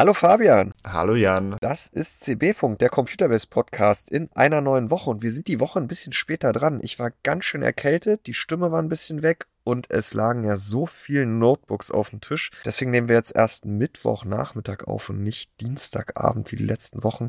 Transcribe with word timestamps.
Hallo 0.00 0.14
Fabian. 0.14 0.72
Hallo 0.82 1.14
Jan. 1.14 1.56
Das 1.60 1.86
ist 1.86 2.22
CB-Funk, 2.22 2.78
der 2.78 2.88
Computerbase-Podcast 2.88 4.08
in 4.08 4.30
einer 4.34 4.62
neuen 4.62 4.90
Woche 4.90 5.10
und 5.10 5.20
wir 5.20 5.30
sind 5.30 5.46
die 5.46 5.60
Woche 5.60 5.78
ein 5.78 5.88
bisschen 5.88 6.14
später 6.14 6.52
dran. 6.52 6.80
Ich 6.82 6.98
war 6.98 7.12
ganz 7.22 7.44
schön 7.44 7.60
erkältet, 7.60 8.26
die 8.26 8.32
Stimme 8.32 8.72
war 8.72 8.80
ein 8.80 8.88
bisschen 8.88 9.22
weg 9.22 9.44
und 9.62 9.90
es 9.90 10.14
lagen 10.14 10.42
ja 10.42 10.56
so 10.56 10.86
viele 10.86 11.26
Notebooks 11.26 11.90
auf 11.90 12.08
dem 12.08 12.22
Tisch. 12.22 12.50
Deswegen 12.64 12.92
nehmen 12.92 13.08
wir 13.10 13.16
jetzt 13.16 13.36
erst 13.36 13.66
Mittwochnachmittag 13.66 14.84
auf 14.86 15.10
und 15.10 15.22
nicht 15.22 15.50
Dienstagabend 15.60 16.50
wie 16.50 16.56
die 16.56 16.64
letzten 16.64 17.04
Wochen. 17.04 17.26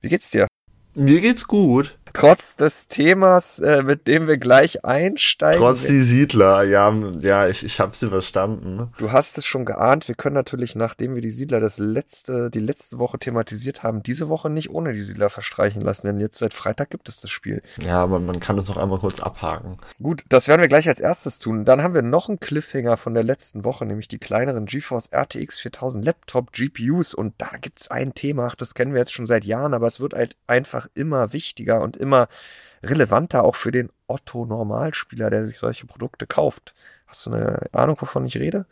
Wie 0.00 0.08
geht's 0.08 0.32
dir? 0.32 0.48
Mir 0.96 1.20
geht's 1.20 1.46
gut. 1.46 2.00
Trotz 2.18 2.56
des 2.56 2.88
Themas, 2.88 3.60
äh, 3.60 3.84
mit 3.84 4.08
dem 4.08 4.26
wir 4.26 4.38
gleich 4.38 4.84
einsteigen. 4.84 5.60
Trotz 5.60 5.86
die 5.86 6.02
Siedler, 6.02 6.64
ja, 6.64 6.92
ja, 7.20 7.46
ich, 7.46 7.64
ich 7.64 7.78
habe 7.78 7.94
sie 7.94 8.08
verstanden. 8.08 8.90
Du 8.98 9.12
hast 9.12 9.38
es 9.38 9.46
schon 9.46 9.64
geahnt. 9.64 10.08
Wir 10.08 10.16
können 10.16 10.34
natürlich, 10.34 10.74
nachdem 10.74 11.14
wir 11.14 11.22
die 11.22 11.30
Siedler 11.30 11.60
das 11.60 11.78
letzte, 11.78 12.50
die 12.50 12.58
letzte 12.58 12.98
Woche 12.98 13.20
thematisiert 13.20 13.84
haben, 13.84 14.02
diese 14.02 14.28
Woche 14.28 14.50
nicht 14.50 14.70
ohne 14.70 14.94
die 14.94 15.00
Siedler 15.00 15.30
verstreichen 15.30 15.80
lassen, 15.80 16.08
denn 16.08 16.18
jetzt 16.18 16.38
seit 16.38 16.54
Freitag 16.54 16.90
gibt 16.90 17.08
es 17.08 17.20
das 17.20 17.30
Spiel. 17.30 17.62
Ja, 17.80 18.02
aber 18.02 18.18
man 18.18 18.40
kann 18.40 18.58
es 18.58 18.66
noch 18.66 18.78
einmal 18.78 18.98
kurz 18.98 19.20
abhaken. 19.20 19.78
Gut, 20.02 20.24
das 20.28 20.48
werden 20.48 20.60
wir 20.60 20.68
gleich 20.68 20.88
als 20.88 21.00
erstes 21.00 21.38
tun. 21.38 21.64
Dann 21.64 21.84
haben 21.84 21.94
wir 21.94 22.02
noch 22.02 22.28
einen 22.28 22.40
Cliffhanger 22.40 22.96
von 22.96 23.14
der 23.14 23.22
letzten 23.22 23.62
Woche, 23.62 23.86
nämlich 23.86 24.08
die 24.08 24.18
kleineren 24.18 24.66
GeForce 24.66 25.10
RTX 25.12 25.60
4000 25.60 26.04
Laptop 26.04 26.52
GPUs. 26.52 27.14
Und 27.14 27.34
da 27.38 27.50
gibt's 27.60 27.88
ein 27.92 28.14
Thema, 28.14 28.52
das 28.58 28.74
kennen 28.74 28.92
wir 28.92 28.98
jetzt 28.98 29.12
schon 29.12 29.26
seit 29.26 29.44
Jahren, 29.44 29.72
aber 29.72 29.86
es 29.86 30.00
wird 30.00 30.14
halt 30.14 30.34
einfach 30.48 30.88
immer 30.94 31.32
wichtiger 31.32 31.80
und 31.80 31.96
immer 31.96 32.07
relevanter 32.82 33.44
auch 33.44 33.56
für 33.56 33.70
den 33.70 33.90
Otto 34.06 34.46
Normalspieler, 34.46 35.30
der 35.30 35.46
sich 35.46 35.58
solche 35.58 35.86
Produkte 35.86 36.26
kauft. 36.26 36.74
Hast 37.06 37.26
du 37.26 37.32
eine 37.32 37.60
Ahnung, 37.72 37.96
wovon 38.00 38.26
ich 38.26 38.36
rede? 38.36 38.66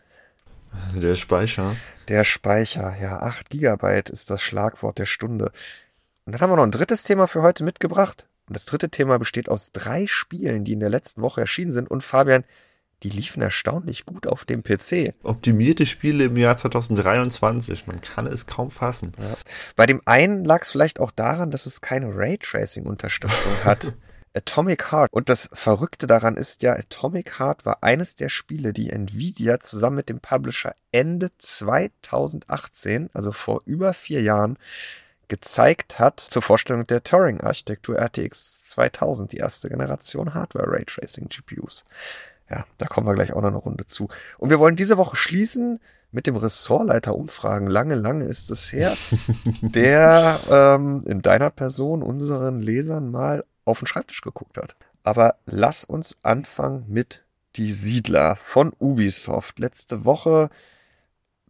Der 0.95 1.15
Speicher. 1.15 1.77
Der 2.09 2.25
Speicher, 2.25 2.97
ja, 3.01 3.21
8 3.21 3.51
Gigabyte 3.51 4.11
ist 4.11 4.31
das 4.31 4.43
Schlagwort 4.43 4.99
der 4.99 5.07
Stunde. 5.07 5.53
Und 6.25 6.33
dann 6.33 6.41
haben 6.41 6.51
wir 6.51 6.57
noch 6.57 6.65
ein 6.65 6.71
drittes 6.71 7.03
Thema 7.05 7.27
für 7.27 7.43
heute 7.43 7.65
mitgebracht. 7.65 8.27
Und 8.49 8.55
das 8.55 8.65
dritte 8.65 8.91
Thema 8.91 9.19
besteht 9.19 9.49
aus 9.49 9.73
drei 9.73 10.07
Spielen, 10.07 10.65
die 10.65 10.73
in 10.73 10.81
der 10.81 10.91
letzten 10.91 11.23
Woche 11.23 11.41
erschienen 11.41 11.73
sind. 11.73 11.91
Und 11.91 12.03
Fabian, 12.03 12.45
die 13.07 13.17
liefen 13.17 13.41
erstaunlich 13.41 14.05
gut 14.05 14.27
auf 14.27 14.45
dem 14.45 14.65
PC. 14.65 15.15
Optimierte 15.23 15.87
Spiele 15.87 16.25
im 16.25 16.37
Jahr 16.37 16.57
2023, 16.57 17.87
man 17.87 18.01
kann 18.01 18.27
es 18.27 18.47
kaum 18.47 18.73
fassen. 18.73 19.13
Ja. 19.17 19.37
Bei 19.77 19.87
dem 19.87 20.03
einen 20.07 20.45
lag 20.45 20.63
es 20.63 20.71
vielleicht 20.71 20.99
auch 20.99 21.13
daran, 21.13 21.53
dass 21.53 21.67
es 21.67 21.81
keine 21.81 22.17
Raytracing-Unterstützung 22.17 23.53
hat. 23.65 23.93
Atomic 24.35 24.91
Heart. 24.93 25.13
Und 25.13 25.29
das 25.29 25.49
Verrückte 25.53 26.07
daran 26.07 26.37
ist 26.37 26.63
ja, 26.63 26.75
Atomic 26.75 27.39
Heart 27.39 27.65
war 27.65 27.83
eines 27.83 28.17
der 28.17 28.29
Spiele, 28.29 28.73
die 28.73 28.91
Nvidia 28.91 29.61
zusammen 29.61 29.97
mit 29.97 30.09
dem 30.09 30.21
Publisher 30.21 30.75
Ende 30.91 31.31
2018, 31.39 33.09
also 33.15 33.31
vor 33.33 33.63
über 33.67 33.95
vier 33.95 34.21
Jahren, 34.21 34.59
gezeigt 35.29 35.99
hat 35.99 36.21
zur 36.21 36.43
Vorstellung 36.43 36.87
der 36.87 37.03
Turing-Architektur 37.03 37.99
RTX 37.99 38.69
2000, 38.71 39.33
die 39.33 39.39
erste 39.39 39.69
Generation 39.69 40.35
Hardware-Raytracing-GPUs. 40.35 41.85
Ja, 42.51 42.65
da 42.79 42.87
kommen 42.87 43.07
wir 43.07 43.15
gleich 43.15 43.33
auch 43.33 43.43
noch 43.43 43.49
eine 43.49 43.57
Runde 43.57 43.87
zu. 43.87 44.09
Und 44.39 44.51
wir 44.51 44.61
wollen 44.61 44.77
diese 44.77 44.99
Woche 44.99 45.17
schließen 45.17 45.81
mit 46.13 46.27
dem 46.27 46.37
Ressortleiter 46.37 47.15
umfragen. 47.15 47.67
Lange, 47.67 47.95
lange 47.95 48.25
ist 48.25 48.51
es 48.51 48.73
her, 48.73 48.97
der 49.63 50.41
ähm, 50.49 51.05
in 51.07 51.23
deiner 51.23 51.51
Person 51.51 52.03
unseren 52.03 52.61
Lesern 52.61 53.11
mal 53.11 53.45
auf 53.65 53.81
den 53.81 53.87
Schreibtisch 53.87 54.21
geguckt 54.21 54.57
hat. 54.57 54.77
Aber 55.03 55.37
lass 55.45 55.85
uns 55.85 56.19
anfangen 56.23 56.85
mit 56.89 57.25
Die 57.57 57.73
Siedler 57.73 58.37
von 58.37 58.73
Ubisoft. 58.79 59.59
Letzte 59.59 60.05
Woche 60.05 60.51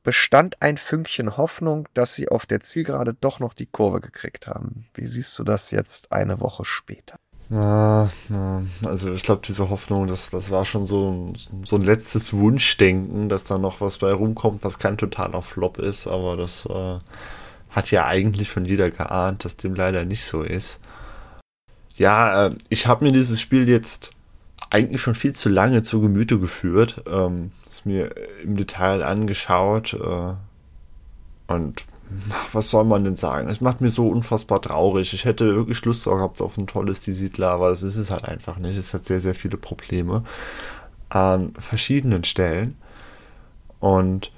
bestand 0.03 0.63
ein 0.63 0.79
Fünkchen 0.79 1.37
Hoffnung, 1.37 1.89
dass 1.93 2.15
sie 2.15 2.29
auf 2.29 2.47
der 2.47 2.61
Zielgerade 2.61 3.15
doch 3.15 3.41
noch 3.41 3.55
die 3.55 3.67
Kurve 3.67 4.01
gekriegt 4.01 4.47
haben. 4.47 4.87
Wie 4.95 5.07
siehst 5.07 5.37
du 5.39 5.43
das 5.43 5.73
jetzt 5.73 6.13
eine 6.13 6.41
Woche 6.41 6.65
später? 6.65 7.17
Ja, 7.49 8.11
ja. 8.29 8.63
Also 8.85 9.13
ich 9.13 9.23
glaube, 9.23 9.43
diese 9.47 9.71
Hoffnung, 9.71 10.09
das, 10.09 10.31
das 10.31 10.51
war 10.51 10.65
schon 10.65 10.85
so, 10.85 11.33
so 11.65 11.77
ein 11.77 11.83
letztes 11.83 12.33
Wunschdenken, 12.33 13.29
dass 13.29 13.45
da 13.45 13.57
noch 13.59 13.81
was 13.81 13.99
bei 13.99 14.13
rumkommt, 14.13 14.65
was 14.65 14.79
kein 14.79 14.99
totaler 14.99 15.43
Flop 15.43 15.79
ist, 15.79 16.09
aber 16.09 16.37
das 16.37 16.67
äh, 16.67 16.99
hat 17.71 17.91
ja 17.93 18.07
eigentlich 18.07 18.51
von 18.51 18.65
jeder 18.65 18.91
geahnt, 18.91 19.45
dass 19.45 19.57
dem 19.57 19.75
leider 19.77 20.05
nicht 20.05 20.25
so 20.25 20.43
ist. 20.43 20.81
Ja, 21.97 22.49
äh, 22.49 22.57
ich 22.69 22.89
habe 22.89 23.05
mir 23.05 23.13
dieses 23.13 23.41
Spiel 23.41 23.69
jetzt 23.69 24.11
eigentlich 24.71 25.01
schon 25.01 25.15
viel 25.15 25.33
zu 25.33 25.49
lange 25.49 25.83
zu 25.83 26.01
Gemüte 26.01 26.41
geführt, 26.41 27.05
ähm, 27.09 27.53
es 27.65 27.85
mir 27.85 28.13
im 28.43 28.57
Detail 28.57 29.05
angeschaut 29.05 29.95
äh, 29.95 30.35
und 31.53 31.85
was 32.53 32.71
soll 32.71 32.85
man 32.85 33.05
denn 33.05 33.17
sagen? 33.17 33.49
Es 33.49 33.61
macht 33.61 33.81
mir 33.81 33.91
so 33.91 34.09
unfassbar 34.09 34.63
traurig. 34.63 35.13
Ich 35.13 35.25
hätte 35.25 35.55
wirklich 35.55 35.85
Lust 35.85 36.05
gehabt 36.05 36.41
auf 36.41 36.57
ein 36.57 36.67
tolles 36.67 37.01
Die 37.01 37.13
Siedler, 37.13 37.51
aber 37.51 37.71
das 37.71 37.83
ist 37.83 37.97
es 37.97 38.11
halt 38.11 38.25
einfach 38.25 38.59
nicht. 38.59 38.77
Es 38.77 38.95
hat 38.95 39.05
sehr, 39.05 39.21
sehr 39.21 39.35
viele 39.35 39.57
Probleme 39.57 40.23
an 41.09 41.53
verschiedenen 41.59 42.25
Stellen. 42.25 42.77
Und 43.81 44.31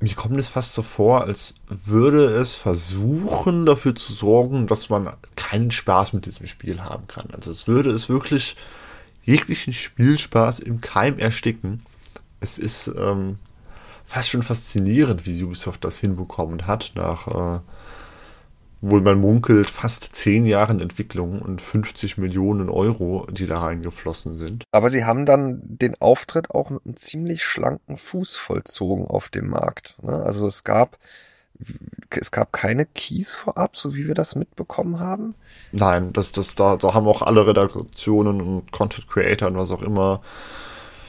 mir 0.00 0.14
kommt 0.14 0.36
es 0.36 0.48
fast 0.48 0.74
so 0.74 0.82
vor, 0.82 1.22
als 1.22 1.54
würde 1.68 2.26
es 2.26 2.54
versuchen, 2.56 3.66
dafür 3.66 3.94
zu 3.94 4.12
sorgen, 4.12 4.66
dass 4.66 4.88
man 4.88 5.12
keinen 5.36 5.70
Spaß 5.70 6.12
mit 6.12 6.26
diesem 6.26 6.46
Spiel 6.46 6.80
haben 6.80 7.06
kann. 7.06 7.28
Also 7.32 7.50
es 7.50 7.68
würde 7.68 7.90
es 7.90 8.08
wirklich 8.08 8.56
jeglichen 9.24 9.72
Spielspaß 9.72 10.58
im 10.60 10.80
Keim 10.80 11.18
ersticken. 11.18 11.82
Es 12.40 12.58
ist 12.58 12.88
ähm, 12.96 13.38
fast 14.12 14.28
schon 14.28 14.42
faszinierend, 14.42 15.24
wie 15.24 15.42
Ubisoft 15.42 15.84
das 15.84 15.98
hinbekommen 15.98 16.66
hat, 16.66 16.92
nach 16.96 17.28
äh, 17.28 17.60
wohl 18.82 19.00
man 19.00 19.18
munkelt, 19.18 19.70
fast 19.70 20.14
zehn 20.14 20.44
Jahren 20.44 20.80
Entwicklung 20.80 21.40
und 21.40 21.62
50 21.62 22.18
Millionen 22.18 22.68
Euro, 22.68 23.26
die 23.30 23.46
da 23.46 23.60
reingeflossen 23.60 24.36
sind. 24.36 24.64
Aber 24.70 24.90
sie 24.90 25.06
haben 25.06 25.24
dann 25.24 25.62
den 25.64 25.98
Auftritt 25.98 26.50
auch 26.50 26.68
mit 26.68 26.84
einem 26.84 26.96
ziemlich 26.98 27.42
schlanken 27.42 27.96
Fuß 27.96 28.36
vollzogen 28.36 29.06
auf 29.06 29.30
dem 29.30 29.48
Markt. 29.48 29.96
Ne? 30.02 30.12
Also 30.12 30.46
es 30.46 30.62
gab 30.62 30.98
es 32.10 32.32
gab 32.32 32.52
keine 32.52 32.84
Keys 32.84 33.34
vorab, 33.34 33.78
so 33.78 33.94
wie 33.94 34.08
wir 34.08 34.14
das 34.14 34.34
mitbekommen 34.34 35.00
haben. 35.00 35.36
Nein, 35.70 36.12
das, 36.12 36.32
das, 36.32 36.54
da, 36.54 36.76
da 36.76 36.92
haben 36.92 37.06
auch 37.06 37.22
alle 37.22 37.46
Redaktionen 37.46 38.42
und 38.42 38.72
Content 38.72 39.08
Creator 39.08 39.48
und 39.48 39.56
was 39.56 39.70
auch 39.70 39.82
immer 39.82 40.20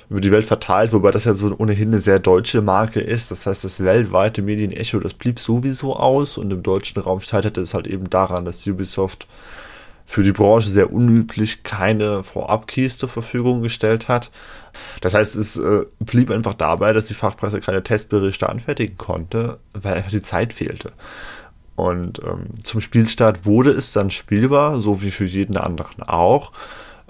über 0.09 0.22
die 0.22 0.31
Welt 0.31 0.46
verteilt, 0.46 0.94
wobei 0.94 1.12
das 1.12 1.25
ja 1.25 1.34
so 1.34 1.56
ohnehin 1.58 1.90
eine 1.90 2.00
sehr 2.00 2.19
deutsche 2.19 2.62
Marke 2.62 3.00
ist. 3.00 3.31
Das 3.31 3.46
heißt, 3.46 3.64
das 3.64 3.84
weltweite 3.84 4.41
Medienecho, 4.41 5.00
das 5.00 5.14
blieb 5.14 5.40
sowieso 5.40 5.96
aus 5.96 6.38
und 6.38 6.52
im 6.52 6.64
deutschen 6.64 7.02
Raum 7.02 7.22
scheiterte 7.22 7.62
es 7.62 7.74
halt 7.74 7.88
eben 7.88 8.09
daran, 8.09 8.46
dass 8.46 8.66
Ubisoft 8.68 9.28
für 10.06 10.24
die 10.24 10.31
Branche 10.31 10.69
sehr 10.69 10.91
unüblich 10.91 11.64
keine 11.64 12.24
Vorab-Keys 12.24 12.97
zur 12.97 13.09
Verfügung 13.09 13.62
gestellt 13.62 14.08
hat. 14.09 14.31
Das 15.02 15.14
heißt, 15.14 15.36
es 15.36 15.58
äh, 15.58 15.86
blieb 16.00 16.30
einfach 16.30 16.53
dabei, 16.53 16.94
dass 16.94 17.08
die 17.08 17.14
Fachpresse 17.14 17.62
keine 17.62 17.84
Testberichte 17.84 18.50
anfertigen 18.50 18.97
konnte, 18.97 19.59
weil 19.74 19.96
einfach 19.96 20.12
die 20.12 20.22
Zeit 20.22 20.53
fehlte. 20.53 20.91
Und 21.75 22.20
ähm, 22.24 22.64
zum 22.64 22.81
Spielstart 22.81 23.46
wurde 23.46 23.72
es 23.72 23.94
dann 23.94 24.12
spielbar, 24.12 24.80
so 24.80 25.02
wie 25.02 25.12
für 25.12 25.25
jeden 25.25 25.58
anderen 25.58 26.03
auch. 26.03 26.52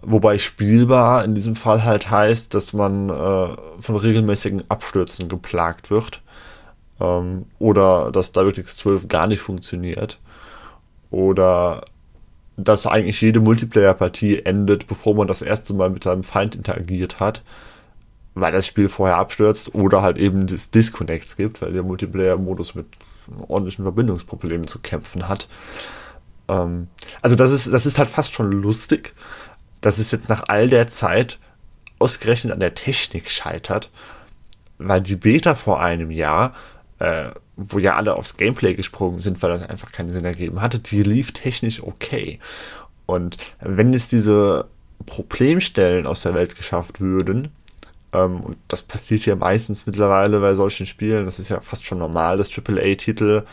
Wobei 0.05 0.37
spielbar 0.37 1.23
in 1.23 1.33
diesem 1.33 1.55
Fall 1.55 1.83
halt 1.83 2.11
heißt, 2.11 2.53
dass 2.53 2.73
man 2.73 3.09
äh, 3.09 3.47
von 3.79 3.95
regelmäßigen 3.95 4.63
Abstürzen 4.69 5.29
geplagt 5.29 5.89
wird. 5.89 6.21
Ähm, 6.99 7.45
oder 7.57 8.11
dass 8.11 8.33
DirectX 8.33 8.75
12 8.77 9.07
gar 9.07 9.27
nicht 9.27 9.41
funktioniert. 9.41 10.19
Oder 11.09 11.85
dass 12.57 12.85
eigentlich 12.85 13.21
jede 13.21 13.39
Multiplayer-Partie 13.39 14.45
endet, 14.45 14.87
bevor 14.87 15.15
man 15.15 15.27
das 15.27 15.41
erste 15.41 15.73
Mal 15.73 15.89
mit 15.89 16.03
seinem 16.03 16.23
Feind 16.23 16.55
interagiert 16.55 17.21
hat. 17.21 17.41
Weil 18.35 18.51
das 18.51 18.67
Spiel 18.67 18.89
vorher 18.89 19.17
abstürzt 19.17 19.73
oder 19.73 20.01
halt 20.01 20.17
eben 20.17 20.47
das 20.47 20.69
Disconnects 20.69 21.37
gibt, 21.37 21.61
weil 21.61 21.71
der 21.71 21.83
Multiplayer-Modus 21.83 22.75
mit 22.75 22.87
ordentlichen 23.47 23.85
Verbindungsproblemen 23.85 24.67
zu 24.67 24.79
kämpfen 24.79 25.29
hat. 25.29 25.47
Ähm, 26.49 26.87
also 27.21 27.37
das 27.37 27.51
ist, 27.51 27.71
das 27.71 27.85
ist 27.85 27.99
halt 27.99 28.09
fast 28.09 28.33
schon 28.33 28.51
lustig 28.51 29.13
dass 29.83 29.99
es 29.99 30.11
jetzt 30.11 30.29
nach 30.29 30.45
all 30.47 30.69
der 30.69 30.87
Zeit 30.87 31.39
ausgerechnet 31.99 32.53
an 32.53 32.61
der 32.61 32.73
Technik 32.73 33.29
scheitert, 33.29 33.91
weil 34.77 35.01
die 35.01 35.17
Beta 35.17 35.55
vor 35.55 35.81
einem 35.81 36.09
Jahr, 36.09 36.53
äh, 36.99 37.31
wo 37.57 37.79
ja 37.79 37.95
alle 37.95 38.15
aufs 38.15 38.37
Gameplay 38.37 38.75
gesprungen 38.75 39.19
sind, 39.19 39.41
weil 39.43 39.51
das 39.51 39.69
einfach 39.69 39.91
keinen 39.91 40.11
Sinn 40.11 40.23
ergeben 40.23 40.61
hatte, 40.61 40.79
die 40.79 41.03
lief 41.03 41.33
technisch 41.33 41.83
okay. 41.83 42.39
Und 43.05 43.35
wenn 43.59 43.93
es 43.93 44.07
diese 44.07 44.69
Problemstellen 45.05 46.07
aus 46.07 46.21
der 46.21 46.33
Welt 46.33 46.55
geschafft 46.55 47.01
würden, 47.01 47.49
ähm, 48.13 48.39
und 48.39 48.57
das 48.69 48.83
passiert 48.83 49.25
ja 49.25 49.35
meistens 49.35 49.85
mittlerweile 49.85 50.39
bei 50.39 50.53
solchen 50.53 50.85
Spielen, 50.85 51.25
das 51.25 51.39
ist 51.39 51.49
ja 51.49 51.59
fast 51.59 51.85
schon 51.85 51.99
normal, 51.99 52.37
dass 52.37 52.57
AAA-Titel 52.57 53.43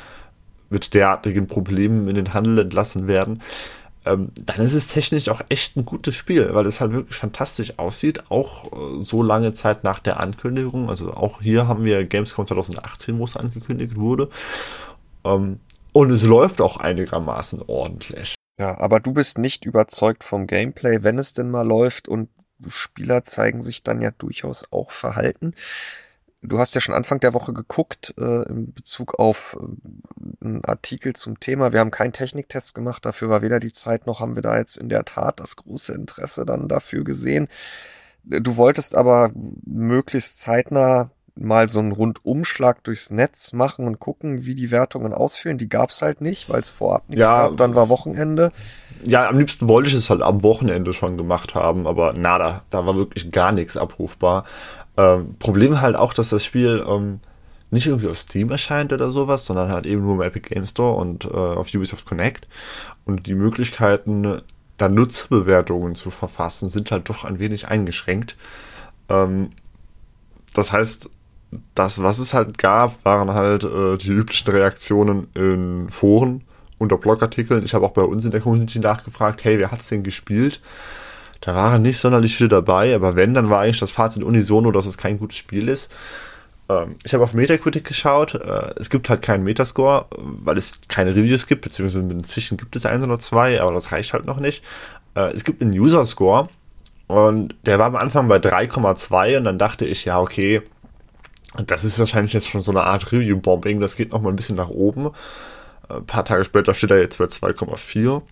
mit 0.71 0.95
derartigen 0.95 1.49
Problemen 1.49 2.07
in 2.07 2.15
den 2.15 2.35
Handel 2.35 2.61
entlassen 2.61 3.09
werden, 3.09 3.43
ähm, 4.07 4.31
dann 4.35 4.61
ist 4.61 4.75
es 4.75 4.87
technisch 4.87 5.29
auch 5.29 5.43
echt 5.49 5.77
ein 5.77 5.85
gutes 5.85 6.15
Spiel, 6.15 6.51
weil 6.53 6.67
es 6.67 6.81
halt 6.81 6.93
wirklich 6.93 7.17
fantastisch 7.17 7.79
aussieht, 7.79 8.31
auch 8.31 8.73
äh, 8.73 9.03
so 9.03 9.23
lange 9.23 9.53
Zeit 9.53 9.85
nach 9.85 9.99
der 9.99 10.21
Ankündigung. 10.21 10.89
Also 10.89 11.13
auch 11.13 11.43
hier 11.43 11.69
haben 11.69 11.85
wir 11.85 12.05
Gamescom 12.05 12.47
2018, 12.47 13.19
wo 13.19 13.25
es 13.25 13.37
angekündigt 13.37 13.97
wurde. 13.97 14.31
Ähm, 15.25 15.61
und 15.93 16.11
es 16.11 16.23
läuft 16.23 16.61
auch 16.61 16.79
einigermaßen 16.79 17.63
ordentlich. 17.67 18.35
Ja, 18.59 18.79
aber 18.79 19.01
du 19.01 19.13
bist 19.13 19.39
nicht 19.39 19.65
überzeugt 19.65 20.25
vom 20.25 20.47
Gameplay, 20.47 21.03
wenn 21.03 21.19
es 21.19 21.33
denn 21.33 21.51
mal 21.51 21.67
läuft 21.67 22.09
und 22.09 22.29
Spieler 22.69 23.25
zeigen 23.25 23.63
sich 23.63 23.83
dann 23.83 24.01
ja 24.03 24.11
durchaus 24.11 24.65
auch 24.71 24.91
verhalten. 24.91 25.55
Du 26.43 26.59
hast 26.59 26.75
ja 26.75 26.81
schon 26.81 26.95
Anfang 26.95 27.21
der 27.21 27.35
Woche 27.35 27.53
geguckt 27.53 28.15
äh, 28.19 28.49
in 28.49 28.73
Bezug 28.73 29.19
auf 29.19 29.59
äh, 29.61 30.45
einen 30.45 30.65
Artikel 30.65 31.15
zum 31.15 31.39
Thema. 31.39 31.73
Wir 31.73 31.81
haben 31.81 31.91
keinen 31.91 32.13
Techniktest 32.13 32.75
gemacht, 32.75 33.05
dafür 33.05 33.29
war 33.29 33.43
weder 33.43 33.61
die 33.61 33.73
Zeit 33.73 34.07
noch 34.07 34.21
haben 34.21 34.37
wir 34.37 34.43
da 34.43 34.57
jetzt 34.59 34.77
in 34.77 34.89
der 34.89 35.05
Tat 35.05 35.39
das 35.39 35.57
große 35.57 35.93
Interesse 35.93 36.47
dann 36.47 36.67
dafür 36.69 37.05
gesehen. 37.05 37.49
Du 38.25 38.57
wolltest 38.57 38.95
aber 38.97 39.33
möglichst 39.65 40.41
zeitnah 40.41 41.11
mal 41.37 41.69
so 41.69 41.79
einen 41.79 41.93
Rundumschlag 41.93 42.85
durchs 42.85 43.11
Netz 43.11 43.53
machen 43.53 43.87
und 43.87 43.99
gucken, 43.99 44.45
wie 44.45 44.55
die 44.55 44.71
Wertungen 44.71 45.15
ausführen. 45.15 45.59
Die 45.59 45.69
gab's 45.69 46.03
halt 46.03 46.21
nicht, 46.21 46.49
weil 46.51 46.61
es 46.61 46.71
vorab 46.71 47.09
nichts 47.09 47.23
Ja. 47.23 47.49
gab. 47.49 47.57
Dann 47.57 47.75
war 47.75 47.89
Wochenende. 47.89 48.53
Ja, 49.05 49.29
am 49.29 49.39
liebsten 49.39 49.69
wollte 49.69 49.89
ich 49.89 49.95
es 49.95 50.11
halt 50.11 50.21
am 50.21 50.43
Wochenende 50.43 50.93
schon 50.93 51.17
gemacht 51.17 51.55
haben, 51.55 51.87
aber 51.87 52.13
nada, 52.13 52.63
da 52.69 52.85
war 52.85 52.97
wirklich 52.97 53.31
gar 53.31 53.53
nichts 53.53 53.77
abrufbar. 53.77 54.45
Ähm, 55.01 55.37
Problem 55.39 55.81
halt 55.81 55.97
auch, 55.97 56.13
dass 56.13 56.29
das 56.29 56.45
Spiel 56.45 56.85
ähm, 56.87 57.21
nicht 57.71 57.87
irgendwie 57.87 58.09
auf 58.09 58.19
Steam 58.19 58.51
erscheint 58.51 58.93
oder 58.93 59.11
sowas, 59.11 59.47
sondern 59.47 59.71
halt 59.71 59.87
eben 59.87 60.03
nur 60.03 60.15
im 60.15 60.21
Epic 60.21 60.53
Game 60.53 60.67
Store 60.67 60.97
und 61.01 61.25
äh, 61.25 61.29
auf 61.29 61.69
Ubisoft 61.75 62.05
Connect. 62.05 62.47
Und 63.07 63.27
die 63.27 63.35
Möglichkeiten, 63.35 64.43
da 64.77 64.89
Nutzerbewertungen 64.89 65.95
zu 65.95 66.11
verfassen, 66.11 66.69
sind 66.69 66.91
halt 66.91 67.09
doch 67.09 67.25
ein 67.25 67.39
wenig 67.39 67.69
eingeschränkt. 67.69 68.37
Ähm, 69.09 69.51
das 70.53 70.73
heißt, 70.73 71.09
das, 71.75 72.03
was 72.03 72.19
es 72.19 72.35
halt 72.35 72.59
gab, 72.59 73.03
waren 73.05 73.33
halt 73.33 73.65
äh, 73.65 73.97
die 73.97 74.11
üblichen 74.11 74.51
Reaktionen 74.51 75.29
in 75.35 75.89
Foren 75.89 76.43
unter 76.79 76.99
Blogartikeln. 76.99 77.65
Ich 77.65 77.73
habe 77.73 77.87
auch 77.87 77.93
bei 77.93 78.03
uns 78.03 78.25
in 78.25 78.33
der 78.33 78.41
Community 78.41 78.81
nachgefragt, 78.81 79.45
hey, 79.45 79.59
wer 79.59 79.71
hat's 79.71 79.89
denn 79.89 80.03
gespielt? 80.03 80.61
Da 81.41 81.55
waren 81.55 81.83
nicht 81.83 81.99
sonderlich 81.99 82.37
viele 82.37 82.49
dabei, 82.49 82.95
aber 82.95 83.17
wenn, 83.17 83.35
dann 83.35 83.49
war 83.49 83.61
eigentlich 83.61 83.81
das 83.81 83.91
Fazit 83.93 84.23
unisono, 84.23 84.73
dass 84.73 84.87
es 84.87 84.99
kein 84.99 85.19
gutes 85.19 85.39
Spiel 85.39 85.69
ist. 85.69 85.91
Ähm, 86.69 86.97
ich 87.03 87.15
habe 87.15 87.25
auf 87.25 87.35
Metacritic 87.35 87.85
geschaut. 87.85 88.35
Äh, 88.35 88.75
es 88.77 88.91
gibt 88.91 89.09
halt 89.09 89.23
keinen 89.23 89.45
Metascore, 89.45 90.07
weil 90.19 90.59
es 90.59 90.81
keine 90.89 91.15
Reviews 91.15 91.47
gibt, 91.47 91.63
beziehungsweise 91.63 92.05
inzwischen 92.11 92.57
gibt 92.57 92.77
es 92.77 92.87
eins 92.87 93.05
oder 93.05 93.19
zwei, 93.19 93.61
aber 93.61 93.73
das 93.73 93.93
reicht 93.93 94.13
halt 94.13 94.27
noch 94.27 94.39
nicht. 94.39 94.65
Äh, 95.15 95.33
es 95.33 95.45
gibt 95.45 95.63
einen 95.63 95.73
User 95.73 96.05
Score 96.05 96.49
und 97.07 97.55
der 97.67 97.79
war 97.79 97.87
am 97.87 97.97
Anfang 97.97 98.29
bei 98.29 98.37
3,2 98.37 99.39
und 99.39 99.45
dann 99.45 99.59
dachte 99.59 99.85
ich, 99.85 100.05
ja, 100.05 100.21
okay, 100.21 100.63
das 101.67 101.85
ist 101.85 101.99
wahrscheinlich 101.99 102.33
jetzt 102.33 102.49
schon 102.49 102.61
so 102.61 102.71
eine 102.71 102.85
Art 102.85 103.11
Review-Bombing, 103.11 103.81
das 103.81 103.97
geht 103.97 104.13
noch 104.13 104.21
mal 104.21 104.31
ein 104.31 104.37
bisschen 104.37 104.57
nach 104.57 104.69
oben. 104.69 105.07
Äh, 105.89 105.95
Ein 105.95 106.07
paar 106.07 106.25
Tage 106.25 106.45
später 106.45 106.75
steht 106.75 106.91
er 106.93 107.01
jetzt 107.01 107.19
bei 107.19 107.25
2,4. 107.25 108.23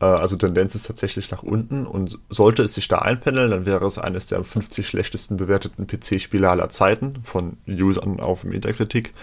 Äh, 0.00 0.04
Also 0.04 0.36
Tendenz 0.36 0.74
ist 0.74 0.86
tatsächlich 0.86 1.30
nach 1.30 1.42
unten 1.42 1.86
und 1.86 2.18
sollte 2.28 2.62
es 2.62 2.74
sich 2.74 2.88
da 2.88 2.98
einpendeln, 3.00 3.50
dann 3.50 3.66
wäre 3.66 3.86
es 3.86 3.98
eines 3.98 4.26
der 4.26 4.44
50 4.44 4.86
schlechtesten 4.86 5.36
bewerteten 5.36 5.86
PC-Spiele 5.86 6.48
aller 6.50 6.68
Zeiten 6.70 7.22
von 7.22 7.58
Usern 7.66 8.20
auf 8.20 8.44
Metakritik. 8.44 9.14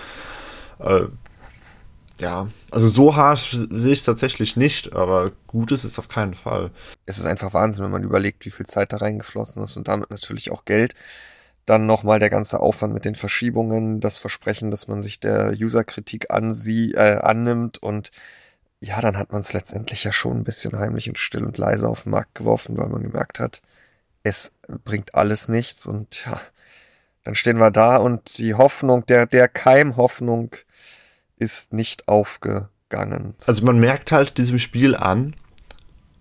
Äh, 0.80 1.08
ja, 2.20 2.48
also 2.72 2.88
so 2.88 3.16
harsch 3.16 3.52
sehe 3.52 3.94
ich 3.94 4.00
es 4.00 4.06
tatsächlich 4.06 4.58
nicht, 4.58 4.94
aber 4.94 5.32
gut 5.46 5.72
ist 5.72 5.84
es 5.84 6.00
auf 6.00 6.08
keinen 6.08 6.34
Fall. 6.34 6.72
Es 7.06 7.20
ist 7.20 7.26
einfach 7.26 7.54
Wahnsinn, 7.54 7.84
wenn 7.86 7.92
man 7.92 8.04
überlegt, 8.04 8.44
wie 8.46 8.50
viel 8.52 8.66
Zeit 8.66 8.92
da 8.92 8.98
reingeflossen 8.98 9.64
ist 9.64 9.78
und 9.78 9.88
damit 9.88 10.10
natürlich 10.10 10.52
auch 10.52 10.66
Geld. 10.66 10.96
Dann 11.66 11.86
nochmal 11.86 12.20
der 12.20 12.30
ganze 12.32 12.60
Aufwand 12.62 12.94
mit 12.94 13.06
den 13.06 13.16
Verschiebungen, 13.16 14.00
das 14.00 14.18
Versprechen, 14.20 14.72
dass 14.72 14.88
man 14.88 15.02
sich 15.02 15.20
der 15.20 15.52
User-Kritik 15.52 16.28
äh, 16.30 17.20
annimmt 17.22 17.78
und 17.84 18.12
ja, 18.80 19.02
dann 19.02 19.18
hat 19.18 19.32
man 19.32 19.42
es 19.42 19.54
letztendlich 19.54 20.04
ja 20.04 20.12
schon 20.12 20.38
ein 20.38 20.44
bisschen 20.44 20.78
heimlich 20.78 21.10
und 21.10 21.18
still 21.18 21.44
und 21.46 21.58
leise 21.58 21.90
auf 21.90 22.04
den 22.04 22.12
Markt 22.12 22.36
geworfen, 22.36 22.78
weil 22.78 22.90
man 22.90 23.02
gemerkt 23.02 23.40
hat, 23.40 23.62
es 24.24 24.52
bringt 24.68 25.16
alles 25.16 25.48
nichts 25.48 25.88
und 25.88 26.26
ja, 26.26 26.40
dann 27.24 27.36
stehen 27.36 27.58
wir 27.58 27.72
da 27.72 27.98
und 27.98 28.38
die 28.38 28.54
Hoffnung, 28.54 29.06
der, 29.06 29.26
der 29.26 29.48
Keim 29.48 29.98
Hoffnung 29.98 30.56
ist 31.38 31.74
nicht 31.74 32.08
aufgegangen. 32.08 33.36
Also 33.46 33.66
man 33.66 33.80
merkt 33.80 34.12
halt 34.12 34.38
diesem 34.38 34.60
Spiel 34.60 34.96
an, 34.96 35.36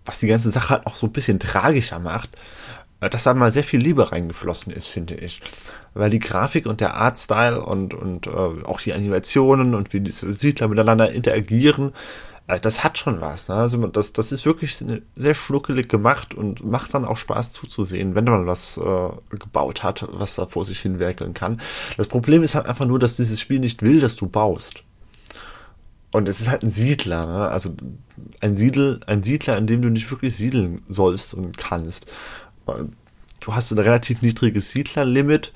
was 0.05 0.19
die 0.19 0.27
ganze 0.27 0.51
Sache 0.51 0.69
halt 0.69 0.87
auch 0.87 0.95
so 0.95 1.07
ein 1.07 1.13
bisschen 1.13 1.39
tragischer 1.39 1.99
macht, 1.99 2.35
äh, 3.01 3.09
dass 3.09 3.23
da 3.23 3.33
mal 3.33 3.51
sehr 3.51 3.63
viel 3.63 3.79
Liebe 3.79 4.11
reingeflossen 4.11 4.73
ist, 4.73 4.87
finde 4.87 5.15
ich. 5.15 5.41
Weil 5.93 6.09
die 6.09 6.19
Grafik 6.19 6.65
und 6.65 6.81
der 6.81 6.95
Artstyle 6.95 7.61
und, 7.61 7.93
und 7.93 8.27
äh, 8.27 8.29
auch 8.29 8.81
die 8.81 8.93
Animationen 8.93 9.75
und 9.75 9.93
wie 9.93 9.99
diese 9.99 10.33
Siedler 10.33 10.67
miteinander 10.67 11.11
interagieren, 11.11 11.93
das 12.47 12.83
hat 12.83 12.97
schon 12.97 13.19
was. 13.19 13.49
Ne? 13.49 13.55
Also 13.55 13.85
das, 13.87 14.13
das 14.13 14.31
ist 14.31 14.45
wirklich 14.45 14.77
sehr 15.15 15.33
schnuckelig 15.33 15.89
gemacht 15.89 16.33
und 16.33 16.63
macht 16.63 16.93
dann 16.93 17.03
auch 17.03 17.17
Spaß 17.17 17.51
zuzusehen, 17.51 18.15
wenn 18.15 18.23
man 18.23 18.47
was 18.47 18.77
äh, 18.77 19.09
gebaut 19.37 19.83
hat, 19.83 20.07
was 20.11 20.35
da 20.35 20.45
vor 20.45 20.63
sich 20.63 20.79
hinwerkeln 20.79 21.33
kann. 21.33 21.59
Das 21.97 22.07
Problem 22.07 22.43
ist 22.43 22.55
halt 22.55 22.65
einfach 22.65 22.85
nur, 22.85 22.99
dass 22.99 23.17
dieses 23.17 23.41
Spiel 23.41 23.59
nicht 23.59 23.81
will, 23.81 23.99
dass 23.99 24.15
du 24.15 24.27
baust. 24.27 24.83
Und 26.11 26.29
es 26.29 26.39
ist 26.39 26.49
halt 26.49 26.63
ein 26.63 26.71
Siedler, 26.71 27.25
ne? 27.25 27.47
also 27.49 27.75
ein, 28.39 28.55
Siedel, 28.55 29.01
ein 29.07 29.23
Siedler, 29.23 29.57
in 29.57 29.67
dem 29.67 29.81
du 29.81 29.89
nicht 29.89 30.09
wirklich 30.09 30.33
siedeln 30.33 30.81
sollst 30.87 31.33
und 31.33 31.57
kannst. 31.57 32.05
Du 33.41 33.53
hast 33.53 33.71
ein 33.71 33.79
relativ 33.79 34.21
niedriges 34.21 34.71
Siedlerlimit, 34.71 35.51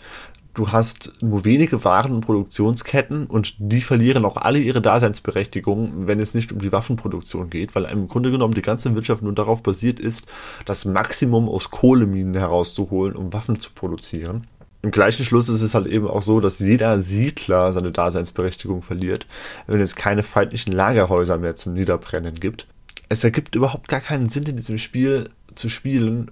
du 0.53 0.71
hast 0.71 1.13
nur 1.21 1.45
wenige 1.45 1.83
Waren- 1.83 2.13
und 2.13 2.21
Produktionsketten 2.21 3.25
und 3.25 3.55
die 3.57 3.81
verlieren 3.81 4.25
auch 4.25 4.37
alle 4.37 4.59
ihre 4.59 4.81
Daseinsberechtigung, 4.81 6.07
wenn 6.07 6.19
es 6.19 6.33
nicht 6.33 6.51
um 6.51 6.59
die 6.59 6.71
Waffenproduktion 6.71 7.49
geht, 7.49 7.75
weil 7.75 7.85
im 7.85 8.07
Grunde 8.07 8.31
genommen 8.31 8.53
die 8.53 8.61
ganze 8.61 8.93
Wirtschaft 8.95 9.23
nur 9.23 9.33
darauf 9.33 9.63
basiert 9.63 9.99
ist, 9.99 10.25
das 10.65 10.85
Maximum 10.85 11.47
aus 11.47 11.71
Kohleminen 11.71 12.35
herauszuholen, 12.35 13.15
um 13.15 13.33
Waffen 13.33 13.59
zu 13.59 13.71
produzieren. 13.71 14.47
Im 14.83 14.91
gleichen 14.91 15.23
Schluss 15.23 15.47
ist 15.47 15.61
es 15.61 15.75
halt 15.75 15.85
eben 15.85 16.07
auch 16.07 16.23
so, 16.23 16.39
dass 16.39 16.59
jeder 16.59 17.01
Siedler 17.01 17.71
seine 17.71 17.91
Daseinsberechtigung 17.91 18.81
verliert, 18.81 19.27
wenn 19.67 19.79
es 19.79 19.95
keine 19.95 20.23
feindlichen 20.23 20.73
Lagerhäuser 20.73 21.37
mehr 21.37 21.55
zum 21.55 21.73
Niederbrennen 21.73 22.35
gibt. 22.35 22.67
Es 23.07 23.23
ergibt 23.23 23.55
überhaupt 23.55 23.89
gar 23.89 23.99
keinen 23.99 24.29
Sinn 24.29 24.43
in 24.43 24.57
diesem 24.57 24.79
Spiel 24.79 25.29
zu 25.53 25.69
spielen, 25.69 26.31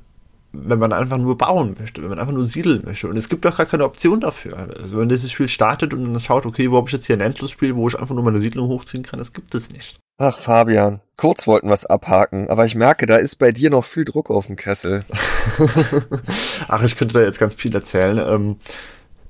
wenn 0.51 0.79
man 0.79 0.93
einfach 0.93 1.17
nur 1.17 1.37
bauen 1.37 1.75
möchte, 1.79 2.01
wenn 2.01 2.09
man 2.09 2.19
einfach 2.19 2.33
nur 2.33 2.45
siedeln 2.45 2.81
möchte. 2.83 3.07
Und 3.07 3.17
es 3.17 3.29
gibt 3.29 3.45
doch 3.45 3.55
gar 3.55 3.67
keine 3.67 3.85
Option 3.85 4.19
dafür. 4.19 4.57
Also 4.81 4.97
wenn 4.97 5.09
dieses 5.09 5.31
Spiel 5.31 5.47
startet 5.47 5.93
und 5.93 6.05
dann 6.05 6.19
schaut, 6.19 6.45
okay, 6.45 6.71
wo 6.71 6.77
habe 6.77 6.87
ich 6.87 6.93
jetzt 6.93 7.05
hier 7.05 7.15
ein 7.15 7.21
Endlosspiel, 7.21 7.75
wo 7.75 7.87
ich 7.87 7.99
einfach 7.99 8.15
nur 8.15 8.23
meine 8.23 8.39
Siedlung 8.39 8.67
hochziehen 8.67 9.03
kann, 9.03 9.19
das 9.19 9.33
gibt 9.33 9.53
es 9.53 9.71
nicht. 9.71 9.99
Ach, 10.17 10.37
Fabian, 10.37 11.01
kurz 11.17 11.47
wollten 11.47 11.67
wir 11.67 11.73
es 11.73 11.85
abhaken, 11.85 12.49
aber 12.49 12.65
ich 12.65 12.75
merke, 12.75 13.05
da 13.05 13.17
ist 13.17 13.37
bei 13.37 13.51
dir 13.51 13.69
noch 13.69 13.85
viel 13.85 14.05
Druck 14.05 14.29
auf 14.29 14.47
dem 14.47 14.57
Kessel. 14.57 15.05
Ach, 16.67 16.83
ich 16.83 16.97
könnte 16.97 17.13
da 17.13 17.21
jetzt 17.21 17.39
ganz 17.39 17.55
viel 17.55 17.73
erzählen. 17.73 18.17
Ähm, 18.17 18.57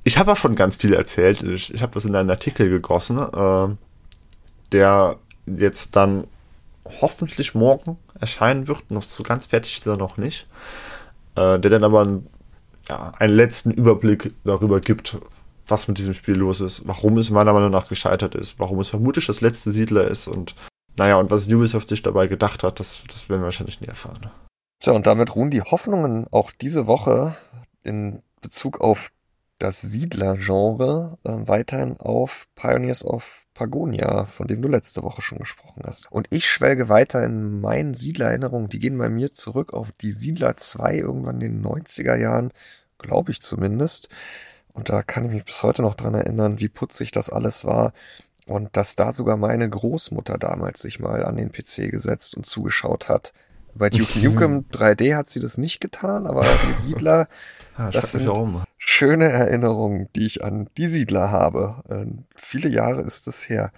ich 0.04 0.18
habe 0.18 0.32
auch 0.32 0.38
schon 0.38 0.56
ganz 0.56 0.78
viel 0.78 0.94
erzählt. 0.94 1.44
Ich, 1.44 1.74
ich 1.74 1.82
habe 1.84 1.94
das 1.94 2.06
in 2.06 2.16
einen 2.16 2.32
Artikel 2.32 2.70
gegossen, 2.70 3.20
äh, 3.20 3.76
der 4.72 5.18
jetzt 5.46 5.96
dann 5.96 6.26
hoffentlich 7.02 7.54
morgen 7.54 7.98
erscheinen 8.20 8.68
wird. 8.68 8.90
Noch 8.90 9.04
so 9.04 9.22
ganz 9.22 9.48
fertig 9.48 9.78
ist 9.78 9.86
er 9.86 9.98
noch 9.98 10.18
nicht. 10.18 10.48
Äh, 11.40 11.58
der 11.60 11.72
dann 11.72 11.86
aber 11.86 12.02
einen, 12.02 12.28
ja, 12.90 13.14
einen 13.18 13.34
letzten 13.34 13.72
Überblick 13.72 14.34
darüber 14.44 14.82
gibt, 14.82 15.18
was 15.66 15.88
mit 15.88 15.98
diesem 15.98 16.14
Spiel 16.14 16.36
los 16.36 16.60
ist, 16.60 16.86
warum 16.86 17.18
es 17.18 17.30
meiner 17.30 17.54
Meinung 17.54 17.72
nach 17.72 17.88
gescheitert 17.88 18.36
ist, 18.36 18.60
warum 18.60 18.80
es 18.80 18.90
vermutlich 18.90 19.26
das 19.26 19.40
letzte 19.40 19.72
Siedler 19.72 20.06
ist 20.06 20.28
und 20.28 20.56
naja, 20.98 21.16
und 21.16 21.32
was 21.32 21.48
Ubisoft 21.48 21.88
sich 21.88 22.02
dabei 22.02 22.28
gedacht 22.28 22.64
hat, 22.64 22.82
das, 22.82 23.04
das 23.08 23.30
werden 23.30 23.42
wir 23.42 23.46
wahrscheinlich 23.46 23.80
nie 23.80 23.88
erfahren. 23.88 24.30
Tja, 24.82 24.92
und 24.92 25.08
damit 25.08 25.34
ruhen 25.34 25.50
die 25.50 25.62
Hoffnungen 25.62 26.28
auch 26.30 26.52
diese 26.52 26.88
Woche 26.88 27.38
in 27.84 28.22
Bezug 28.42 28.82
auf 28.82 29.10
das 29.60 29.80
Siedler-Genre 29.82 31.18
äh, 31.24 31.48
weiterhin 31.48 31.98
auf 32.00 32.48
Pioneers 32.56 33.06
of 33.06 33.39
Pagonia, 33.60 34.24
von 34.24 34.48
dem 34.48 34.62
du 34.62 34.70
letzte 34.70 35.04
Woche 35.04 35.22
schon 35.22 35.40
gesprochen 35.40 35.82
hast. 35.86 36.10
Und 36.10 36.28
ich 36.30 36.46
schwelge 36.46 36.88
weiter 36.88 37.26
in 37.26 37.60
meinen 37.60 37.94
Siedler-Erinnerungen. 37.94 38.70
Die 38.70 38.80
gehen 38.80 38.98
bei 38.98 39.10
mir 39.10 39.34
zurück 39.34 39.74
auf 39.74 39.92
die 39.92 40.14
Siedler 40.14 40.56
2 40.56 40.96
irgendwann 40.96 41.42
in 41.42 41.62
den 41.62 41.66
90er 41.66 42.16
Jahren, 42.16 42.52
glaube 43.00 43.34
ich 43.34 43.42
zumindest. 43.42 44.08
Und 44.72 44.88
da 44.88 45.04
kann 45.04 45.26
ich 45.26 45.32
mich 45.34 45.44
bis 45.44 45.62
heute 45.62 45.82
noch 45.82 45.96
dran 45.96 46.14
erinnern, 46.14 46.62
wie 46.62 46.70
putzig 46.70 47.12
das 47.12 47.30
alles 47.30 47.66
war. 47.66 47.92
Und 48.46 48.78
dass 48.78 48.96
da 48.96 49.12
sogar 49.12 49.36
meine 49.36 49.70
Großmutter 49.70 50.38
damals 50.38 50.82
sich 50.82 51.02
mal 51.02 51.26
an 51.26 51.36
den 51.36 51.52
PC 51.52 51.92
gesetzt 51.92 52.38
und 52.38 52.46
zugeschaut 52.46 53.10
hat. 53.10 53.34
Bei 53.80 53.90
Duke 53.90 54.20
Nukem 54.20 54.66
3D 54.72 55.16
hat 55.16 55.30
sie 55.30 55.40
das 55.40 55.58
nicht 55.58 55.80
getan, 55.82 56.28
aber 56.28 56.46
die 56.68 56.74
Siedler, 56.80 57.28
Ja, 57.78 57.90
Das 57.92 57.94
schreibt 57.94 58.04
mich 58.04 58.12
sind- 58.12 58.28
warum. 58.28 58.64
schöne 58.78 59.26
Erinnerungen, 59.30 60.10
die 60.16 60.26
ich 60.28 60.44
an 60.44 60.70
die 60.78 60.88
Siedler 60.88 61.32
habe. 61.32 61.82
Ähm, 61.90 62.26
viele 62.36 62.70
Jahre 62.70 63.02
ist 63.02 63.28
es 63.28 63.50
her. 63.50 63.72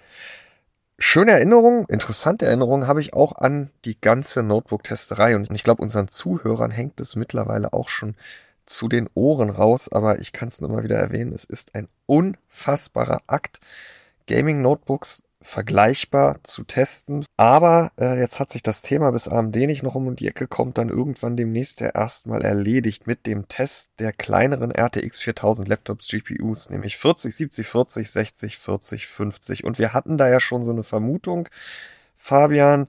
Schöne 0.98 1.32
Erinnerungen, 1.32 1.84
interessante 1.86 2.46
Erinnerungen 2.46 2.86
habe 2.86 3.00
ich 3.00 3.14
auch 3.14 3.32
an 3.36 3.70
die 3.84 4.00
ganze 4.00 4.42
Notebook-Testerei. 4.42 5.34
Und 5.34 5.50
ich 5.50 5.64
glaube, 5.64 5.82
unseren 5.82 6.08
Zuhörern 6.08 6.70
hängt 6.70 7.00
es 7.00 7.16
mittlerweile 7.16 7.72
auch 7.72 7.88
schon 7.88 8.14
zu 8.66 8.88
den 8.88 9.08
Ohren 9.14 9.50
raus. 9.50 9.90
Aber 9.90 10.20
ich 10.20 10.32
kann 10.32 10.48
es 10.48 10.60
nur 10.60 10.70
mal 10.70 10.84
wieder 10.84 10.98
erwähnen, 10.98 11.32
es 11.32 11.44
ist 11.44 11.74
ein 11.74 11.88
unfassbarer 12.06 13.22
Akt. 13.26 13.58
Gaming-Notebooks 14.26 15.24
vergleichbar 15.42 16.38
zu 16.44 16.64
testen. 16.64 17.24
Aber 17.36 17.92
äh, 17.98 18.18
jetzt 18.18 18.40
hat 18.40 18.50
sich 18.50 18.62
das 18.62 18.82
Thema 18.82 19.10
bis 19.10 19.28
AMD 19.28 19.54
nicht 19.56 19.82
noch 19.82 19.94
um 19.94 20.16
die 20.16 20.28
Ecke 20.28 20.46
kommt, 20.46 20.78
dann 20.78 20.88
irgendwann 20.88 21.36
demnächst 21.36 21.80
ja 21.80 21.88
erstmal 21.88 22.42
erledigt 22.42 23.06
mit 23.06 23.26
dem 23.26 23.48
Test 23.48 23.92
der 23.98 24.12
kleineren 24.12 24.70
RTX 24.70 25.20
4000 25.20 25.68
Laptops 25.68 26.08
GPUs, 26.08 26.70
nämlich 26.70 26.96
40, 26.96 27.34
70, 27.34 27.66
40, 27.66 28.10
60, 28.10 28.58
40, 28.58 29.06
50. 29.06 29.64
Und 29.64 29.78
wir 29.78 29.92
hatten 29.92 30.18
da 30.18 30.28
ja 30.28 30.40
schon 30.40 30.64
so 30.64 30.70
eine 30.70 30.82
Vermutung, 30.82 31.48
Fabian, 32.16 32.86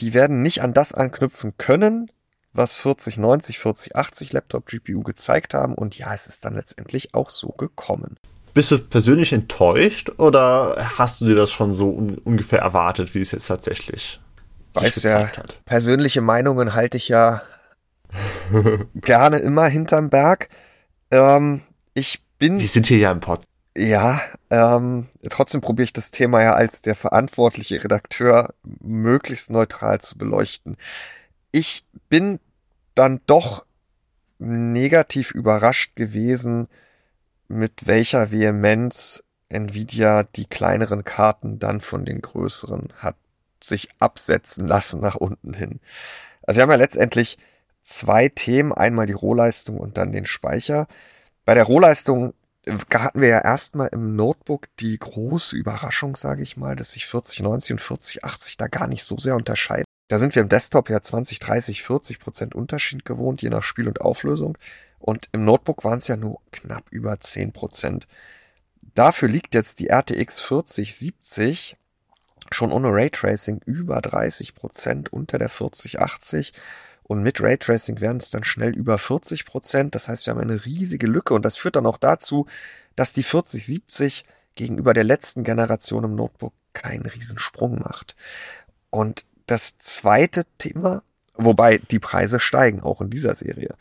die 0.00 0.12
werden 0.12 0.42
nicht 0.42 0.62
an 0.62 0.74
das 0.74 0.92
anknüpfen 0.92 1.56
können, 1.56 2.10
was 2.52 2.76
4090, 2.76 3.58
4080 3.58 4.32
Laptop 4.32 4.66
GPU 4.66 5.02
gezeigt 5.02 5.54
haben. 5.54 5.74
Und 5.74 5.96
ja, 5.96 6.12
es 6.14 6.26
ist 6.26 6.44
dann 6.44 6.54
letztendlich 6.54 7.14
auch 7.14 7.30
so 7.30 7.48
gekommen. 7.48 8.18
Bist 8.56 8.70
du 8.70 8.78
persönlich 8.78 9.34
enttäuscht 9.34 10.08
oder 10.16 10.76
hast 10.96 11.20
du 11.20 11.26
dir 11.26 11.34
das 11.34 11.52
schon 11.52 11.74
so 11.74 11.90
un 11.90 12.16
ungefähr 12.24 12.60
erwartet, 12.60 13.14
wie 13.14 13.20
es 13.20 13.32
jetzt 13.32 13.48
tatsächlich 13.48 14.18
Weißt 14.72 15.04
ja, 15.04 15.28
hat? 15.28 15.62
persönliche 15.66 16.22
Meinungen 16.22 16.72
halte 16.72 16.96
ich 16.96 17.08
ja 17.08 17.42
gerne 18.94 19.40
immer 19.40 19.66
hinterm 19.66 20.08
Berg. 20.08 20.48
Ähm, 21.10 21.64
ich 21.92 22.22
bin. 22.38 22.58
Wir 22.58 22.66
sind 22.66 22.86
hier 22.86 22.96
ja 22.96 23.12
im 23.12 23.20
Pod. 23.20 23.44
Ja, 23.76 24.22
ähm, 24.48 25.08
trotzdem 25.28 25.60
probiere 25.60 25.84
ich 25.84 25.92
das 25.92 26.10
Thema 26.10 26.42
ja 26.42 26.54
als 26.54 26.80
der 26.80 26.94
verantwortliche 26.94 27.84
Redakteur 27.84 28.54
möglichst 28.80 29.50
neutral 29.50 30.00
zu 30.00 30.16
beleuchten. 30.16 30.78
Ich 31.52 31.84
bin 32.08 32.40
dann 32.94 33.20
doch 33.26 33.66
negativ 34.38 35.32
überrascht 35.32 35.94
gewesen, 35.94 36.68
mit 37.48 37.86
welcher 37.86 38.30
Vehemenz 38.30 39.22
Nvidia 39.48 40.24
die 40.24 40.46
kleineren 40.46 41.04
Karten 41.04 41.58
dann 41.58 41.80
von 41.80 42.04
den 42.04 42.20
größeren 42.20 42.92
hat 42.98 43.16
sich 43.62 43.88
absetzen 43.98 44.66
lassen 44.66 45.00
nach 45.00 45.14
unten 45.14 45.54
hin. 45.54 45.80
Also 46.42 46.58
wir 46.58 46.62
haben 46.62 46.70
ja 46.70 46.76
letztendlich 46.76 47.38
zwei 47.82 48.28
Themen, 48.28 48.72
einmal 48.72 49.06
die 49.06 49.12
Rohleistung 49.12 49.78
und 49.78 49.96
dann 49.96 50.12
den 50.12 50.26
Speicher. 50.26 50.86
Bei 51.44 51.54
der 51.54 51.64
Rohleistung 51.64 52.34
hatten 52.92 53.20
wir 53.20 53.28
ja 53.28 53.40
erstmal 53.40 53.88
im 53.88 54.16
Notebook 54.16 54.66
die 54.80 54.98
große 54.98 55.54
Überraschung, 55.56 56.16
sage 56.16 56.42
ich 56.42 56.56
mal, 56.56 56.74
dass 56.74 56.92
sich 56.92 57.06
4090 57.06 57.72
und 57.72 57.80
4080 57.80 58.56
da 58.56 58.66
gar 58.66 58.88
nicht 58.88 59.04
so 59.04 59.16
sehr 59.16 59.36
unterscheiden. 59.36 59.84
Da 60.08 60.18
sind 60.18 60.34
wir 60.34 60.42
im 60.42 60.48
Desktop 60.48 60.90
ja 60.90 61.00
20, 61.00 61.38
30, 61.38 61.82
40 61.82 62.18
Prozent 62.18 62.54
Unterschied 62.54 63.04
gewohnt, 63.04 63.42
je 63.42 63.50
nach 63.50 63.62
Spiel 63.62 63.88
und 63.88 64.00
Auflösung. 64.00 64.58
Und 65.06 65.28
im 65.30 65.44
Notebook 65.44 65.84
waren 65.84 66.00
es 66.00 66.08
ja 66.08 66.16
nur 66.16 66.40
knapp 66.50 66.90
über 66.90 67.20
10 67.20 67.52
Prozent. 67.52 68.08
Dafür 68.82 69.28
liegt 69.28 69.54
jetzt 69.54 69.78
die 69.78 69.86
RTX 69.88 70.40
4070 70.40 71.76
schon 72.50 72.72
ohne 72.72 72.88
Raytracing 72.88 73.60
über 73.64 74.02
30 74.02 74.56
Prozent 74.56 75.12
unter 75.12 75.38
der 75.38 75.48
4080 75.48 76.52
und 77.04 77.22
mit 77.22 77.40
Raytracing 77.40 78.00
werden 78.00 78.16
es 78.16 78.30
dann 78.30 78.42
schnell 78.42 78.74
über 78.74 78.98
40 78.98 79.44
Prozent. 79.44 79.94
Das 79.94 80.08
heißt, 80.08 80.26
wir 80.26 80.32
haben 80.32 80.40
eine 80.40 80.64
riesige 80.64 81.06
Lücke 81.06 81.34
und 81.34 81.44
das 81.44 81.56
führt 81.56 81.76
dann 81.76 81.86
auch 81.86 81.98
dazu, 81.98 82.46
dass 82.96 83.12
die 83.12 83.22
4070 83.22 84.24
gegenüber 84.56 84.92
der 84.92 85.04
letzten 85.04 85.44
Generation 85.44 86.02
im 86.02 86.16
Notebook 86.16 86.52
keinen 86.72 87.06
Riesensprung 87.06 87.78
macht. 87.78 88.16
Und 88.90 89.24
das 89.46 89.78
zweite 89.78 90.46
Thema, 90.58 91.04
wobei 91.34 91.78
die 91.78 92.00
Preise 92.00 92.40
steigen 92.40 92.80
auch 92.80 93.00
in 93.00 93.10
dieser 93.10 93.36
Serie. 93.36 93.76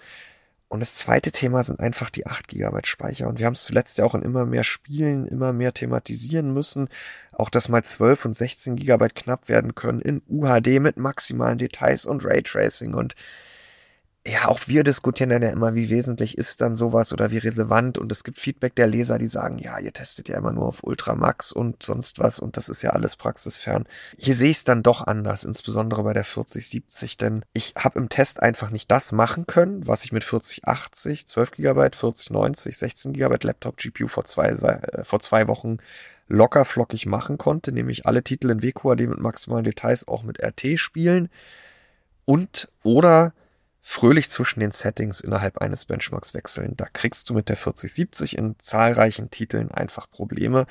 Und 0.68 0.80
das 0.80 0.96
zweite 0.96 1.32
Thema 1.32 1.64
sind 1.64 1.80
einfach 1.80 2.10
die 2.10 2.26
8 2.26 2.48
GB 2.48 2.82
Speicher. 2.86 3.28
Und 3.28 3.40
wir 3.40 3.46
haben 3.46 3.54
es 3.54 3.64
zuletzt 3.64 3.98
ja 3.98 4.06
auch 4.06 4.16
in 4.16 4.24
immer 4.24 4.46
mehr 4.46 4.64
Spielen 4.64 5.28
immer 5.28 5.54
mehr 5.54 5.74
thematisieren 5.74 6.54
müssen. 6.54 6.90
Auch 7.32 7.50
dass 7.50 7.70
mal 7.70 7.84
12 7.84 8.26
und 8.26 8.36
16 8.36 8.76
GB 8.76 9.10
knapp 9.10 9.48
werden 9.48 9.76
können 9.76 10.02
in 10.02 10.22
UHD 10.28 10.80
mit 10.80 10.98
maximalen 10.98 11.60
Details 11.60 12.06
und 12.06 12.26
Raytracing. 12.26 12.94
Und 12.94 13.16
ja, 14.28 14.48
auch 14.48 14.62
wir 14.66 14.84
diskutieren 14.84 15.30
dann 15.30 15.44
ja 15.44 15.50
immer, 15.50 15.76
wie 15.76 15.92
wesentlich 15.92 16.36
ist 16.36 16.60
dann 16.62 16.76
sowas 16.76 17.14
oder 17.14 17.30
wie 17.30 17.38
relevant. 17.38 18.00
Und 18.00 18.12
es 18.12 18.24
gibt 18.24 18.40
Feedback 18.40 18.74
der 18.76 18.88
Leser, 18.88 19.20
die 19.20 19.28
sagen, 19.28 19.60
ja, 19.60 19.78
ihr 19.78 19.94
testet 19.94 20.30
ja 20.30 20.38
immer 20.38 20.52
nur 20.52 20.66
auf 20.66 20.84
Ultramax 20.84 21.52
und 21.52 21.84
sonst 21.84 22.18
was 22.18 22.40
und 22.40 22.58
das 22.58 22.68
ist 22.68 22.82
ja 22.82 22.92
alles 22.92 23.18
praxisfern. 23.18 23.86
Hier 24.18 24.34
sehe 24.34 24.50
ich 24.50 24.58
es 24.58 24.64
dann 24.64 24.82
doch 24.82 25.06
anders, 25.06 25.44
insbesondere 25.44 26.02
bei 26.02 26.14
der 26.14 26.24
4070, 26.24 27.18
denn 27.18 27.46
ich 27.54 27.76
habe 27.78 28.00
im 28.00 28.10
Test 28.10 28.42
einfach 28.42 28.72
nicht 28.72 28.90
das 28.90 29.12
machen 29.12 29.46
können, 29.46 29.88
was 29.88 30.04
ich 30.06 30.12
mit 30.12 30.24
4080, 30.24 31.28
12 31.28 31.52
GB, 31.52 31.90
4090, 31.96 32.78
16 32.80 33.14
GB 33.14 33.38
Laptop 33.44 33.78
GPU 33.78 34.08
vor 34.08 34.26
zwei, 34.26 34.50
äh, 34.50 35.04
vor 35.04 35.20
zwei 35.20 35.48
Wochen 35.48 35.78
locker 36.28 36.66
flockig 36.66 37.06
machen 37.06 37.38
konnte, 37.38 37.72
nämlich 37.72 38.08
alle 38.08 38.24
Titel 38.24 38.50
in 38.50 38.64
WQAD 38.64 39.02
mit 39.02 39.20
maximalen 39.20 39.66
Details 39.66 40.08
auch 40.08 40.24
mit 40.24 40.40
RT 40.42 40.80
spielen 40.80 41.30
und 42.26 42.70
oder 42.82 43.34
fröhlich 43.88 44.32
zwischen 44.32 44.62
den 44.62 44.72
Settings 44.72 45.22
innerhalb 45.22 45.60
eines 45.60 45.86
Benchmarks 45.86 46.34
wechseln. 46.34 46.74
Da 46.76 46.88
kriegst 46.92 47.30
du 47.30 47.36
mit 47.36 47.50
der 47.50 47.56
4070 47.56 48.36
in 48.36 48.56
zahlreichen 48.58 49.30
Titeln 49.30 49.70
einfach 49.70 50.10
Probleme. 50.10 50.66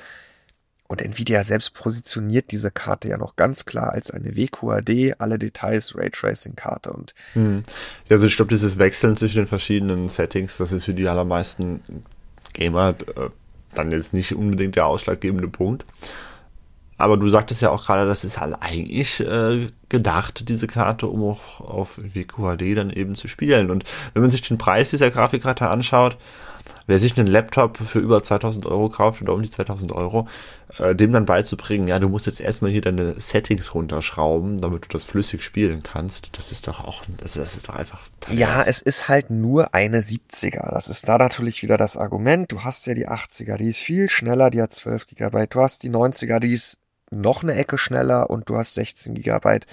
Und 0.87 1.01
Nvidia 1.01 1.41
selbst 1.43 1.73
positioniert 1.73 2.51
diese 2.51 2.71
Karte 2.71 3.07
ja 3.07 3.17
noch 3.17 3.37
ganz 3.37 3.63
klar 3.63 3.93
als 3.93 4.11
eine 4.11 4.35
WQAD, 4.35 5.15
alle 5.17 5.39
Details, 5.39 5.95
Raytracing-Karte 5.95 6.91
und. 6.91 7.15
Hm. 7.33 7.63
Ja, 8.09 8.17
also 8.17 8.27
ich 8.27 8.35
glaube, 8.35 8.49
dieses 8.49 8.79
Wechseln 8.79 9.15
zwischen 9.15 9.37
den 9.37 9.47
verschiedenen 9.47 10.09
Settings, 10.09 10.57
das 10.57 10.73
ist 10.73 10.83
für 10.83 10.93
die 10.93 11.07
allermeisten 11.07 11.81
Gamer 12.53 12.95
äh, 13.15 13.29
dann 13.73 13.91
jetzt 13.91 14.13
nicht 14.13 14.35
unbedingt 14.35 14.75
der 14.75 14.87
ausschlaggebende 14.87 15.47
Punkt. 15.47 15.85
Aber 16.97 17.17
du 17.17 17.29
sagtest 17.29 17.61
ja 17.61 17.71
auch 17.71 17.85
gerade, 17.85 18.07
das 18.07 18.23
ist 18.23 18.39
halt 18.39 18.55
eigentlich 18.61 19.19
äh, 19.19 19.69
gedacht, 19.89 20.47
diese 20.47 20.67
Karte, 20.67 21.07
um 21.07 21.23
auch 21.23 21.59
auf 21.59 21.97
WQHD 21.97 22.77
dann 22.77 22.89
eben 22.89 23.15
zu 23.15 23.27
spielen. 23.27 23.69
Und 23.69 23.83
wenn 24.13 24.21
man 24.21 24.31
sich 24.31 24.41
den 24.41 24.57
Preis 24.57 24.91
dieser 24.91 25.11
Grafikkarte 25.11 25.67
anschaut, 25.67 26.17
wer 26.87 26.99
sich 26.99 27.17
einen 27.17 27.27
Laptop 27.27 27.77
für 27.77 27.99
über 27.99 28.21
2000 28.23 28.65
Euro 28.65 28.89
kauft 28.89 29.21
oder 29.21 29.33
um 29.33 29.41
die 29.41 29.49
2000 29.49 29.91
Euro, 29.91 30.27
äh, 30.77 30.95
dem 30.95 31.11
dann 31.11 31.25
beizubringen, 31.25 31.87
ja, 31.87 31.99
du 31.99 32.09
musst 32.09 32.27
jetzt 32.27 32.39
erstmal 32.39 32.71
hier 32.71 32.81
deine 32.81 33.19
Settings 33.19 33.73
runterschrauben, 33.73 34.59
damit 34.59 34.85
du 34.85 34.87
das 34.89 35.03
flüssig 35.03 35.43
spielen 35.43 35.83
kannst, 35.83 36.29
das 36.37 36.51
ist 36.51 36.67
doch 36.67 36.83
auch, 36.83 37.03
das, 37.17 37.33
das 37.33 37.55
ist 37.55 37.69
doch 37.69 37.75
einfach. 37.75 38.01
Pervers. 38.19 38.39
Ja, 38.39 38.63
es 38.63 38.81
ist 38.81 39.07
halt 39.07 39.29
nur 39.29 39.73
eine 39.73 39.99
70er. 39.99 40.71
Das 40.71 40.87
ist 40.87 41.07
da 41.07 41.17
natürlich 41.17 41.61
wieder 41.61 41.77
das 41.77 41.97
Argument. 41.97 42.51
Du 42.51 42.63
hast 42.63 42.85
ja 42.87 42.93
die 42.93 43.07
80er, 43.07 43.57
die 43.57 43.69
ist 43.69 43.79
viel 43.79 44.09
schneller, 44.09 44.49
die 44.49 44.61
hat 44.61 44.73
12 44.73 45.07
GB. 45.07 45.47
Du 45.49 45.59
hast 45.59 45.83
die 45.83 45.89
90er, 45.89 46.39
die 46.39 46.53
ist 46.53 46.79
noch 47.15 47.43
eine 47.43 47.55
Ecke 47.55 47.77
schneller 47.77 48.29
und 48.29 48.49
du 48.49 48.55
hast 48.57 48.73
16 48.75 49.15
Gigabyte. 49.15 49.67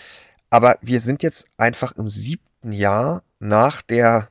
Aber 0.51 0.77
wir 0.83 1.01
sind 1.01 1.23
jetzt 1.23 1.49
einfach 1.57 1.93
im 1.93 2.09
siebten 2.09 2.73
Jahr 2.73 3.23
nach 3.39 3.83
der 3.83 4.29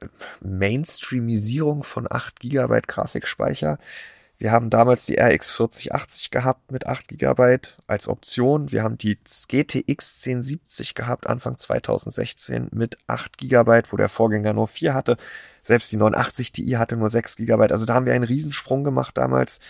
äh, 0.00 0.06
Mainstreamisierung 0.40 1.84
von 1.84 2.06
8 2.10 2.40
Gigabyte 2.40 2.88
Grafikspeicher. 2.88 3.78
Wir 4.42 4.50
haben 4.50 4.70
damals 4.70 5.06
die 5.06 5.20
RX 5.20 5.52
4080 5.52 6.32
gehabt 6.32 6.72
mit 6.72 6.88
8 6.88 7.06
GB 7.06 7.58
als 7.86 8.08
Option. 8.08 8.72
Wir 8.72 8.82
haben 8.82 8.98
die 8.98 9.16
GTX 9.16 10.26
1070 10.26 10.96
gehabt 10.96 11.28
Anfang 11.28 11.56
2016 11.56 12.66
mit 12.72 12.98
8 13.06 13.38
GB, 13.38 13.82
wo 13.90 13.96
der 13.96 14.08
Vorgänger 14.08 14.52
nur 14.52 14.66
4 14.66 14.94
hatte. 14.94 15.16
Selbst 15.62 15.92
die 15.92 15.96
980 15.96 16.50
Ti 16.50 16.70
hatte 16.70 16.96
nur 16.96 17.08
6 17.08 17.36
GB. 17.36 17.68
Also 17.68 17.86
da 17.86 17.94
haben 17.94 18.04
wir 18.04 18.14
einen 18.14 18.24
Riesensprung 18.24 18.82
gemacht 18.82 19.16
damals, 19.16 19.60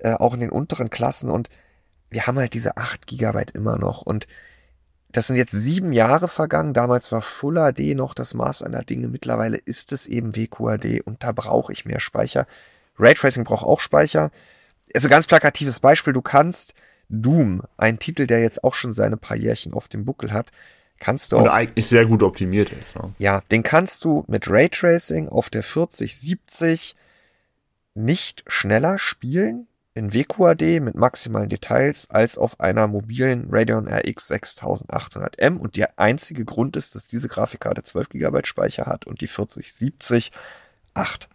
äh, 0.00 0.12
auch 0.12 0.34
in 0.34 0.40
den 0.40 0.50
unteren 0.50 0.90
Klassen. 0.90 1.30
Und 1.30 1.48
wir 2.12 2.26
haben 2.26 2.38
halt 2.38 2.54
diese 2.54 2.76
8 2.76 3.06
Gigabyte 3.06 3.52
immer 3.52 3.78
noch 3.78 4.02
und 4.02 4.26
das 5.12 5.26
sind 5.26 5.36
jetzt 5.36 5.52
sieben 5.52 5.92
Jahre 5.92 6.26
vergangen. 6.26 6.72
Damals 6.72 7.12
war 7.12 7.20
Full 7.20 7.56
HD 7.56 7.94
noch 7.94 8.14
das 8.14 8.32
Maß 8.32 8.62
einer 8.62 8.82
Dinge. 8.82 9.08
Mittlerweile 9.08 9.58
ist 9.58 9.92
es 9.92 10.06
eben 10.06 10.34
WQAD 10.34 11.02
und 11.04 11.22
da 11.22 11.32
brauche 11.32 11.72
ich 11.72 11.84
mehr 11.84 12.00
Speicher. 12.00 12.46
Raytracing 12.98 13.44
braucht 13.44 13.64
auch 13.64 13.80
Speicher. 13.80 14.30
Also 14.94 15.10
ganz 15.10 15.26
plakatives 15.26 15.80
Beispiel. 15.80 16.14
Du 16.14 16.22
kannst 16.22 16.74
Doom, 17.10 17.62
ein 17.76 17.98
Titel, 17.98 18.26
der 18.26 18.40
jetzt 18.40 18.64
auch 18.64 18.74
schon 18.74 18.94
seine 18.94 19.18
paar 19.18 19.36
Jährchen 19.36 19.74
auf 19.74 19.86
dem 19.86 20.06
Buckel 20.06 20.32
hat, 20.32 20.50
kannst 20.98 21.32
du 21.32 21.36
und 21.36 21.48
eigentlich 21.48 21.86
sehr 21.86 22.06
gut 22.06 22.22
optimiert 22.22 22.70
ist. 22.70 22.96
Ne? 22.96 23.12
Ja, 23.18 23.42
den 23.50 23.62
kannst 23.62 24.04
du 24.04 24.24
mit 24.28 24.48
Raytracing 24.48 25.28
auf 25.28 25.50
der 25.50 25.62
4070 25.62 26.96
nicht 27.94 28.44
schneller 28.46 28.98
spielen 28.98 29.66
in 29.94 30.14
WQAD 30.14 30.80
mit 30.80 30.94
maximalen 30.94 31.48
Details 31.48 32.10
als 32.10 32.38
auf 32.38 32.60
einer 32.60 32.86
mobilen 32.88 33.48
Radeon 33.50 33.88
RX 33.88 34.30
6800M 34.30 35.58
und 35.58 35.76
der 35.76 35.98
einzige 35.98 36.44
Grund 36.44 36.76
ist, 36.76 36.94
dass 36.94 37.08
diese 37.08 37.28
Grafikkarte 37.28 37.82
12 37.82 38.08
GB 38.08 38.40
Speicher 38.44 38.86
hat 38.86 39.06
und 39.06 39.20
die 39.20 39.26
4070 39.26 40.32
8. 40.94 41.28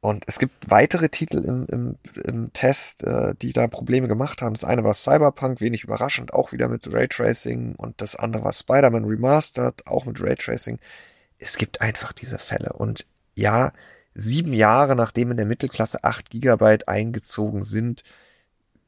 Und 0.00 0.24
es 0.26 0.38
gibt 0.38 0.70
weitere 0.70 1.08
Titel 1.08 1.38
im, 1.38 1.66
im, 1.66 1.96
im 2.22 2.52
Test, 2.52 3.02
äh, 3.02 3.34
die 3.40 3.52
da 3.52 3.66
Probleme 3.66 4.08
gemacht 4.08 4.40
haben. 4.40 4.54
Das 4.54 4.64
eine 4.64 4.84
war 4.84 4.94
Cyberpunk, 4.94 5.60
wenig 5.60 5.84
überraschend, 5.84 6.32
auch 6.32 6.52
wieder 6.52 6.68
mit 6.68 6.86
Raytracing. 6.92 7.74
Und 7.74 8.00
das 8.00 8.14
andere 8.14 8.44
war 8.44 8.52
Spider-Man 8.52 9.04
Remastered, 9.04 9.86
auch 9.86 10.04
mit 10.04 10.20
Raytracing. 10.20 10.78
Es 11.38 11.56
gibt 11.56 11.80
einfach 11.80 12.12
diese 12.12 12.38
Fälle. 12.38 12.74
Und 12.74 13.06
ja, 13.34 13.72
sieben 14.16 14.52
Jahre 14.52 14.96
nachdem 14.96 15.30
in 15.30 15.36
der 15.36 15.46
Mittelklasse 15.46 16.02
8 16.02 16.30
Gigabyte 16.30 16.88
eingezogen 16.88 17.62
sind, 17.62 18.02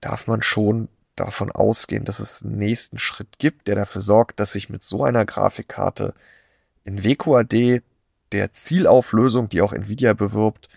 darf 0.00 0.26
man 0.26 0.42
schon 0.42 0.88
davon 1.16 1.50
ausgehen, 1.50 2.04
dass 2.04 2.20
es 2.20 2.42
einen 2.42 2.56
nächsten 2.56 2.99
Schritt 2.99 3.38
gibt, 3.38 3.66
der 3.68 3.75
dafür 3.75 4.00
sorgt, 4.00 4.40
dass 4.40 4.54
ich 4.54 4.70
mit 4.70 4.82
so 4.82 5.04
einer 5.04 5.25
Grafikkarte 5.25 6.14
in 6.85 7.04
WQAD 7.04 7.82
der 8.32 8.52
Zielauflösung, 8.54 9.49
die 9.49 9.61
auch 9.61 9.73
Nvidia 9.73 10.12
bewirbt, 10.12 10.68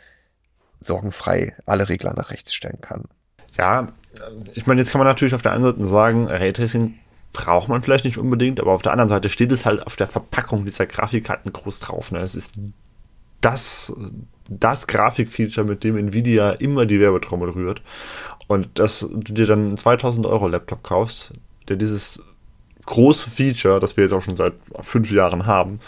sorgenfrei 0.80 1.56
alle 1.66 1.90
Regler 1.90 2.14
nach 2.14 2.32
rechts 2.32 2.54
stellen 2.54 2.82
kann. 2.82 3.06
Ja, 3.58 3.90
ich 4.54 4.66
meine, 4.66 4.82
jetzt 4.82 4.92
kann 4.92 5.00
man 5.00 5.08
natürlich 5.08 5.36
auf 5.36 5.42
der 5.42 5.52
einen 5.54 5.64
Seite 5.64 5.86
sagen, 5.86 6.28
Raytracing 6.28 6.96
braucht 7.34 7.70
man 7.70 7.82
vielleicht 7.82 8.06
nicht 8.06 8.18
unbedingt, 8.18 8.60
aber 8.60 8.72
auf 8.72 8.82
der 8.82 8.92
anderen 8.92 9.10
Seite 9.10 9.30
steht 9.30 9.52
es 9.52 9.66
halt 9.66 9.86
auf 9.86 9.96
der 9.96 10.08
Verpackung 10.08 10.66
dieser 10.66 10.86
Grafikkarten 10.86 11.54
groß 11.54 11.80
drauf. 11.80 12.12
Ne? 12.12 12.20
Es 12.20 12.36
ist 12.36 12.56
das, 13.40 13.94
das 14.60 14.88
Grafikfeature, 14.88 15.66
mit 15.66 15.84
dem 15.84 15.98
Nvidia 15.98 16.52
immer 16.52 16.86
die 16.86 17.00
Werbetrommel 17.00 17.50
rührt. 17.50 17.82
Und 18.48 18.80
dass 18.80 19.00
du 19.00 19.34
dir 19.34 19.48
dann 19.48 19.68
einen 19.68 19.78
2000 19.78 20.26
Euro 20.26 20.48
Laptop 20.48 20.84
kaufst, 20.84 21.32
der 21.70 21.78
dieses 21.78 22.22
große 22.86 23.30
Feature, 23.30 23.80
das 23.80 23.96
wir 23.96 24.04
jetzt 24.04 24.14
auch 24.14 24.22
schon 24.22 24.36
seit 24.36 24.54
fünf 24.82 25.10
Jahren 25.12 25.46
haben, 25.46 25.80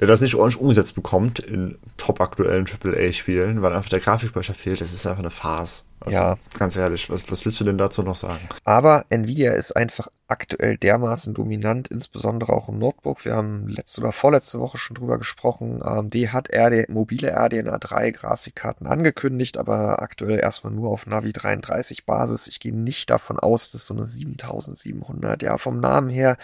der 0.00 0.08
das 0.08 0.22
nicht 0.22 0.34
ordentlich 0.34 0.60
umgesetzt 0.60 0.94
bekommt 0.94 1.40
in 1.40 1.76
top 1.98 2.22
aktuellen 2.22 2.64
AAA-Spielen, 2.66 3.60
weil 3.60 3.74
einfach 3.74 3.90
der 3.90 4.00
Grafikspeicher 4.00 4.54
fehlt, 4.54 4.80
das 4.80 4.94
ist 4.94 5.06
einfach 5.06 5.20
eine 5.20 5.30
Farce. 5.30 5.84
Also, 6.00 6.18
ja. 6.18 6.36
Ganz 6.58 6.76
ehrlich, 6.76 7.10
was, 7.10 7.30
was 7.30 7.44
willst 7.44 7.60
du 7.60 7.64
denn 7.64 7.76
dazu 7.78 8.02
noch 8.02 8.16
sagen? 8.16 8.40
Aber 8.64 9.04
Nvidia 9.10 9.52
ist 9.52 9.72
einfach 9.72 10.08
aktuell 10.28 10.78
dermaßen 10.78 11.34
dominant, 11.34 11.88
insbesondere 11.88 12.52
auch 12.52 12.68
im 12.68 12.78
Notebook. 12.78 13.24
Wir 13.24 13.34
haben 13.34 13.68
letzte 13.68 14.00
oder 14.00 14.12
vorletzte 14.12 14.60
Woche 14.60 14.78
schon 14.78 14.94
drüber 14.94 15.18
gesprochen. 15.18 15.82
AMD 15.82 16.14
hat 16.32 16.48
RD, 16.54 16.88
mobile 16.88 17.32
RDNA 17.32 17.78
3 17.78 18.12
Grafikkarten 18.12 18.86
angekündigt, 18.86 19.58
aber 19.58 20.00
aktuell 20.02 20.38
erstmal 20.38 20.72
nur 20.72 20.90
auf 20.90 21.06
Navi 21.06 21.32
33 21.32 22.06
Basis. 22.06 22.48
Ich 22.48 22.60
gehe 22.60 22.74
nicht 22.74 23.10
davon 23.10 23.38
aus, 23.38 23.70
dass 23.70 23.84
so 23.84 23.94
eine 23.94 24.06
7700, 24.06 25.42
ja, 25.42 25.58
vom 25.58 25.80
Namen 25.80 26.08
her 26.08 26.38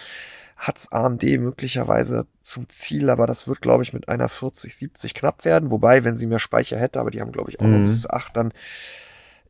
hat's 0.57 0.91
AMD 0.91 1.23
möglicherweise 1.39 2.27
zum 2.41 2.69
Ziel, 2.69 3.11
aber 3.11 3.27
das 3.27 3.47
wird, 3.47 3.61
glaube 3.61 3.83
ich, 3.83 3.93
mit 3.93 4.09
einer 4.09 4.29
4070 4.29 5.15
knapp 5.15 5.45
werden. 5.45 5.71
Wobei, 5.71 6.03
wenn 6.03 6.17
sie 6.17 6.27
mehr 6.27 6.39
Speicher 6.39 6.79
hätte, 6.79 6.99
aber 6.99 7.11
die 7.11 7.21
haben, 7.21 7.33
glaube 7.33 7.51
ich, 7.51 7.61
auch 7.61 7.67
mhm. 7.67 7.73
noch 7.73 7.81
bis 7.81 8.03
zu 8.03 8.11
8, 8.11 8.37
dann 8.37 8.53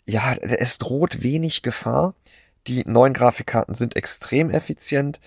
ja, 0.06 0.34
es 0.34 0.78
droht 0.78 1.22
wenig 1.22 1.62
Gefahr. 1.62 2.14
Die 2.66 2.84
neuen 2.86 3.12
Grafikkarten 3.12 3.74
sind 3.74 3.96
extrem 3.96 4.50
effizient. 4.50 5.20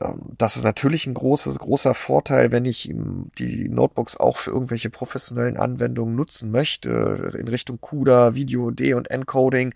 Ähm, 0.00 0.20
das 0.36 0.56
ist 0.56 0.64
natürlich 0.64 1.06
ein 1.06 1.14
großes, 1.14 1.58
großer 1.58 1.94
Vorteil, 1.94 2.52
wenn 2.52 2.64
ich 2.64 2.90
die 3.38 3.68
Notebooks 3.68 4.16
auch 4.16 4.36
für 4.36 4.50
irgendwelche 4.50 4.90
professionellen 4.90 5.56
Anwendungen 5.56 6.14
nutzen 6.14 6.50
möchte, 6.50 7.32
in 7.38 7.48
Richtung 7.48 7.80
CUDA, 7.80 8.34
Video 8.34 8.70
D 8.70 8.94
und 8.94 9.10
Encoding, 9.10 9.74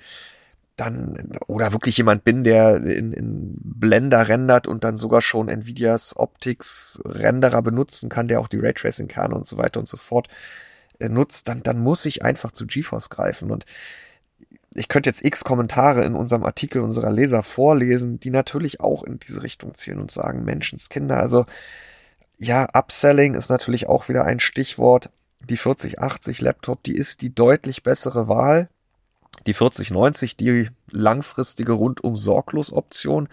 dann, 0.76 1.36
oder 1.46 1.72
wirklich 1.72 1.98
jemand 1.98 2.24
bin, 2.24 2.44
der 2.44 2.76
in, 2.76 3.12
in 3.12 3.54
Blender 3.62 4.28
rendert 4.28 4.66
und 4.66 4.84
dann 4.84 4.96
sogar 4.96 5.22
schon 5.22 5.48
Nvidias 5.48 6.16
Optics 6.16 7.00
Renderer 7.04 7.62
benutzen 7.62 8.08
kann, 8.08 8.26
der 8.26 8.40
auch 8.40 8.48
die 8.48 8.58
Raytracing-Kerne 8.58 9.34
und 9.34 9.46
so 9.46 9.58
weiter 9.58 9.80
und 9.80 9.88
so 9.88 9.96
fort 9.98 10.28
äh, 10.98 11.08
nutzt, 11.08 11.48
dann, 11.48 11.62
dann 11.62 11.78
muss 11.78 12.06
ich 12.06 12.24
einfach 12.24 12.52
zu 12.52 12.66
GeForce 12.66 13.10
greifen 13.10 13.50
und 13.50 13.66
ich 14.74 14.88
könnte 14.88 15.08
jetzt 15.08 15.24
x 15.24 15.44
Kommentare 15.44 16.04
in 16.04 16.14
unserem 16.14 16.44
Artikel 16.44 16.82
unserer 16.82 17.10
Leser 17.10 17.42
vorlesen, 17.42 18.20
die 18.20 18.30
natürlich 18.30 18.80
auch 18.80 19.02
in 19.02 19.18
diese 19.18 19.42
Richtung 19.42 19.74
zielen 19.74 19.98
und 19.98 20.10
sagen, 20.10 20.44
Menschenskinder. 20.44 21.18
Also 21.18 21.46
ja, 22.38 22.68
Upselling 22.72 23.34
ist 23.34 23.50
natürlich 23.50 23.88
auch 23.88 24.08
wieder 24.08 24.24
ein 24.24 24.40
Stichwort. 24.40 25.10
Die 25.48 25.56
4080 25.56 26.40
Laptop, 26.40 26.82
die 26.82 26.94
ist 26.94 27.22
die 27.22 27.34
deutlich 27.34 27.82
bessere 27.82 28.28
Wahl. 28.28 28.68
Die 29.46 29.54
4090, 29.54 30.36
die 30.36 30.68
langfristige 30.90 31.72
rundum 31.72 32.16
sorglos 32.16 32.72
Option. 32.72 33.28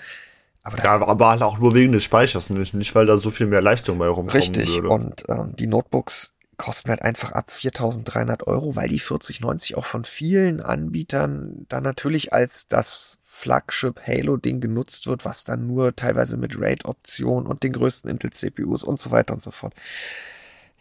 Aber 0.63 0.77
das 0.77 0.85
ja, 0.85 1.07
aber 1.07 1.45
auch 1.45 1.59
nur 1.59 1.73
wegen 1.75 1.91
des 1.91 2.03
Speichers, 2.03 2.49
nicht, 2.49 2.73
nicht 2.73 2.93
weil 2.95 3.05
da 3.05 3.17
so 3.17 3.31
viel 3.31 3.47
mehr 3.47 3.61
Leistung 3.61 3.97
bei 3.97 4.07
rumkommen 4.07 4.29
richtig. 4.29 4.67
würde. 4.69 4.89
Richtig. 4.89 5.05
Und 5.05 5.23
ähm, 5.29 5.55
die 5.57 5.67
Notebooks 5.67 6.33
kosten 6.59 6.91
halt 6.91 7.01
einfach 7.01 7.31
ab 7.31 7.49
4.300 7.49 8.45
Euro, 8.45 8.75
weil 8.75 8.87
die 8.87 8.99
4090 8.99 9.75
auch 9.75 9.85
von 9.85 10.05
vielen 10.05 10.61
Anbietern 10.61 11.65
dann 11.69 11.83
natürlich 11.83 12.31
als 12.33 12.67
das 12.67 13.17
Flagship 13.23 14.05
Halo-Ding 14.05 14.59
genutzt 14.59 15.07
wird, 15.07 15.25
was 15.25 15.45
dann 15.45 15.65
nur 15.65 15.95
teilweise 15.95 16.37
mit 16.37 16.59
RAID-Option 16.59 17.47
und 17.47 17.63
den 17.63 17.73
größten 17.73 18.11
Intel-CPUs 18.11 18.83
und 18.83 18.99
so 18.99 19.11
weiter 19.11 19.33
und 19.33 19.41
so 19.41 19.49
fort. 19.49 19.73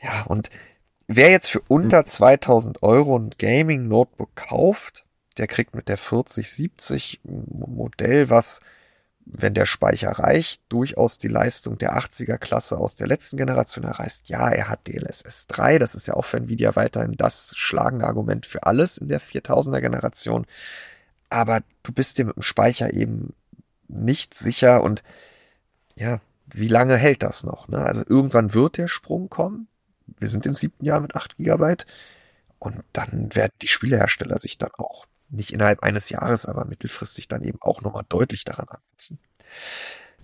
Ja, 0.02 0.22
und 0.24 0.50
wer 1.06 1.30
jetzt 1.30 1.48
für 1.48 1.62
unter 1.68 2.04
2000 2.04 2.82
Euro 2.82 3.16
ein 3.16 3.30
Gaming-Notebook 3.38 4.34
kauft, 4.34 5.04
der 5.38 5.46
kriegt 5.46 5.76
mit 5.76 5.88
der 5.88 5.96
4070 5.96 7.20
Modell, 7.22 8.28
was 8.28 8.60
wenn 9.30 9.54
der 9.54 9.66
Speicher 9.66 10.10
reicht, 10.10 10.62
durchaus 10.68 11.18
die 11.18 11.28
Leistung 11.28 11.76
der 11.78 11.96
80er 11.98 12.38
Klasse 12.38 12.78
aus 12.78 12.96
der 12.96 13.06
letzten 13.06 13.36
Generation 13.36 13.84
erreicht. 13.84 14.28
Ja, 14.28 14.48
er 14.50 14.68
hat 14.68 14.86
DLSS 14.86 15.46
3, 15.48 15.78
das 15.78 15.94
ist 15.94 16.06
ja 16.06 16.14
auch 16.14 16.24
für 16.24 16.38
Nvidia 16.38 16.76
weiterhin 16.76 17.16
das 17.16 17.54
schlagende 17.56 18.06
Argument 18.06 18.46
für 18.46 18.64
alles 18.64 18.98
in 18.98 19.08
der 19.08 19.20
4000er 19.20 19.80
Generation. 19.80 20.46
Aber 21.28 21.62
du 21.82 21.92
bist 21.92 22.16
dir 22.18 22.24
mit 22.24 22.36
dem 22.36 22.42
Speicher 22.42 22.94
eben 22.94 23.34
nicht 23.86 24.34
sicher 24.34 24.82
und 24.82 25.02
ja, 25.94 26.20
wie 26.46 26.68
lange 26.68 26.96
hält 26.96 27.22
das 27.22 27.44
noch? 27.44 27.68
Ne? 27.68 27.78
Also 27.78 28.02
irgendwann 28.06 28.54
wird 28.54 28.78
der 28.78 28.88
Sprung 28.88 29.28
kommen. 29.28 29.68
Wir 30.06 30.28
sind 30.28 30.46
im 30.46 30.54
siebten 30.54 30.86
Jahr 30.86 31.00
mit 31.00 31.14
8 31.14 31.36
Gigabyte 31.36 31.86
und 32.58 32.82
dann 32.94 33.34
werden 33.34 33.52
die 33.60 33.68
Spielehersteller 33.68 34.38
sich 34.38 34.56
dann 34.56 34.70
auch 34.78 35.06
nicht 35.28 35.52
innerhalb 35.52 35.82
eines 35.82 36.08
Jahres, 36.08 36.46
aber 36.46 36.64
mittelfristig 36.64 37.28
dann 37.28 37.42
eben 37.42 37.58
auch 37.60 37.82
nochmal 37.82 38.06
deutlich 38.08 38.44
daran 38.44 38.66
anpassen. 38.98 39.18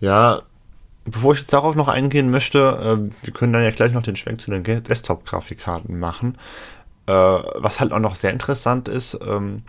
Ja, 0.00 0.42
bevor 1.04 1.32
ich 1.32 1.40
jetzt 1.40 1.52
darauf 1.52 1.74
noch 1.74 1.88
eingehen 1.88 2.30
möchte, 2.30 2.58
äh, 2.58 3.24
wir 3.24 3.32
können 3.32 3.52
dann 3.52 3.62
ja 3.62 3.70
gleich 3.70 3.92
noch 3.92 4.02
den 4.02 4.16
Schwenk 4.16 4.40
zu 4.40 4.50
den 4.50 4.62
Desktop-Grafikkarten 4.62 5.98
machen. 5.98 6.38
Äh, 7.06 7.12
was 7.12 7.80
halt 7.80 7.92
auch 7.92 8.00
noch 8.00 8.14
sehr 8.14 8.32
interessant 8.32 8.88
ist, 8.88 9.18
ähm, 9.26 9.62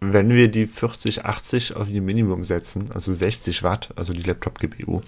wenn 0.00 0.30
wir 0.30 0.48
die 0.48 0.66
4080 0.66 1.74
auf 1.74 1.88
die 1.88 2.00
Minimum 2.00 2.44
setzen, 2.44 2.90
also 2.92 3.12
60 3.12 3.62
Watt, 3.62 3.90
also 3.96 4.12
die 4.12 4.22
Laptop-GPU, 4.22 5.02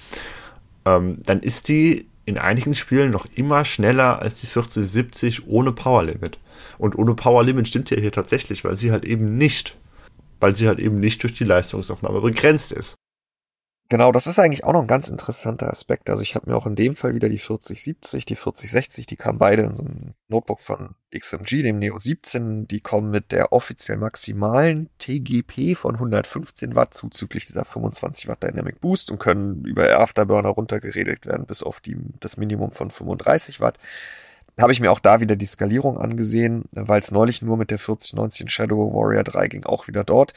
ähm, 0.85 1.19
dann 1.23 1.41
ist 1.41 1.69
die 1.69 2.09
in 2.25 2.39
einigen 2.39 2.75
Spielen 2.75 3.11
noch 3.11 3.27
immer 3.35 3.65
schneller 3.65 4.21
als 4.21 4.41
die 4.41 4.47
4070 4.47 5.47
ohne 5.47 5.73
Power 5.73 6.05
Limit. 6.05 6.39
Und 6.79 6.97
ohne 6.99 7.15
Power 7.15 7.45
Limit 7.45 7.69
stimmt 7.69 7.91
ja 7.91 7.99
hier 7.99 8.13
tatsächlich, 8.13 8.65
weil 8.65 8.77
sie 8.77 8.91
halt 8.91 9.05
eben 9.05 9.37
nicht, 9.37 9.77
weil 10.41 10.55
sie 10.55 10.67
halt 10.67 10.81
eben 10.81 10.99
nicht 10.99 11.23
durch 11.23 11.35
die 11.35 11.45
Leistungsaufnahme 11.45 12.21
begrenzt 12.21 12.73
ist. 12.73 12.97
Genau, 13.91 14.13
das 14.13 14.29
ist 14.29 14.39
eigentlich 14.39 14.63
auch 14.63 14.73
noch 14.73 14.83
ein 14.83 14.87
ganz 14.87 15.09
interessanter 15.09 15.69
Aspekt. 15.69 16.11
Also 16.11 16.23
ich 16.23 16.37
habe 16.37 16.49
mir 16.49 16.57
auch 16.57 16.65
in 16.65 16.77
dem 16.77 16.95
Fall 16.95 17.17
wieder 17.17 17.29
die 17.29 17.39
4070, 17.39 18.25
die 18.25 18.37
4060, 18.37 19.05
die 19.05 19.17
kamen 19.17 19.41
beide 19.41 19.63
in 19.63 19.75
so 19.75 19.83
einem 19.83 20.15
Notebook 20.29 20.61
von 20.61 20.95
XMG, 21.13 21.65
dem 21.65 21.81
Neo 21.81 21.99
17. 21.99 22.69
Die 22.69 22.81
kommen 22.81 23.11
mit 23.11 23.33
der 23.33 23.53
offiziell 23.53 23.99
maximalen 23.99 24.91
TGP 25.01 25.77
von 25.77 25.97
115 25.97 26.77
Watt 26.77 26.95
zuzüglich 26.95 27.47
dieser 27.47 27.65
25 27.65 28.29
Watt 28.29 28.45
Dynamic 28.45 28.81
Boost 28.81 29.11
und 29.11 29.19
können 29.19 29.65
über 29.65 29.99
Afterburner 29.99 30.51
runtergeregelt 30.51 31.27
werden 31.27 31.47
bis 31.47 31.65
auf 31.65 31.81
die, 31.81 31.97
das 32.21 32.37
Minimum 32.37 32.71
von 32.71 32.93
35 32.93 33.59
Watt 33.59 33.77
habe 34.61 34.73
ich 34.73 34.81
mir 34.81 34.93
auch 34.93 35.01
da 35.01 35.21
wieder 35.21 35.37
die 35.37 35.47
Skalierung 35.47 35.97
angesehen, 35.97 36.65
weil 36.73 37.01
es 37.01 37.11
neulich 37.11 37.41
nur 37.41 37.57
mit 37.57 37.71
der 37.71 37.79
4090 37.79 38.43
in 38.43 38.49
Shadow 38.49 38.93
Warrior 38.93 39.25
3 39.25 39.49
ging, 39.49 39.65
auch 39.65 39.89
wieder 39.89 40.05
dort. 40.05 40.35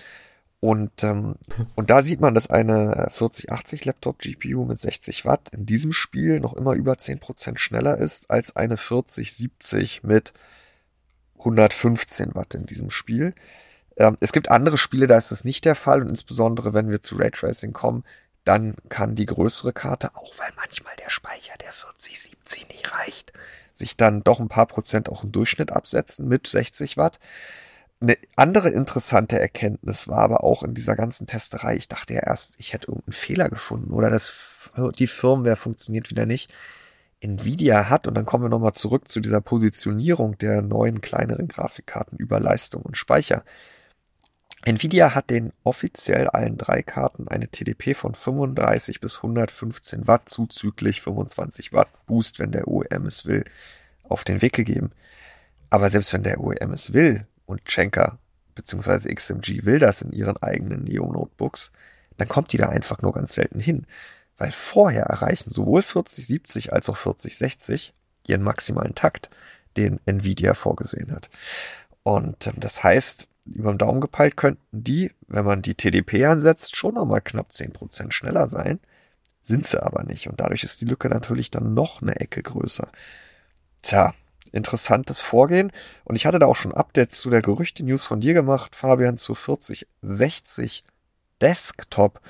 Und, 0.64 1.04
ähm, 1.04 1.36
und 1.76 1.90
da 1.90 2.02
sieht 2.02 2.22
man, 2.22 2.34
dass 2.34 2.50
eine 2.50 3.10
4080 3.12 3.84
Laptop 3.84 4.20
GPU 4.20 4.64
mit 4.64 4.80
60 4.80 5.26
Watt 5.26 5.50
in 5.52 5.66
diesem 5.66 5.92
Spiel 5.92 6.40
noch 6.40 6.54
immer 6.54 6.72
über 6.72 6.94
10% 6.94 7.58
schneller 7.58 7.98
ist 7.98 8.32
als 8.32 8.56
eine 8.56 8.78
4070 8.78 10.04
mit 10.04 10.32
115 11.40 12.34
Watt 12.34 12.56
in 12.56 12.66
diesem 12.66 12.92
Spiel. 12.92 13.36
Ähm, 13.98 14.16
es 14.22 14.32
gibt 14.32 14.52
andere 14.52 14.78
Spiele, 14.78 15.06
da 15.06 15.18
ist 15.18 15.32
es 15.32 15.44
nicht 15.44 15.66
der 15.66 15.76
Fall 15.76 16.02
und 16.02 16.08
insbesondere 16.08 16.74
wenn 16.74 16.90
wir 16.90 17.02
zu 17.02 17.18
Raytracing 17.18 17.74
kommen, 17.74 18.06
dann 18.46 18.76
kann 18.88 19.16
die 19.16 19.26
größere 19.26 19.74
Karte, 19.74 20.16
auch 20.16 20.32
weil 20.38 20.54
manchmal 20.56 20.96
der 20.96 21.10
Speicher 21.10 21.58
der 21.60 21.74
4070 21.74 22.70
nicht 22.70 22.90
reicht, 22.94 23.34
sich 23.74 23.98
dann 23.98 24.24
doch 24.24 24.40
ein 24.40 24.48
paar 24.48 24.68
Prozent 24.68 25.10
auch 25.10 25.26
im 25.26 25.34
Durchschnitt 25.34 25.74
absetzen 25.74 26.30
mit 26.30 26.48
60 26.48 26.96
Watt. 26.96 27.20
Eine 28.04 28.18
andere 28.36 28.68
interessante 28.68 29.40
Erkenntnis 29.40 30.10
war 30.10 30.18
aber 30.18 30.44
auch 30.44 30.64
in 30.64 30.74
dieser 30.74 30.98
ganzen 30.98 31.26
Testerei, 31.26 31.78
ich 31.78 31.88
dachte 31.88 32.14
ja 32.14 32.20
erst, 32.20 32.60
ich 32.60 32.74
hätte 32.74 32.90
irgendeinen 32.90 33.14
Fehler 33.14 33.48
gefunden 33.48 33.94
oder 33.94 34.10
das, 34.10 34.70
die 35.00 35.08
Firmware 35.08 35.56
funktioniert 35.56 36.10
wieder 36.10 36.26
nicht. 36.26 36.54
Nvidia 37.22 37.88
hat, 37.88 38.06
und 38.06 38.16
dann 38.16 38.26
kommen 38.26 38.44
wir 38.44 38.50
nochmal 38.50 38.74
zurück 38.74 39.08
zu 39.08 39.22
dieser 39.22 39.40
Positionierung 39.40 40.38
der 40.38 40.62
neuen 40.62 41.00
kleineren 41.00 41.48
Grafikkarten 41.48 42.18
über 42.18 42.42
Leistung 42.42 42.82
und 42.82 42.98
Speicher. 42.98 43.46
Nvidia 44.66 45.16
hat 45.16 45.30
den 45.30 45.54
offiziell 45.64 46.28
allen 46.28 46.58
drei 46.58 46.84
Karten 46.84 47.30
eine 47.30 47.48
TDP 47.48 47.94
von 47.94 48.16
35 48.16 49.00
bis 49.00 49.16
115 49.20 50.08
Watt 50.08 50.28
zuzüglich 50.28 51.02
25 51.02 51.72
Watt 51.72 51.88
Boost, 52.06 52.40
wenn 52.40 52.52
der 52.52 52.68
OEM 52.68 53.06
es 53.06 53.26
will, 53.26 53.46
auf 54.04 54.26
den 54.26 54.42
Weg 54.42 54.52
gegeben. 54.52 54.92
Aber 55.70 55.90
selbst 55.90 56.12
wenn 56.12 56.24
der 56.24 56.42
OEM 56.42 56.74
es 56.74 56.92
will 56.92 57.26
und 57.46 57.62
Schenker 57.66 58.20
beziehungsweise 58.56 59.14
XMG 59.14 59.66
will 59.66 59.80
das 59.80 60.02
in 60.02 60.12
ihren 60.12 60.38
eigenen 60.42 60.84
Neo-Notebooks, 60.84 61.72
dann 62.18 62.28
kommt 62.28 62.54
die 62.54 62.58
da 62.58 62.70
einfach 62.70 63.02
nur 63.02 63.14
ganz 63.14 63.34
selten 63.34 63.60
hin. 63.60 63.86
Weil 64.38 64.52
vorher 64.52 65.04
erreichen 65.06 65.50
sowohl 65.50 65.82
4070 65.82 66.74
als 66.74 66.90
auch 66.90 66.98
4060 66.98 67.94
ihren 68.28 68.44
maximalen 68.44 68.96
Takt, 68.96 69.30
den 69.78 70.00
Nvidia 70.06 70.54
vorgesehen 70.54 71.12
hat. 71.12 71.30
Und 72.04 72.48
ähm, 72.48 72.56
das 72.58 72.84
heißt, 72.84 73.28
über 73.46 73.74
den 73.74 73.78
Daumen 73.78 74.02
gepeilt 74.02 74.38
könnten 74.38 74.62
die, 74.72 75.12
wenn 75.28 75.46
man 75.46 75.62
die 75.62 75.76
TDP 75.76 76.26
ansetzt, 76.26 76.76
schon 76.76 76.96
nochmal 76.96 77.22
knapp 77.22 77.50
10% 77.52 78.12
schneller 78.12 78.48
sein. 78.48 78.80
Sind 79.42 79.68
sie 79.68 79.84
aber 79.84 80.04
nicht. 80.04 80.28
Und 80.28 80.40
dadurch 80.40 80.64
ist 80.64 80.80
die 80.80 80.86
Lücke 80.86 81.10
natürlich 81.10 81.52
dann 81.52 81.74
noch 81.74 82.02
eine 82.02 82.16
Ecke 82.16 82.42
größer. 82.42 82.90
Tja, 83.82 84.14
interessantes 84.54 85.20
Vorgehen. 85.20 85.72
Und 86.06 86.16
ich 86.16 86.26
hatte 86.26 86.40
da 86.40 86.46
auch 86.46 86.56
schon 86.56 86.74
Updates 86.74 87.20
zu 87.20 87.30
der 87.30 87.42
Gerüchte-News 87.42 88.06
von 88.06 88.22
dir 88.22 88.34
gemacht, 88.34 88.76
Fabian, 88.76 89.18
zu 89.18 89.36
4060 89.36 90.84
Desktop. 91.42 92.22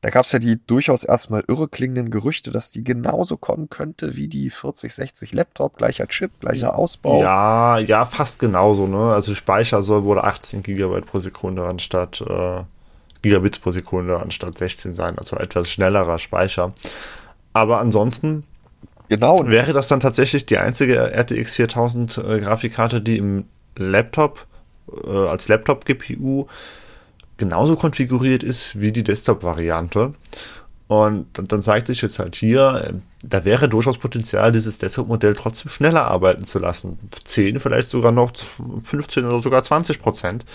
Da 0.00 0.10
gab 0.10 0.26
es 0.26 0.32
ja 0.32 0.38
die 0.38 0.64
durchaus 0.64 1.02
erstmal 1.02 1.42
irre 1.48 1.66
klingenden 1.68 2.10
Gerüchte, 2.10 2.52
dass 2.52 2.70
die 2.70 2.84
genauso 2.84 3.36
kommen 3.36 3.68
könnte 3.68 4.14
wie 4.14 4.28
die 4.28 4.48
4060 4.48 5.32
Laptop, 5.32 5.76
gleicher 5.76 6.06
Chip, 6.06 6.30
gleicher 6.38 6.78
Ausbau. 6.78 7.20
Ja, 7.20 7.78
ja, 7.78 8.06
fast 8.06 8.38
genauso, 8.38 8.86
ne? 8.86 9.12
Also 9.12 9.34
Speicher 9.34 9.82
soll 9.82 10.04
wohl 10.04 10.20
18 10.20 10.62
GB 10.62 11.00
pro 11.00 11.18
Sekunde 11.18 11.64
anstatt 11.66 12.20
äh, 12.20 12.62
Gigabits 13.22 13.58
pro 13.58 13.72
Sekunde 13.72 14.20
anstatt 14.20 14.56
16 14.56 14.94
sein, 14.94 15.18
also 15.18 15.36
etwas 15.36 15.68
schnellerer 15.68 16.20
Speicher. 16.20 16.72
Aber 17.52 17.80
ansonsten 17.80 18.44
genau. 19.08 19.46
wäre 19.46 19.72
das 19.72 19.88
dann 19.88 20.00
tatsächlich 20.00 20.46
die 20.46 20.58
einzige 20.58 21.12
RTX 21.12 21.56
4000 21.56 22.18
äh, 22.18 22.40
Grafikkarte, 22.40 23.00
die 23.00 23.18
im 23.18 23.44
Laptop 23.76 24.46
äh, 25.04 25.10
als 25.10 25.48
Laptop-GPU 25.48 26.46
genauso 27.36 27.76
konfiguriert 27.76 28.42
ist 28.42 28.80
wie 28.80 28.92
die 28.92 29.04
Desktop-Variante. 29.04 30.14
Und 30.88 31.26
dann 31.34 31.60
zeigt 31.60 31.86
sich 31.86 32.00
jetzt 32.00 32.18
halt 32.18 32.34
hier, 32.34 32.82
äh, 32.82 32.92
da 33.22 33.44
wäre 33.44 33.68
durchaus 33.68 33.98
Potenzial, 33.98 34.52
dieses 34.52 34.78
Desktop-Modell 34.78 35.34
trotzdem 35.34 35.70
schneller 35.70 36.06
arbeiten 36.06 36.44
zu 36.44 36.58
lassen. 36.58 36.98
10, 37.24 37.60
vielleicht 37.60 37.88
sogar 37.88 38.10
noch 38.10 38.32
15 38.84 39.24
oder 39.26 39.42
sogar 39.42 39.62
20 39.62 40.00
Prozent. 40.00 40.46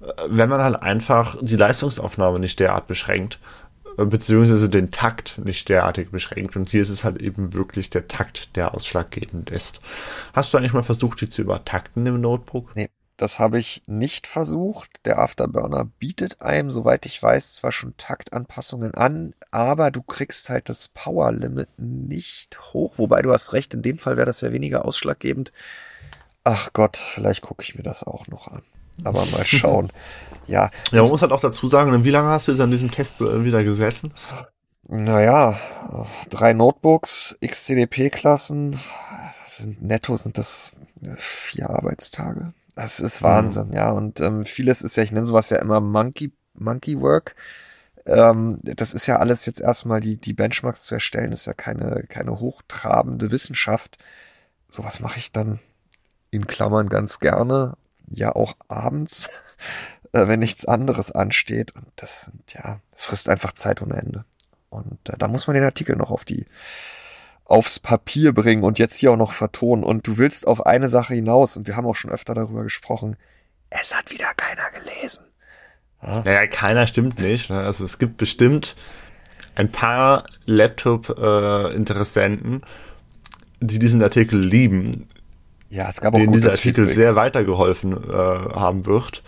Äh, 0.00 0.12
wenn 0.28 0.48
man 0.48 0.62
halt 0.62 0.82
einfach 0.82 1.36
die 1.40 1.56
Leistungsaufnahme 1.56 2.40
nicht 2.40 2.58
derart 2.58 2.88
beschränkt, 2.88 3.38
beziehungsweise 4.06 4.68
den 4.68 4.90
Takt 4.90 5.38
nicht 5.38 5.68
derartig 5.68 6.10
beschränkt. 6.10 6.56
Und 6.56 6.68
hier 6.68 6.82
ist 6.82 6.90
es 6.90 7.04
halt 7.04 7.20
eben 7.20 7.52
wirklich 7.52 7.90
der 7.90 8.08
Takt, 8.08 8.56
der 8.56 8.74
ausschlaggebend 8.74 9.50
ist. 9.50 9.80
Hast 10.32 10.52
du 10.52 10.58
eigentlich 10.58 10.72
mal 10.72 10.82
versucht, 10.82 11.20
die 11.20 11.28
zu 11.28 11.42
übertakten 11.42 12.06
im 12.06 12.20
Notebook? 12.20 12.74
Nee. 12.74 12.90
Das 13.18 13.40
habe 13.40 13.58
ich 13.58 13.82
nicht 13.86 14.28
versucht. 14.28 14.88
Der 15.04 15.18
Afterburner 15.18 15.86
bietet 15.98 16.40
einem, 16.40 16.70
soweit 16.70 17.04
ich 17.04 17.20
weiß, 17.20 17.52
zwar 17.52 17.72
schon 17.72 17.96
Taktanpassungen 17.96 18.94
an, 18.94 19.34
aber 19.50 19.90
du 19.90 20.02
kriegst 20.02 20.48
halt 20.50 20.68
das 20.68 20.86
Power 20.86 21.32
Limit 21.32 21.68
nicht 21.78 22.72
hoch. 22.72 22.94
Wobei 22.96 23.22
du 23.22 23.32
hast 23.32 23.52
recht, 23.54 23.74
in 23.74 23.82
dem 23.82 23.98
Fall 23.98 24.16
wäre 24.16 24.26
das 24.26 24.40
ja 24.40 24.52
weniger 24.52 24.84
ausschlaggebend. 24.84 25.52
Ach 26.44 26.72
Gott, 26.72 26.96
vielleicht 26.96 27.42
gucke 27.42 27.64
ich 27.64 27.74
mir 27.74 27.82
das 27.82 28.04
auch 28.04 28.28
noch 28.28 28.46
an. 28.46 28.62
Aber 29.04 29.24
mal 29.26 29.44
schauen. 29.44 29.90
ja. 30.46 30.70
Ja, 30.90 31.02
man 31.02 31.10
muss 31.10 31.22
halt 31.22 31.32
auch 31.32 31.40
dazu 31.40 31.66
sagen, 31.66 32.04
wie 32.04 32.10
lange 32.10 32.28
hast 32.28 32.48
du 32.48 32.52
jetzt 32.52 32.60
an 32.60 32.70
diesem 32.70 32.90
Test 32.90 33.20
wieder 33.20 33.64
gesessen? 33.64 34.12
Naja, 34.90 35.58
drei 36.30 36.54
Notebooks, 36.54 37.36
XCDP-Klassen. 37.44 38.80
Das 39.42 39.58
sind 39.58 39.82
netto 39.82 40.16
sind 40.16 40.38
das 40.38 40.72
äh, 41.02 41.14
vier 41.18 41.70
Arbeitstage. 41.70 42.52
Das 42.74 43.00
ist 43.00 43.22
Wahnsinn, 43.22 43.68
mhm. 43.68 43.74
ja. 43.74 43.90
Und 43.90 44.20
ähm, 44.20 44.44
vieles 44.44 44.82
ist 44.82 44.96
ja, 44.96 45.02
ich 45.02 45.12
nenne 45.12 45.26
sowas 45.26 45.50
ja 45.50 45.58
immer 45.58 45.80
Monkey, 45.80 46.32
Monkey 46.54 47.00
Work. 47.00 47.34
Ähm, 48.06 48.60
das 48.62 48.94
ist 48.94 49.06
ja 49.06 49.16
alles 49.16 49.44
jetzt 49.46 49.60
erstmal 49.60 50.00
die, 50.00 50.16
die 50.16 50.32
Benchmarks 50.32 50.84
zu 50.84 50.94
erstellen, 50.94 51.32
ist 51.32 51.46
ja 51.46 51.52
keine, 51.52 52.04
keine 52.08 52.40
hochtrabende 52.40 53.30
Wissenschaft. 53.30 53.98
Sowas 54.70 55.00
mache 55.00 55.18
ich 55.18 55.32
dann 55.32 55.58
in 56.30 56.46
Klammern 56.46 56.88
ganz 56.88 57.20
gerne, 57.20 57.76
ja 58.10 58.34
auch 58.34 58.56
abends, 58.68 59.28
äh, 60.12 60.28
wenn 60.28 60.40
nichts 60.40 60.66
anderes 60.66 61.12
ansteht. 61.12 61.74
Und 61.74 61.86
das 61.96 62.22
sind, 62.22 62.54
ja, 62.54 62.80
das 62.92 63.04
frisst 63.04 63.28
einfach 63.28 63.52
Zeit 63.52 63.82
ohne 63.82 63.96
Ende. 63.96 64.24
Und 64.70 64.98
äh, 65.08 65.16
da 65.18 65.28
muss 65.28 65.46
man 65.46 65.54
den 65.54 65.64
Artikel 65.64 65.96
noch 65.96 66.10
auf 66.10 66.24
die 66.24 66.46
aufs 67.44 67.78
Papier 67.78 68.34
bringen 68.34 68.62
und 68.62 68.78
jetzt 68.78 68.96
hier 68.96 69.12
auch 69.12 69.16
noch 69.16 69.32
vertonen. 69.32 69.82
Und 69.82 70.06
du 70.06 70.18
willst 70.18 70.46
auf 70.46 70.66
eine 70.66 70.90
Sache 70.90 71.14
hinaus, 71.14 71.56
und 71.56 71.66
wir 71.66 71.76
haben 71.76 71.86
auch 71.86 71.96
schon 71.96 72.10
öfter 72.10 72.34
darüber 72.34 72.62
gesprochen, 72.62 73.16
es 73.70 73.96
hat 73.96 74.10
wieder 74.10 74.34
keiner 74.36 74.70
gelesen. 74.70 75.24
Ja. 76.02 76.22
Naja, 76.22 76.46
keiner 76.46 76.86
stimmt 76.86 77.20
nicht. 77.20 77.48
Ne? 77.50 77.58
Also 77.58 77.84
es 77.84 77.98
gibt 77.98 78.16
bestimmt 78.18 78.76
ein 79.54 79.72
paar 79.72 80.24
Laptop-Interessenten, 80.46 82.62
die 83.60 83.78
diesen 83.78 84.02
Artikel 84.02 84.38
lieben. 84.38 85.08
Ja, 85.70 85.88
es 85.90 86.00
gab 86.00 86.14
auch 86.14 86.18
denen 86.18 86.32
dieser 86.32 86.50
Artikel 86.50 86.84
Feedback. 86.84 86.94
sehr 86.94 87.16
weitergeholfen 87.16 87.92
äh, 87.92 88.12
haben 88.12 88.86
wird. 88.86 89.22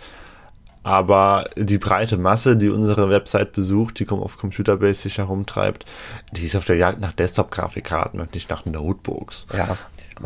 Aber 0.83 1.45
die 1.55 1.77
breite 1.77 2.17
Masse, 2.17 2.57
die 2.57 2.69
unsere 2.69 3.09
Website 3.09 3.51
besucht, 3.51 3.99
die 3.99 4.09
auf 4.09 4.37
Computerbase 4.37 5.01
sich 5.01 5.19
herumtreibt, 5.19 5.85
die 6.31 6.45
ist 6.45 6.55
auf 6.55 6.65
der 6.65 6.77
Jagd 6.77 6.99
nach 6.99 7.13
Desktop-Grafikkarten 7.13 8.19
und 8.19 8.33
nicht 8.33 8.49
nach 8.49 8.65
Notebooks. 8.65 9.47
Ja. 9.55 9.77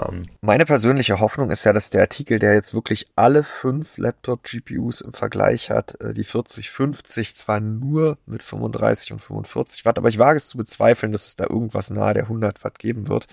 Ähm, 0.01 0.28
Meine 0.41 0.65
persönliche 0.65 1.19
Hoffnung 1.19 1.51
ist 1.51 1.63
ja, 1.65 1.73
dass 1.73 1.89
der 1.89 2.01
Artikel, 2.01 2.39
der 2.39 2.54
jetzt 2.54 2.73
wirklich 2.73 3.08
alle 3.15 3.43
fünf 3.43 3.97
Laptop-GPUs 3.97 5.01
im 5.01 5.13
Vergleich 5.13 5.69
hat, 5.69 5.99
äh, 6.01 6.13
die 6.13 6.23
4050 6.23 7.36
zwar 7.36 7.60
nur 7.60 8.17
mit 8.25 8.41
35 8.41 9.12
und 9.13 9.19
45 9.19 9.86
Watt, 9.86 9.97
aber 9.97 10.10
ich 10.10 10.17
wage 10.17 10.38
es 10.38 10.47
zu 10.47 10.58
bezweifeln, 10.58 11.12
dass 11.12 11.28
es 11.28 11.36
da 11.36 11.45
irgendwas 11.45 11.89
nahe 11.89 12.13
der 12.13 12.23
100 12.23 12.63
Watt 12.63 12.80
geben 12.80 13.08
wird, 13.08 13.28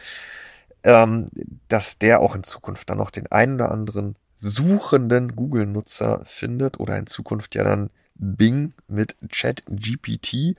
ähm, 0.85 1.29
dass 1.68 1.99
der 1.99 2.21
auch 2.21 2.35
in 2.35 2.45
Zukunft 2.45 2.90
dann 2.90 2.99
noch 2.99 3.11
den 3.11 3.31
einen 3.31 3.55
oder 3.55 3.71
anderen 3.71 4.16
suchenden 4.37 5.37
Google-Nutzer 5.37 6.23
findet 6.25 6.81
oder 6.81 6.99
in 6.99 7.07
Zukunft 7.07 7.55
ja 7.55 7.64
dann 7.64 7.90
Bing 8.14 8.75
mit 8.88 9.16
ChatGPT, 9.31 10.57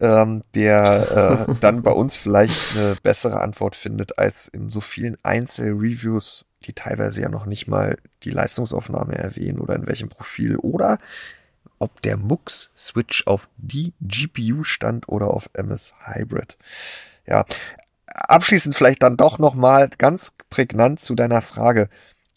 ähm, 0.00 0.42
der 0.54 1.46
äh, 1.48 1.54
dann 1.60 1.82
bei 1.82 1.92
uns 1.92 2.16
vielleicht 2.16 2.76
eine 2.76 2.96
bessere 3.02 3.40
Antwort 3.40 3.76
findet 3.76 4.18
als 4.18 4.48
in 4.48 4.70
so 4.70 4.80
vielen 4.80 5.16
Einzelreviews, 5.22 6.46
die 6.64 6.72
teilweise 6.72 7.22
ja 7.22 7.28
noch 7.28 7.46
nicht 7.46 7.68
mal 7.68 7.98
die 8.22 8.30
Leistungsaufnahme 8.30 9.14
erwähnen 9.16 9.60
oder 9.60 9.76
in 9.76 9.86
welchem 9.86 10.08
Profil 10.08 10.56
oder 10.56 10.98
ob 11.78 12.02
der 12.02 12.16
MUX-Switch 12.16 13.26
auf 13.26 13.48
die 13.56 13.94
GPU 14.00 14.64
stand 14.64 15.08
oder 15.08 15.28
auf 15.28 15.48
MS 15.54 15.94
Hybrid. 16.04 16.58
Ja, 17.26 17.44
abschließend 18.14 18.74
vielleicht 18.74 19.02
dann 19.02 19.16
doch 19.16 19.38
nochmal 19.38 19.88
ganz 19.98 20.34
prägnant 20.48 21.00
zu 21.00 21.14
deiner 21.14 21.42
Frage. 21.42 21.88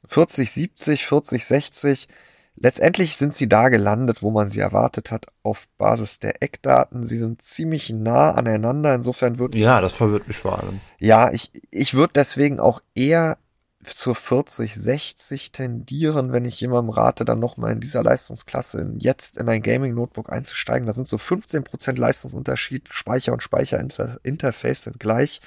40, 0.07 0.51
70, 0.51 1.05
40, 1.05 1.45
60. 1.45 2.07
Letztendlich 2.55 3.17
sind 3.17 3.33
sie 3.33 3.49
da 3.49 3.69
gelandet, 3.69 4.21
wo 4.21 4.29
man 4.29 4.47
sie 4.49 4.59
erwartet 4.59 5.09
hat, 5.09 5.25
auf 5.41 5.67
Basis 5.77 6.19
der 6.19 6.43
Eckdaten. 6.43 7.05
Sie 7.05 7.17
sind 7.17 7.41
ziemlich 7.41 7.89
nah 7.89 8.31
aneinander. 8.31 8.93
Insofern 8.93 9.39
wird. 9.39 9.55
Ja, 9.55 9.81
das 9.81 9.93
verwirrt 9.93 10.27
mich 10.27 10.37
vor 10.37 10.59
allem. 10.59 10.79
Ja, 10.99 11.31
ich, 11.31 11.51
ich 11.71 11.95
würde 11.95 12.13
deswegen 12.13 12.59
auch 12.59 12.81
eher 12.93 13.37
zur 13.83 14.15
40, 14.15 14.75
60 14.75 15.51
tendieren, 15.51 16.31
wenn 16.31 16.45
ich 16.45 16.59
jemandem 16.59 16.91
rate, 16.91 17.25
dann 17.25 17.39
nochmal 17.39 17.73
in 17.73 17.79
dieser 17.79 18.03
Leistungsklasse 18.03 18.93
jetzt 18.97 19.37
in 19.37 19.49
ein 19.49 19.61
Gaming-Notebook 19.61 20.31
einzusteigen. 20.31 20.87
Da 20.87 20.93
sind 20.93 21.07
so 21.07 21.17
15% 21.17 21.97
Leistungsunterschied. 21.97 22.89
Speicher 22.89 23.33
und 23.33 23.43
Speicherinterface 23.43 24.83
sind 24.83 24.99
gleich. 24.99 25.41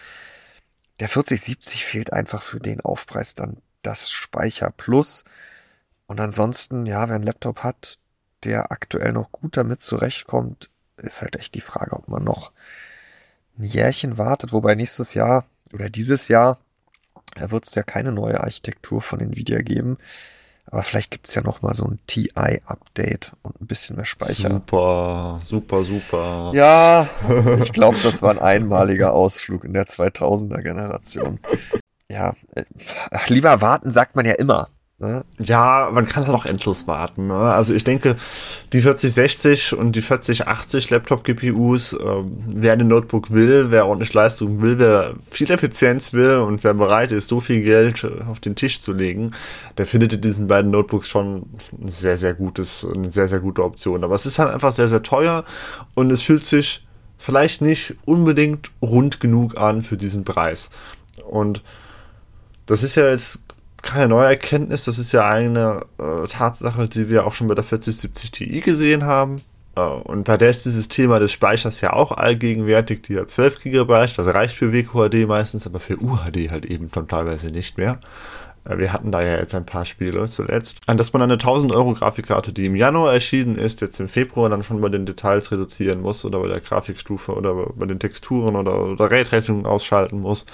Der 1.01 1.09
4070 1.09 1.85
fehlt 1.85 2.13
einfach 2.13 2.43
für 2.43 2.61
den 2.61 2.81
Aufpreis 2.81 3.35
dann 3.35 3.59
das 3.83 4.11
Speicher 4.11 4.71
Plus. 4.71 5.25
Und 6.07 6.21
ansonsten, 6.21 6.87
ja, 6.87 7.09
wer 7.09 7.17
einen 7.17 7.25
Laptop 7.25 7.61
hat, 7.61 7.99
der 8.45 8.73
aktuell 8.73 9.13
noch 9.13 9.33
gut 9.33 9.57
damit 9.57 9.83
zurechtkommt, 9.83 10.71
ist 10.97 11.23
halt 11.23 11.37
echt 11.37 11.55
die 11.55 11.61
Frage, 11.61 11.93
ob 11.93 12.09
man 12.09 12.25
noch 12.25 12.53
ein 13.59 13.65
Jährchen 13.65 14.19
wartet. 14.19 14.53
Wobei 14.53 14.75
nächstes 14.75 15.15
Jahr 15.15 15.45
oder 15.73 15.91
dieses 15.91 16.29
Jahr 16.29 16.59
wird 17.51 17.67
es 17.67 17.75
ja 17.75 17.83
keine 17.83 18.13
neue 18.13 18.41
Architektur 18.41 19.01
von 19.01 19.21
Nvidia 19.21 19.63
geben. 19.63 19.99
Aber 20.69 20.83
vielleicht 20.83 21.13
gibt 21.13 21.29
es 21.29 21.35
ja 21.37 21.43
noch 21.43 21.63
mal 21.63 21.75
so 21.75 21.85
ein 21.85 22.01
TI-Update 22.09 23.33
und 23.43 23.61
ein 23.61 23.67
bisschen 23.69 23.95
mehr 23.95 24.05
Speicher. 24.05 24.51
Super, 24.51 25.41
super, 25.45 25.85
super. 25.85 26.51
Ja, 26.55 27.09
ich 27.63 27.73
glaube, 27.73 27.99
das 28.03 28.21
war 28.21 28.31
ein 28.31 28.41
einmaliger 28.41 29.13
Ausflug 29.13 29.63
in 29.63 29.75
der 29.75 29.87
2000er 29.87 30.63
Generation 30.63 31.39
ja, 32.11 32.35
äh, 32.55 32.65
lieber 33.29 33.61
warten 33.61 33.91
sagt 33.91 34.17
man 34.17 34.27
ja 34.27 34.33
immer. 34.33 34.69
Ne? 34.99 35.27
Ja, 35.39 35.91
man 35.93 36.07
kann 36.07 36.27
halt 36.27 36.35
auch 36.35 36.47
endlos 36.47 36.87
warten. 36.87 37.27
Ne? 37.27 37.35
Also 37.35 37.75
ich 37.75 37.85
denke, 37.85 38.17
die 38.73 38.81
4060 38.81 39.75
und 39.75 39.93
die 39.93 40.01
4080 40.01 40.89
Laptop-GPUs, 40.89 41.93
äh, 41.93 42.23
wer 42.47 42.73
ein 42.73 42.89
Notebook 42.89 43.31
will, 43.31 43.71
wer 43.71 43.87
ordentlich 43.87 44.15
Leistung 44.15 44.63
will, 44.63 44.79
wer 44.79 45.15
viel 45.31 45.51
Effizienz 45.51 46.15
will 46.15 46.39
und 46.39 46.65
wer 46.65 46.73
bereit 46.73 47.13
ist, 47.13 47.29
so 47.29 47.41
viel 47.41 47.63
Geld 47.63 48.07
auf 48.27 48.41
den 48.41 48.55
Tisch 48.55 48.81
zu 48.81 48.95
legen, 48.95 49.33
der 49.77 49.85
findet 49.85 50.15
in 50.15 50.23
diesen 50.23 50.47
beiden 50.47 50.71
Notebooks 50.71 51.11
schon 51.11 51.45
ein 51.79 51.89
sehr, 51.89 52.17
sehr 52.17 52.33
gutes, 52.33 52.87
eine 52.95 53.13
sehr, 53.13 53.29
sehr 53.29 53.41
gute 53.41 53.65
Option. 53.65 54.03
Aber 54.03 54.15
es 54.15 54.25
ist 54.25 54.39
halt 54.39 54.55
einfach 54.55 54.73
sehr, 54.73 54.89
sehr 54.89 55.03
teuer 55.03 55.45
und 55.95 56.11
es 56.11 56.23
fühlt 56.23 56.47
sich 56.47 56.87
vielleicht 57.19 57.61
nicht 57.61 57.97
unbedingt 58.07 58.71
rund 58.81 59.21
genug 59.21 59.59
an 59.59 59.83
für 59.83 59.99
diesen 59.99 60.25
Preis. 60.25 60.71
Und 61.29 61.63
das 62.65 62.83
ist 62.83 62.95
ja 62.95 63.11
jetzt 63.11 63.46
keine 63.87 64.09
neue 64.09 64.27
Erkenntnis. 64.27 64.85
Das 64.85 64.99
ist 64.99 65.13
ja 65.13 65.29
eine 65.29 65.87
äh, 65.99 66.27
Tatsache, 66.29 66.89
die 66.89 67.09
wir 67.09 67.27
auch 67.27 67.33
schon 67.33 67.49
bei 67.49 67.55
der 67.55 67.65
4070 67.65 68.31
Ti 68.31 68.61
gesehen 68.61 69.05
haben. 69.05 69.37
Äh, 69.77 69.81
und 69.81 70.25
bei 70.25 70.37
der 70.37 70.51
ist 70.51 70.67
dieses 70.67 70.89
Thema 70.89 71.19
des 71.19 71.33
Speichers 71.33 71.81
ja 71.81 71.93
auch 71.93 72.13
allgegenwärtig. 72.13 73.03
Die 73.03 73.19
hat 73.19 73.31
12 73.31 73.61
GB, 73.63 74.07
das 74.17 74.27
reicht 74.27 74.57
für 74.57 74.73
WQHD 74.73 75.27
meistens, 75.27 75.67
aber 75.67 75.81
für 75.81 76.01
UHD 76.01 76.51
halt 76.51 76.67
eben 76.67 76.91
schon 76.93 77.09
teilweise 77.09 77.47
nicht 77.47 77.79
mehr. 77.79 78.01
Äh, 78.65 78.79
wir 78.79 78.93
hatten 78.93 79.13
da 79.13 79.23
ja 79.23 79.37
jetzt 79.37 79.55
ein 79.55 79.67
paar 79.67 79.85
Spiele 79.85 80.29
zuletzt. 80.29 80.79
An 80.87 80.97
dass 80.97 81.13
man 81.13 81.23
eine 81.23 81.35
1000 81.35 81.73
Euro 81.73 81.95
Grafikkarte, 81.95 82.53
die 82.53 82.67
im 82.67 82.77
Januar 82.77 83.13
erschienen 83.13 83.57
ist, 83.57 83.81
jetzt 83.81 84.01
im 84.01 84.09
Februar 84.09 84.51
dann 84.51 84.63
schon 84.63 84.81
bei 84.81 84.89
den 84.89 85.07
Details 85.07 85.53
reduzieren 85.53 86.03
muss 86.03 86.25
oder 86.25 86.41
bei 86.41 86.49
der 86.49 86.61
Grafikstufe 86.61 87.33
oder 87.33 87.55
bei 87.55 87.87
den 87.87 87.99
Texturen 87.99 88.57
oder, 88.57 88.85
oder 88.85 89.11
Raytracing 89.11 89.65
ausschalten 89.65 90.21
muss, 90.21 90.47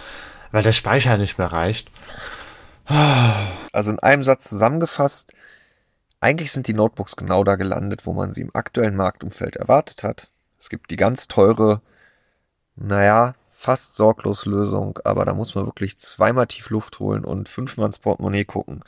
weil 0.50 0.62
der 0.62 0.72
Speicher 0.72 1.16
nicht 1.16 1.38
mehr 1.38 1.52
reicht. 1.52 1.90
Also 2.84 3.90
in 3.90 3.98
einem 4.00 4.22
Satz 4.22 4.48
zusammengefasst, 4.48 5.32
eigentlich 6.20 6.52
sind 6.52 6.66
die 6.66 6.74
Notebooks 6.74 7.16
genau 7.16 7.42
da 7.42 7.56
gelandet, 7.56 8.06
wo 8.06 8.12
man 8.12 8.30
sie 8.30 8.42
im 8.42 8.54
aktuellen 8.54 8.96
Marktumfeld 8.96 9.56
erwartet 9.56 10.02
hat. 10.02 10.28
Es 10.58 10.68
gibt 10.68 10.90
die 10.90 10.96
ganz 10.96 11.26
teure, 11.26 11.80
naja, 12.76 13.34
fast 13.50 13.96
sorglos 13.96 14.46
Lösung, 14.46 14.98
aber 15.04 15.24
da 15.24 15.34
muss 15.34 15.54
man 15.54 15.66
wirklich 15.66 15.98
zweimal 15.98 16.46
tief 16.46 16.70
Luft 16.70 16.98
holen 16.98 17.24
und 17.24 17.48
fünfmal 17.48 17.86
ins 17.86 17.98
Portemonnaie 17.98 18.44
gucken. 18.44 18.82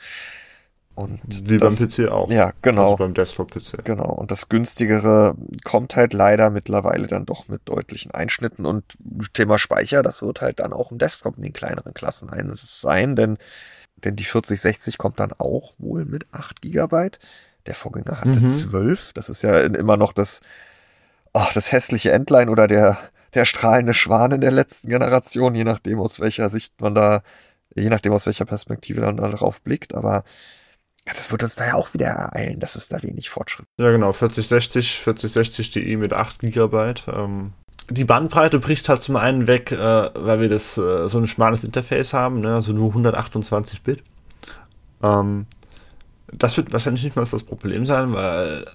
Und 0.95 1.19
Wie 1.27 1.57
das, 1.57 1.79
beim 1.79 1.89
PC 1.89 2.09
auch. 2.09 2.31
Ja, 2.31 2.53
genau. 2.61 2.83
Also 2.83 2.95
beim 2.95 3.13
Desktop-PC. 3.13 3.83
Genau. 3.83 4.11
Und 4.11 4.31
das 4.31 4.47
günstigere 4.47 5.35
kommt 5.65 5.97
halt 5.97 6.13
leider 6.13 6.49
mittlerweile 6.49 7.07
dann 7.07 7.25
doch 7.25 7.49
mit 7.49 7.61
deutlichen 7.65 8.11
Einschnitten. 8.11 8.65
Und 8.65 8.85
Thema 9.33 9.59
Speicher, 9.59 10.03
das 10.03 10.21
wird 10.21 10.39
halt 10.39 10.61
dann 10.61 10.71
auch 10.71 10.91
im 10.91 10.97
Desktop 10.97 11.35
in 11.35 11.43
den 11.43 11.53
kleineren 11.53 11.93
Klassen 11.93 12.29
eines 12.29 12.79
sein, 12.79 13.17
denn 13.17 13.37
denn 14.03 14.15
die 14.15 14.23
4060 14.23 14.97
kommt 14.97 15.19
dann 15.19 15.33
auch 15.33 15.73
wohl 15.77 16.05
mit 16.05 16.25
8 16.31 16.61
GB. 16.61 17.09
Der 17.65 17.75
Vorgänger 17.75 18.21
hatte 18.21 18.39
mhm. 18.39 18.47
12. 18.47 19.13
Das 19.13 19.29
ist 19.29 19.41
ja 19.41 19.59
immer 19.61 19.97
noch 19.97 20.13
das, 20.13 20.41
oh, 21.33 21.47
das 21.53 21.71
hässliche 21.71 22.11
Entlein 22.11 22.49
oder 22.49 22.67
der, 22.67 22.97
der 23.33 23.45
strahlende 23.45 23.93
Schwan 23.93 24.31
in 24.31 24.41
der 24.41 24.51
letzten 24.51 24.89
Generation, 24.89 25.55
je 25.55 25.63
nachdem 25.63 25.99
aus 25.99 26.19
welcher 26.19 26.49
Sicht 26.49 26.79
man 26.81 26.93
da, 26.93 27.23
je 27.75 27.89
nachdem 27.89 28.13
aus 28.13 28.25
welcher 28.25 28.45
Perspektive 28.45 29.01
man 29.01 29.17
darauf 29.17 29.61
blickt. 29.61 29.95
Aber 29.95 30.23
das 31.05 31.31
wird 31.31 31.43
uns 31.43 31.55
da 31.55 31.67
ja 31.67 31.73
auch 31.75 31.93
wieder 31.93 32.07
ereilen, 32.07 32.59
dass 32.59 32.75
es 32.75 32.87
da 32.87 33.01
wenig 33.03 33.29
Fortschritt. 33.29 33.67
Ja, 33.79 33.91
genau. 33.91 34.11
4060, 34.11 34.99
4060 35.01 35.69
Di 35.71 35.97
mit 35.97 36.13
8 36.13 36.39
GB. 36.39 36.93
Ähm, 37.07 37.53
die 37.89 38.05
Bandbreite 38.05 38.59
bricht 38.59 38.89
halt 38.89 39.01
zum 39.01 39.15
einen 39.15 39.47
weg, 39.47 39.71
äh, 39.71 40.09
weil 40.13 40.41
wir 40.41 40.49
das 40.49 40.77
äh, 40.77 41.07
so 41.07 41.17
ein 41.17 41.27
schmales 41.27 41.63
Interface 41.63 42.13
haben, 42.13 42.39
ne? 42.39 42.55
also 42.55 42.73
nur 42.73 42.89
128 42.89 43.83
Bit. 43.83 44.03
Ähm, 45.03 45.45
das 46.31 46.57
wird 46.57 46.73
wahrscheinlich 46.73 47.03
nicht 47.03 47.15
mal 47.15 47.25
das 47.25 47.43
Problem 47.43 47.85
sein, 47.85 48.13
weil 48.13 48.65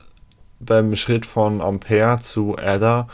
beim 0.60 0.94
Schritt 0.94 1.26
von 1.26 1.60
Ampere 1.60 2.20
zu 2.20 2.56
Adder 2.56 3.08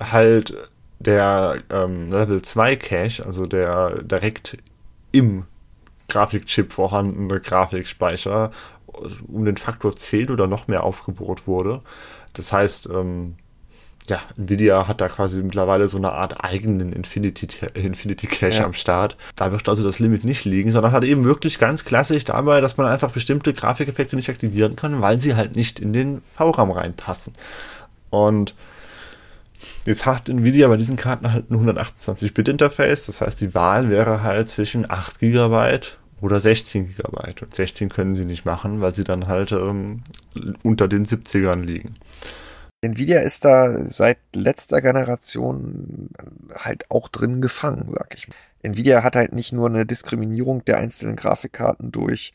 halt 0.00 0.54
der 0.98 1.56
ähm, 1.70 2.10
Level 2.10 2.42
2 2.42 2.76
Cache, 2.76 3.26
also 3.26 3.44
der 3.44 4.02
direkt 4.02 4.56
im 5.10 5.44
Grafikchip 6.08 6.72
vorhandene 6.72 7.40
Grafikspeicher, 7.40 8.52
um 9.26 9.44
den 9.44 9.56
Faktor 9.56 9.96
10 9.96 10.30
oder 10.30 10.46
noch 10.46 10.68
mehr 10.68 10.84
aufgebohrt 10.84 11.46
wurde. 11.46 11.82
Das 12.34 12.52
heißt, 12.52 12.88
ähm, 12.92 13.36
ja, 14.08 14.20
Nvidia 14.36 14.88
hat 14.88 15.00
da 15.00 15.08
quasi 15.08 15.42
mittlerweile 15.42 15.88
so 15.88 15.96
eine 15.96 16.12
Art 16.12 16.44
eigenen 16.44 16.92
Infinity, 16.92 17.48
Infinity 17.74 18.26
Cache 18.26 18.58
ja. 18.58 18.64
am 18.64 18.72
Start. 18.72 19.16
Da 19.36 19.52
wird 19.52 19.68
also 19.68 19.84
das 19.84 20.00
Limit 20.00 20.24
nicht 20.24 20.44
liegen, 20.44 20.72
sondern 20.72 20.92
hat 20.92 21.04
eben 21.04 21.24
wirklich 21.24 21.58
ganz 21.58 21.84
klassisch 21.84 22.24
dabei, 22.24 22.60
dass 22.60 22.76
man 22.76 22.88
einfach 22.88 23.12
bestimmte 23.12 23.52
Grafikeffekte 23.52 24.16
nicht 24.16 24.28
aktivieren 24.28 24.76
kann, 24.76 25.00
weil 25.00 25.18
sie 25.18 25.36
halt 25.36 25.54
nicht 25.54 25.78
in 25.78 25.92
den 25.92 26.22
VRAM 26.34 26.72
reinpassen. 26.72 27.34
Und 28.10 28.54
jetzt 29.86 30.04
hat 30.04 30.28
Nvidia 30.28 30.66
bei 30.68 30.76
diesen 30.76 30.96
Karten 30.96 31.32
halt 31.32 31.50
ein 31.50 31.56
128-Bit-Interface, 31.56 33.06
das 33.06 33.20
heißt, 33.20 33.40
die 33.40 33.54
Wahl 33.54 33.88
wäre 33.88 34.22
halt 34.22 34.48
zwischen 34.48 34.90
8 34.90 35.20
GB 35.20 35.80
oder 36.20 36.40
16 36.40 36.88
GB. 36.88 37.42
Und 37.42 37.54
16 37.54 37.88
können 37.88 38.14
sie 38.14 38.24
nicht 38.24 38.44
machen, 38.44 38.80
weil 38.80 38.94
sie 38.94 39.04
dann 39.04 39.28
halt 39.28 39.52
ähm, 39.52 40.02
unter 40.62 40.88
den 40.88 41.06
70ern 41.06 41.62
liegen. 41.62 41.94
Nvidia 42.82 43.20
ist 43.20 43.44
da 43.44 43.84
seit 43.86 44.18
letzter 44.34 44.82
Generation 44.82 46.10
halt 46.54 46.90
auch 46.90 47.08
drin 47.08 47.40
gefangen, 47.40 47.88
sag 47.96 48.14
ich 48.14 48.28
mal. 48.28 48.34
Nvidia 48.62 49.02
hat 49.02 49.16
halt 49.16 49.32
nicht 49.32 49.52
nur 49.52 49.68
eine 49.68 49.86
Diskriminierung 49.86 50.64
der 50.64 50.78
einzelnen 50.78 51.16
Grafikkarten 51.16 51.92
durch 51.92 52.32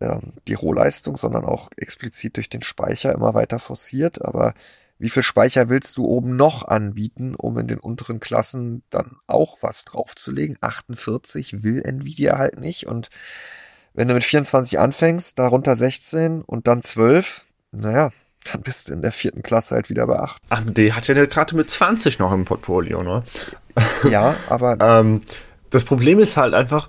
ähm, 0.00 0.34
die 0.48 0.54
Rohleistung, 0.54 1.16
sondern 1.16 1.44
auch 1.44 1.70
explizit 1.76 2.36
durch 2.36 2.48
den 2.48 2.62
Speicher 2.62 3.12
immer 3.12 3.34
weiter 3.34 3.58
forciert. 3.58 4.24
Aber 4.24 4.54
wie 4.98 5.10
viel 5.10 5.22
Speicher 5.22 5.68
willst 5.68 5.96
du 5.98 6.06
oben 6.06 6.36
noch 6.36 6.64
anbieten, 6.66 7.34
um 7.34 7.58
in 7.58 7.68
den 7.68 7.78
unteren 7.78 8.20
Klassen 8.20 8.82
dann 8.90 9.16
auch 9.26 9.58
was 9.60 9.84
draufzulegen? 9.84 10.56
48 10.60 11.62
will 11.62 11.82
Nvidia 11.82 12.38
halt 12.38 12.58
nicht. 12.60 12.86
Und 12.86 13.10
wenn 13.94 14.08
du 14.08 14.14
mit 14.14 14.24
24 14.24 14.78
anfängst, 14.78 15.38
darunter 15.38 15.76
16 15.76 16.42
und 16.42 16.66
dann 16.66 16.82
12, 16.82 17.44
naja, 17.72 18.10
dann 18.52 18.62
bist 18.62 18.88
du 18.88 18.92
in 18.92 19.02
der 19.02 19.12
vierten 19.12 19.42
Klasse 19.42 19.74
halt 19.74 19.90
wieder 19.90 20.06
bei 20.06 20.18
8. 20.18 20.40
AMD 20.50 20.78
hat 20.92 21.08
ja 21.08 21.14
eine 21.14 21.26
Karte 21.26 21.56
mit 21.56 21.70
20 21.70 22.18
noch 22.18 22.32
im 22.32 22.44
Portfolio, 22.44 23.02
ne? 23.02 23.22
Ja, 24.10 24.34
aber. 24.48 24.78
ähm, 25.00 25.20
das 25.70 25.84
Problem 25.84 26.18
ist 26.20 26.36
halt 26.36 26.54
einfach, 26.54 26.88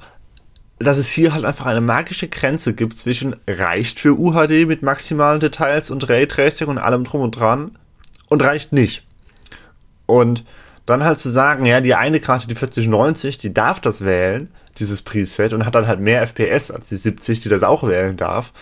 dass 0.80 0.98
es 0.98 1.10
hier 1.10 1.34
halt 1.34 1.46
einfach 1.46 1.66
eine 1.66 1.82
magische 1.82 2.28
Grenze 2.28 2.74
gibt 2.74 3.00
zwischen 3.00 3.36
reicht 3.48 4.00
für 4.00 4.18
UHD 4.18 4.68
mit 4.68 4.84
maximalen 4.84 5.40
Details 5.40 5.90
und 5.90 6.08
Raytracing 6.08 6.68
und 6.68 6.78
allem 6.78 7.04
drum 7.04 7.22
und 7.22 7.32
dran 7.32 7.72
und 8.30 8.44
reicht 8.44 8.74
nicht. 8.74 9.06
Und 10.06 10.46
dann 10.86 11.04
halt 11.04 11.20
zu 11.20 11.30
sagen, 11.30 11.66
ja, 11.66 11.82
die 11.82 11.96
eine 11.96 12.20
Karte, 12.20 12.48
die 12.48 12.56
4090, 12.56 13.40
die 13.40 13.54
darf 13.54 13.82
das 13.82 14.06
wählen, 14.06 14.50
dieses 14.80 15.02
Preset, 15.02 15.54
und 15.54 15.66
hat 15.66 15.76
dann 15.76 15.88
halt 15.88 16.00
mehr 16.00 16.22
FPS 16.22 16.72
als 16.72 16.88
die 16.88 16.96
70, 16.96 17.42
die 17.42 17.50
das 17.50 17.64
auch 17.64 17.86
wählen 17.86 18.16
darf 18.16 18.54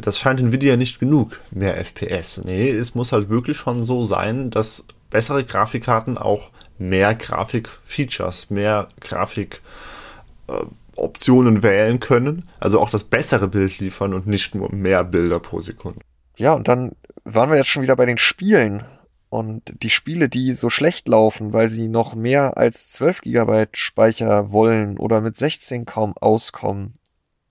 das 0.00 0.18
scheint 0.18 0.40
Nvidia 0.40 0.76
nicht 0.76 1.00
genug, 1.00 1.40
mehr 1.50 1.76
FPS. 1.76 2.42
Nee, 2.44 2.70
es 2.70 2.94
muss 2.94 3.12
halt 3.12 3.28
wirklich 3.28 3.56
schon 3.56 3.82
so 3.82 4.04
sein, 4.04 4.50
dass 4.50 4.86
bessere 5.10 5.44
Grafikkarten 5.44 6.16
auch 6.16 6.50
mehr 6.78 7.14
Grafik-Features, 7.14 8.48
mehr 8.50 8.88
Grafik-Optionen 9.00 11.58
äh, 11.58 11.62
wählen 11.62 12.00
können. 12.00 12.48
Also 12.58 12.80
auch 12.80 12.88
das 12.90 13.04
bessere 13.04 13.48
Bild 13.48 13.78
liefern 13.78 14.14
und 14.14 14.26
nicht 14.26 14.54
nur 14.54 14.72
mehr 14.72 15.04
Bilder 15.04 15.40
pro 15.40 15.60
Sekunde. 15.60 16.00
Ja, 16.36 16.54
und 16.54 16.68
dann 16.68 16.92
waren 17.24 17.50
wir 17.50 17.58
jetzt 17.58 17.68
schon 17.68 17.82
wieder 17.82 17.96
bei 17.96 18.06
den 18.06 18.16
Spielen. 18.18 18.84
Und 19.28 19.82
die 19.82 19.90
Spiele, 19.90 20.28
die 20.28 20.54
so 20.54 20.70
schlecht 20.70 21.06
laufen, 21.06 21.52
weil 21.52 21.68
sie 21.68 21.88
noch 21.88 22.16
mehr 22.16 22.56
als 22.56 22.90
12 22.90 23.20
GB 23.20 23.66
Speicher 23.74 24.50
wollen 24.50 24.98
oder 24.98 25.20
mit 25.20 25.36
16 25.36 25.84
kaum 25.84 26.16
auskommen. 26.16 26.94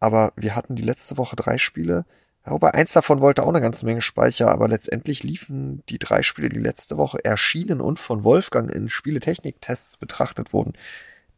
Aber 0.01 0.33
wir 0.35 0.55
hatten 0.55 0.75
die 0.75 0.83
letzte 0.83 1.17
Woche 1.17 1.37
drei 1.37 1.57
Spiele, 1.57 2.05
wobei 2.45 2.73
eins 2.73 2.93
davon 2.93 3.21
wollte 3.21 3.43
auch 3.43 3.49
eine 3.49 3.61
ganze 3.61 3.85
Menge 3.85 4.01
Speicher, 4.01 4.49
aber 4.49 4.67
letztendlich 4.67 5.23
liefen 5.23 5.83
die 5.89 5.99
drei 5.99 6.23
Spiele, 6.23 6.49
die 6.49 6.59
letzte 6.59 6.97
Woche 6.97 7.23
erschienen 7.23 7.81
und 7.81 7.99
von 7.99 8.23
Wolfgang 8.23 8.71
in 8.71 8.89
Spieletechnik-Tests 8.89 9.97
betrachtet 9.97 10.53
wurden, 10.53 10.73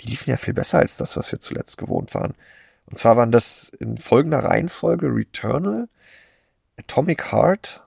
die 0.02 0.08
liefen 0.08 0.30
ja 0.30 0.38
viel 0.38 0.54
besser 0.54 0.80
als 0.80 0.98
das, 0.98 1.18
was 1.18 1.32
wir 1.32 1.40
zuletzt 1.40 1.78
gewohnt 1.78 2.14
waren. 2.14 2.34
Und 2.86 2.98
zwar 2.98 3.18
waren 3.18 3.32
das 3.32 3.70
in 3.80 3.98
folgender 3.98 4.44
Reihenfolge 4.44 5.08
Returnal, 5.08 5.88
Atomic 6.78 7.32
Heart 7.32 7.82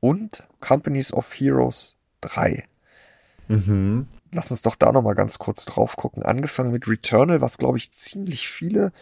und 0.00 0.44
Companies 0.60 1.12
of 1.12 1.32
Heroes 1.34 1.96
3. 2.22 2.64
Mhm. 3.48 4.08
Lass 4.32 4.50
uns 4.50 4.62
doch 4.62 4.76
da 4.76 4.92
nochmal 4.92 5.14
ganz 5.14 5.38
kurz 5.38 5.64
drauf 5.66 5.96
gucken. 5.96 6.22
Angefangen 6.22 6.72
mit 6.72 6.88
Returnal, 6.88 7.40
was 7.40 7.58
glaube 7.58 7.78
ich 7.78 7.92
ziemlich 7.92 8.48
viele 8.48 8.92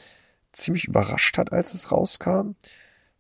ziemlich 0.53 0.87
überrascht 0.87 1.39
hat, 1.39 1.53
als 1.53 1.75
es 1.75 1.93
rauskam 1.93 2.55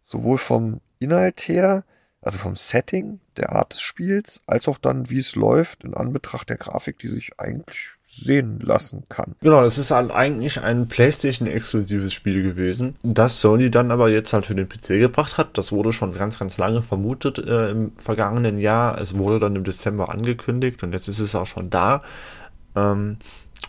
sowohl 0.03 0.39
vom 0.39 0.81
Inhalt 0.99 1.41
her, 1.49 1.85
also 2.23 2.39
vom 2.39 2.55
Setting, 2.55 3.21
der 3.37 3.53
Art 3.53 3.73
des 3.73 3.81
Spiels, 3.81 4.43
als 4.47 4.69
auch 4.69 4.79
dann, 4.79 5.09
wie 5.09 5.19
es 5.19 5.37
läuft, 5.37 5.85
in 5.85 5.95
Anbetracht 5.95 6.51
der 6.51 6.59
Grafik, 6.59 6.99
die 6.99 7.09
sich 7.09 7.39
eigentlich 7.39 7.93
sehen 8.03 8.59
lassen 8.61 9.05
kann. 9.09 9.37
Genau, 9.41 9.63
das 9.63 9.79
ist 9.79 9.91
halt 9.93 10.11
eigentlich 10.11 10.61
ein 10.61 10.89
PlayStation-exklusives 10.89 12.13
Spiel 12.13 12.43
gewesen, 12.43 12.97
das 13.03 13.41
Sony 13.41 13.71
dann 13.71 13.91
aber 13.91 14.11
jetzt 14.11 14.33
halt 14.33 14.47
für 14.47 14.55
den 14.55 14.69
PC 14.69 14.89
gebracht 15.01 15.39
hat. 15.39 15.57
Das 15.57 15.71
wurde 15.71 15.93
schon 15.93 16.13
ganz, 16.13 16.39
ganz 16.39 16.59
lange 16.59 16.83
vermutet 16.83 17.39
äh, 17.39 17.71
im 17.71 17.93
vergangenen 17.97 18.59
Jahr. 18.59 19.01
Es 19.01 19.17
wurde 19.17 19.39
dann 19.39 19.57
im 19.57 19.65
Dezember 19.65 20.11
angekündigt 20.11 20.83
und 20.83 20.93
jetzt 20.93 21.09
ist 21.09 21.21
es 21.21 21.35
auch 21.35 21.47
schon 21.47 21.71
da. 21.71 22.03
Ähm, 22.75 23.19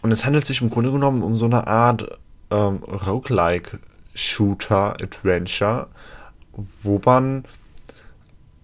und 0.01 0.11
es 0.11 0.25
handelt 0.25 0.45
sich 0.45 0.61
im 0.61 0.71
Grunde 0.71 0.91
genommen 0.91 1.21
um 1.21 1.35
so 1.35 1.45
eine 1.45 1.67
Art 1.67 2.19
ähm, 2.49 2.77
Roguelike 2.83 3.79
Shooter 4.13 4.95
Adventure, 5.01 5.87
wo 6.83 7.01
man 7.03 7.45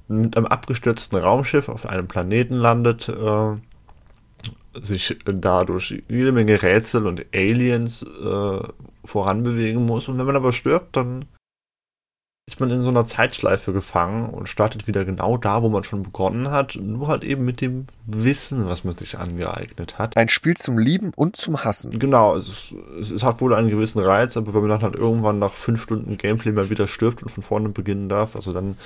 mit 0.08 0.38
einem 0.38 0.46
abgestürzten 0.46 1.18
Raumschiff 1.18 1.70
auf 1.70 1.86
einem 1.86 2.08
Planeten 2.08 2.56
landet, 2.56 3.10
äh, 3.10 3.56
sich 4.80 5.18
dadurch 5.26 6.04
jede 6.08 6.32
Menge 6.32 6.62
Rätsel 6.62 7.08
und 7.08 7.26
Aliens 7.34 8.04
äh, 8.04 8.60
voranbewegen 9.04 9.86
muss. 9.86 10.08
Und 10.08 10.18
wenn 10.18 10.26
man 10.26 10.36
aber 10.36 10.54
stirbt, 10.54 10.96
dann 10.96 11.26
ist 12.48 12.62
man 12.62 12.70
in 12.70 12.82
so 12.82 12.90
einer 12.90 13.04
Zeitschleife 13.04 13.74
gefangen 13.74 14.30
und 14.30 14.48
startet 14.48 14.88
wieder 14.88 15.04
genau 15.04 15.38
da, 15.38 15.64
wo 15.64 15.70
man 15.70 15.84
schon 15.84 16.02
begonnen 16.02 16.50
hat, 16.50 16.78
nur 16.82 17.10
halt 17.10 17.26
eben 17.26 17.44
mit 17.44 17.60
dem 17.60 17.88
Wissen, 18.06 18.68
was 18.68 18.86
man 18.86 18.96
sich 18.96 19.20
angeeignet 19.20 20.00
hat. 20.00 20.16
Ein 20.16 20.30
Spiel 20.30 20.56
zum 20.56 20.80
Lieben 20.80 21.12
und 21.14 21.36
zum 21.36 21.66
Hassen. 21.66 22.00
Genau, 22.00 22.38
es, 22.38 22.48
ist, 22.48 22.76
es, 23.02 23.12
es 23.12 23.24
hat 23.24 23.42
wohl 23.42 23.54
einen 23.54 23.70
gewissen 23.70 24.00
Reiz, 24.00 24.38
aber 24.38 24.54
wenn 24.54 24.62
man 24.62 24.70
dann 24.70 24.82
halt 24.82 24.96
irgendwann 24.96 25.40
nach 25.40 25.52
fünf 25.52 25.84
Stunden 25.84 26.18
Gameplay 26.18 26.54
mal 26.54 26.70
wieder 26.70 26.88
stirbt 26.88 27.22
und 27.22 27.30
von 27.30 27.44
vorne 27.44 27.68
beginnen 27.68 28.08
darf, 28.08 28.38
also 28.38 28.54
dann 28.54 28.78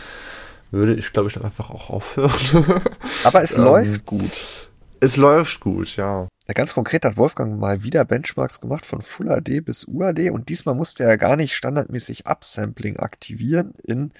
würde 0.71 0.95
ich, 0.95 1.13
glaube 1.13 1.28
ich, 1.28 1.36
dann 1.36 1.43
einfach 1.43 1.69
auch 1.69 1.91
aufhören. 1.91 2.32
Aber 3.24 3.43
es 3.43 3.58
ähm, 3.58 3.63
läuft 3.63 4.06
gut. 4.06 4.71
Es 5.02 5.17
läuft 5.17 5.60
gut, 5.60 5.97
ja. 5.97 6.28
Ganz 6.47 6.73
konkret 6.73 7.06
hat 7.06 7.17
Wolfgang 7.17 7.60
mal 7.60 7.84
wieder 7.84 8.04
Benchmarks 8.04 8.60
gemacht 8.60 8.86
von 8.86 9.01
Full 9.01 9.27
HD 9.27 9.63
bis 9.63 9.88
UHD 9.88 10.32
und 10.32 10.49
diesmal 10.49 10.75
musste 10.75 11.04
er 11.04 11.17
gar 11.17 11.36
nicht 11.36 11.56
standardmäßig 11.56 12.25
Upsampling 12.25 12.97
aktivieren 12.97 13.73
in 13.84 14.12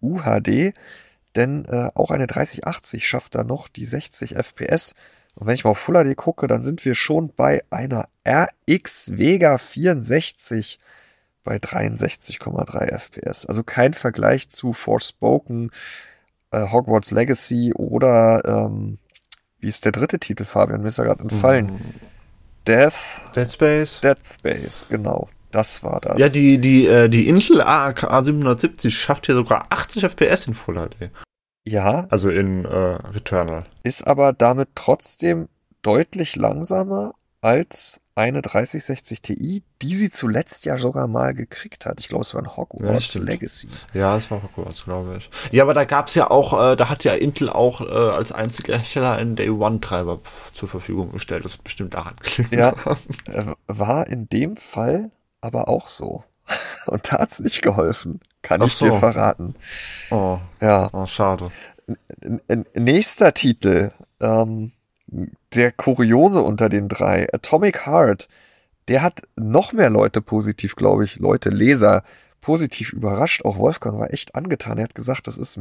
UHD, 0.00 0.72
denn 1.34 1.64
äh, 1.66 1.90
auch 1.94 2.10
eine 2.10 2.26
3080 2.26 3.06
schafft 3.06 3.34
da 3.34 3.44
noch 3.44 3.68
die 3.68 3.86
60 3.86 4.36
FPS. 4.36 4.94
Und 5.34 5.46
wenn 5.46 5.54
ich 5.54 5.64
mal 5.64 5.70
auf 5.70 5.78
Full 5.78 5.96
HD 5.96 6.16
gucke, 6.16 6.46
dann 6.46 6.62
sind 6.62 6.84
wir 6.84 6.94
schon 6.94 7.32
bei 7.34 7.64
einer 7.70 8.08
RX 8.26 9.18
Vega 9.18 9.58
64 9.58 10.78
bei 11.42 11.56
63,3 11.56 12.92
FPS. 12.92 13.46
Also 13.46 13.64
kein 13.64 13.94
Vergleich 13.94 14.48
zu 14.48 14.72
Forspoken, 14.72 15.70
äh, 16.52 16.70
Hogwarts 16.70 17.10
Legacy 17.10 17.74
oder 17.74 18.42
ähm, 18.44 18.98
wie 19.64 19.70
ist 19.70 19.86
der 19.86 19.92
dritte 19.92 20.18
Titel, 20.18 20.44
Fabian? 20.44 20.82
Mir 20.82 20.88
ist 20.88 20.98
ja 20.98 21.04
gerade 21.04 21.22
entfallen. 21.22 21.66
Mm. 21.66 21.94
Death. 22.66 23.22
Dead 23.34 23.50
Space. 23.50 24.00
Dead 24.02 24.18
Space, 24.22 24.86
genau. 24.90 25.28
Das 25.50 25.82
war 25.82 26.00
das. 26.00 26.18
Ja, 26.18 26.28
die, 26.28 26.58
die, 26.58 26.86
äh, 26.86 27.08
die 27.08 27.28
Intel 27.28 27.62
ARK 27.62 28.04
A770 28.04 28.90
schafft 28.90 29.26
hier 29.26 29.34
sogar 29.34 29.66
80 29.70 30.04
FPS 30.04 30.46
in 30.48 30.54
Full 30.54 30.74
HD. 30.74 31.10
Ja. 31.64 32.06
Also 32.10 32.28
in 32.28 32.66
äh, 32.66 32.76
Returnal. 33.14 33.64
Ist 33.84 34.06
aber 34.06 34.34
damit 34.34 34.68
trotzdem 34.74 35.48
deutlich 35.80 36.36
langsamer 36.36 37.14
als 37.40 38.00
eine 38.16 38.42
3060 38.42 39.22
Ti, 39.22 39.62
die 39.82 39.94
sie 39.94 40.10
zuletzt 40.10 40.64
ja 40.64 40.78
sogar 40.78 41.08
mal 41.08 41.34
gekriegt 41.34 41.84
hat. 41.84 41.98
Ich 41.98 42.08
glaube, 42.08 42.22
es 42.22 42.32
war 42.34 42.42
ein 42.42 42.56
Hogwarts 42.56 43.14
ja, 43.14 43.20
Legacy. 43.20 43.68
Ja, 43.92 44.16
es 44.16 44.30
war 44.30 44.42
Hogwarts, 44.42 44.84
glaube 44.84 45.16
ich. 45.18 45.30
Ja, 45.50 45.64
aber 45.64 45.74
da 45.74 45.84
gab 45.84 46.06
es 46.06 46.14
ja 46.14 46.30
auch, 46.30 46.52
äh, 46.52 46.76
da 46.76 46.88
hat 46.88 47.02
ja 47.02 47.14
Intel 47.14 47.50
auch 47.50 47.80
äh, 47.80 47.84
als 47.84 48.30
einziger 48.30 48.76
Hersteller 48.76 49.12
einen 49.14 49.34
Day 49.34 49.50
One 49.50 49.80
Treiber 49.80 50.20
zur 50.52 50.68
Verfügung 50.68 51.10
gestellt. 51.10 51.44
Das 51.44 51.52
ist 51.52 51.64
bestimmt 51.64 51.94
daran 51.94 52.14
gelegen. 52.22 52.56
Ja, 52.56 52.74
äh, 53.26 53.54
war 53.66 54.06
in 54.06 54.28
dem 54.28 54.56
Fall 54.56 55.10
aber 55.40 55.68
auch 55.68 55.88
so. 55.88 56.22
Und 56.86 57.12
da 57.12 57.18
hat 57.18 57.32
es 57.32 57.40
nicht 57.40 57.62
geholfen. 57.62 58.20
Kann 58.42 58.62
Ach 58.62 58.66
ich 58.66 58.74
so. 58.74 58.86
dir 58.86 58.98
verraten. 58.98 59.56
Oh. 60.10 60.38
Ja. 60.60 60.88
Oh, 60.92 61.06
schade. 61.06 61.50
N 62.20 62.64
nächster 62.74 63.34
Titel. 63.34 63.90
Ähm, 64.20 64.72
der 65.54 65.72
Kuriose 65.72 66.42
unter 66.42 66.68
den 66.68 66.88
drei, 66.88 67.26
Atomic 67.32 67.86
Heart, 67.86 68.28
der 68.88 69.02
hat 69.02 69.22
noch 69.36 69.72
mehr 69.72 69.90
Leute 69.90 70.20
positiv, 70.20 70.76
glaube 70.76 71.04
ich, 71.04 71.16
Leute, 71.16 71.48
Leser, 71.50 72.04
positiv 72.40 72.92
überrascht. 72.92 73.44
Auch 73.44 73.58
Wolfgang 73.58 73.98
war 73.98 74.12
echt 74.12 74.34
angetan. 74.34 74.78
Er 74.78 74.84
hat 74.84 74.94
gesagt, 74.94 75.26
das 75.26 75.38
ist, 75.38 75.58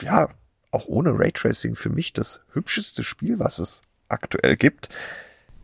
ja, 0.00 0.28
auch 0.70 0.86
ohne 0.86 1.18
Raytracing 1.18 1.74
für 1.74 1.90
mich 1.90 2.12
das 2.12 2.40
hübscheste 2.52 3.02
Spiel, 3.02 3.38
was 3.38 3.58
es 3.58 3.82
aktuell 4.08 4.56
gibt. 4.56 4.88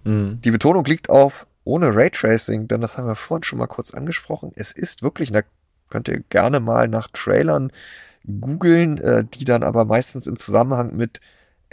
Mhm. 0.04 0.40
Die 0.40 0.50
Betonung 0.50 0.85
liegt 0.85 1.11
auf 1.11 1.46
ohne 1.64 1.94
Raytracing, 1.94 2.68
denn 2.68 2.80
das 2.80 2.98
haben 2.98 3.07
wir 3.07 3.14
vorhin 3.14 3.44
schon 3.44 3.59
mal 3.59 3.66
kurz 3.66 3.94
angesprochen. 3.94 4.52
Es 4.57 4.72
ist 4.72 5.02
wirklich, 5.02 5.30
da 5.33 5.42
könnt 5.88 6.09
ihr 6.09 6.20
gerne 6.28 6.61
mal 6.61 6.88
nach 6.88 7.09
Trailern 7.12 7.70
googeln, 8.40 8.98
äh, 8.98 9.24
die 9.24 9.44
dann 9.44 9.62
aber 9.62 9.85
meistens 9.85 10.26
im 10.26 10.37
Zusammenhang 10.37 10.96
mit 10.96 11.20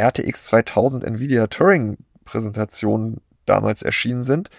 RTX 0.02 0.46
2000 0.46 1.04
Nvidia 1.04 1.48
Turing 1.48 1.98
Präsentationen 2.26 3.22
damals 3.46 3.84
erschienen 3.84 4.24
sind. 4.24 4.50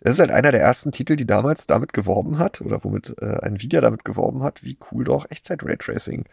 Das 0.00 0.14
ist 0.14 0.18
halt 0.18 0.32
einer 0.32 0.50
der 0.50 0.60
ersten 0.60 0.90
Titel, 0.90 1.14
die 1.14 1.26
damals 1.26 1.66
damit 1.68 1.92
geworben 1.92 2.38
hat 2.38 2.60
oder 2.60 2.82
womit 2.82 3.14
äh, 3.20 3.38
Nvidia 3.46 3.80
damit 3.80 4.04
geworben 4.04 4.42
hat, 4.42 4.64
wie 4.64 4.76
cool 4.90 5.04
doch 5.04 5.30
Echtzeit 5.30 5.62
Raytracing 5.62 6.24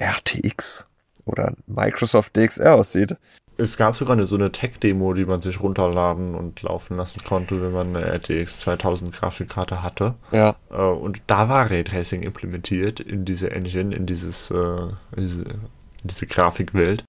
RTX 0.00 0.88
oder 1.24 1.54
Microsoft 1.66 2.36
DXR 2.36 2.74
aussieht. 2.74 3.16
Es 3.58 3.76
gab 3.76 3.96
sogar 3.96 4.16
eine, 4.16 4.26
so 4.26 4.36
eine 4.36 4.52
Tech-Demo, 4.52 5.14
die 5.14 5.24
man 5.24 5.40
sich 5.40 5.60
runterladen 5.60 6.34
und 6.34 6.60
laufen 6.62 6.96
lassen 6.96 7.24
konnte, 7.24 7.62
wenn 7.62 7.72
man 7.72 7.96
eine 7.96 8.04
RTX 8.04 8.60
2000 8.60 9.14
Grafikkarte 9.14 9.82
hatte. 9.82 10.14
Ja. 10.30 10.56
Äh, 10.70 10.82
und 10.82 11.22
da 11.26 11.48
war 11.48 11.70
Raytracing 11.70 12.22
implementiert 12.22 13.00
in 13.00 13.24
diese 13.24 13.52
Engine, 13.52 13.94
in 13.94 14.06
dieses, 14.06 14.50
äh, 14.50 14.88
diese, 15.16 15.44
in 15.44 16.08
diese 16.08 16.26
Grafikwelt. 16.26 17.04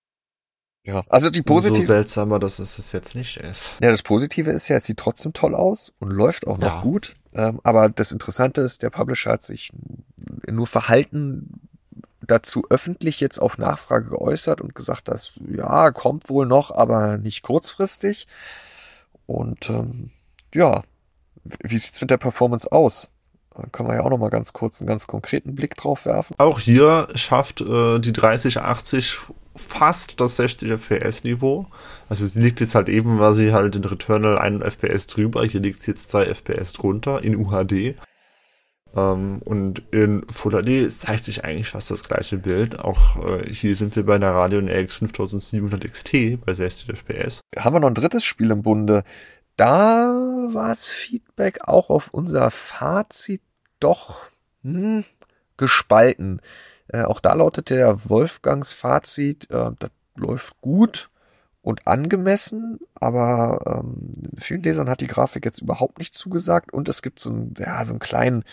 Ja, 0.87 1.03
also 1.09 1.29
die 1.29 1.41
positive. 1.41 1.81
So 1.81 1.93
seltsamer, 1.93 2.39
dass 2.39 2.59
es 2.59 2.79
es 2.79 2.93
jetzt 2.93 3.13
nicht 3.13 3.35
ist. 3.37 3.71
Ja, 3.81 3.91
das 3.91 4.03
Positive 4.03 4.49
ist 4.51 4.69
ja, 4.69 4.77
es 4.77 4.85
sieht 4.85 4.97
trotzdem 4.97 5.33
toll 5.33 5.53
aus 5.53 5.91
und 5.99 6.11
läuft 6.11 6.47
auch 6.47 6.57
noch 6.57 6.75
ja. 6.75 6.81
gut. 6.81 7.15
Ähm, 7.33 7.59
aber 7.63 7.89
das 7.89 8.13
Interessante 8.13 8.61
ist, 8.61 8.83
der 8.83 8.89
Publisher 8.89 9.33
hat 9.33 9.43
sich 9.43 9.69
nur 10.49 10.65
verhalten 10.65 11.59
dazu 12.21 12.63
öffentlich 12.69 13.19
jetzt 13.19 13.37
auf 13.37 13.57
Nachfrage 13.57 14.09
geäußert 14.09 14.61
und 14.61 14.75
gesagt, 14.75 15.09
dass 15.09 15.33
ja, 15.45 15.91
kommt 15.91 16.29
wohl 16.29 16.45
noch, 16.45 16.71
aber 16.71 17.17
nicht 17.17 17.41
kurzfristig. 17.41 18.25
Und 19.25 19.69
ähm, 19.69 20.11
ja, 20.53 20.83
wie 21.43 21.77
sieht's 21.77 21.99
mit 21.99 22.11
der 22.11 22.17
Performance 22.17 22.71
aus? 22.71 23.09
Da 23.53 23.63
können 23.71 23.89
wir 23.89 23.95
ja 23.95 24.03
auch 24.03 24.09
noch 24.09 24.19
mal 24.19 24.29
ganz 24.29 24.53
kurz 24.53 24.79
einen 24.79 24.87
ganz 24.87 25.05
konkreten 25.05 25.53
Blick 25.53 25.75
drauf 25.75 26.05
werfen. 26.05 26.35
Auch 26.37 26.59
hier 26.59 27.09
schafft 27.15 27.59
äh, 27.59 27.99
die 27.99 28.13
3080 28.13 29.19
fast 29.57 30.19
das 30.19 30.37
60 30.37 30.71
FPS 30.71 31.23
Niveau. 31.23 31.67
Also 32.09 32.25
es 32.25 32.35
liegt 32.35 32.61
jetzt 32.61 32.75
halt 32.75 32.89
eben, 32.89 33.19
weil 33.19 33.33
sie 33.33 33.53
halt 33.53 33.75
in 33.75 33.83
Returnal 33.83 34.37
1 34.37 34.63
FPS 34.63 35.07
drüber, 35.07 35.43
hier 35.45 35.61
liegt 35.61 35.79
es 35.79 35.85
jetzt 35.85 36.09
2 36.11 36.25
FPS 36.25 36.73
drunter 36.73 37.23
in 37.23 37.35
UHD. 37.35 37.95
Ähm, 38.95 39.39
und 39.43 39.83
in 39.91 40.25
Full 40.29 40.51
HD 40.51 40.91
zeigt 40.91 41.23
sich 41.23 41.43
eigentlich 41.43 41.69
fast 41.69 41.91
das 41.91 42.03
gleiche 42.03 42.37
Bild. 42.37 42.79
Auch 42.79 43.23
äh, 43.25 43.53
hier 43.53 43.75
sind 43.75 43.95
wir 43.95 44.05
bei 44.05 44.15
einer 44.15 44.31
Radeon 44.31 44.69
RX 44.69 44.95
5700 44.95 45.83
XT 45.91 46.45
bei 46.45 46.53
60 46.53 46.89
FPS. 46.97 47.41
Haben 47.57 47.75
wir 47.75 47.79
noch 47.81 47.89
ein 47.89 47.95
drittes 47.95 48.23
Spiel 48.23 48.51
im 48.51 48.63
Bunde. 48.63 49.03
Da 49.55 50.47
war 50.53 50.69
das 50.69 50.87
Feedback 50.89 51.59
auch 51.67 51.89
auf 51.89 52.13
unser 52.13 52.51
Fazit 52.51 53.41
doch 53.79 54.21
hm, 54.63 55.03
gespalten. 55.57 56.41
Äh, 56.89 57.03
auch 57.03 57.19
da 57.19 57.33
lautet 57.33 57.69
der 57.69 58.09
Wolfgangs 58.09 58.73
Fazit, 58.73 59.49
äh, 59.51 59.71
das 59.77 59.91
läuft 60.15 60.59
gut 60.61 61.09
und 61.61 61.85
angemessen, 61.85 62.79
aber 62.95 63.83
ähm, 63.83 64.13
vielen 64.37 64.63
Lesern 64.63 64.89
hat 64.89 65.01
die 65.01 65.07
Grafik 65.07 65.45
jetzt 65.45 65.61
überhaupt 65.61 65.99
nicht 65.99 66.15
zugesagt 66.15 66.73
und 66.73 66.87
es 66.87 67.01
gibt 67.01 67.19
so 67.19 67.31
ein, 67.31 67.53
ja, 67.57 67.83
so 67.83 67.91
einen 67.91 67.99
kleinen, 67.99 68.43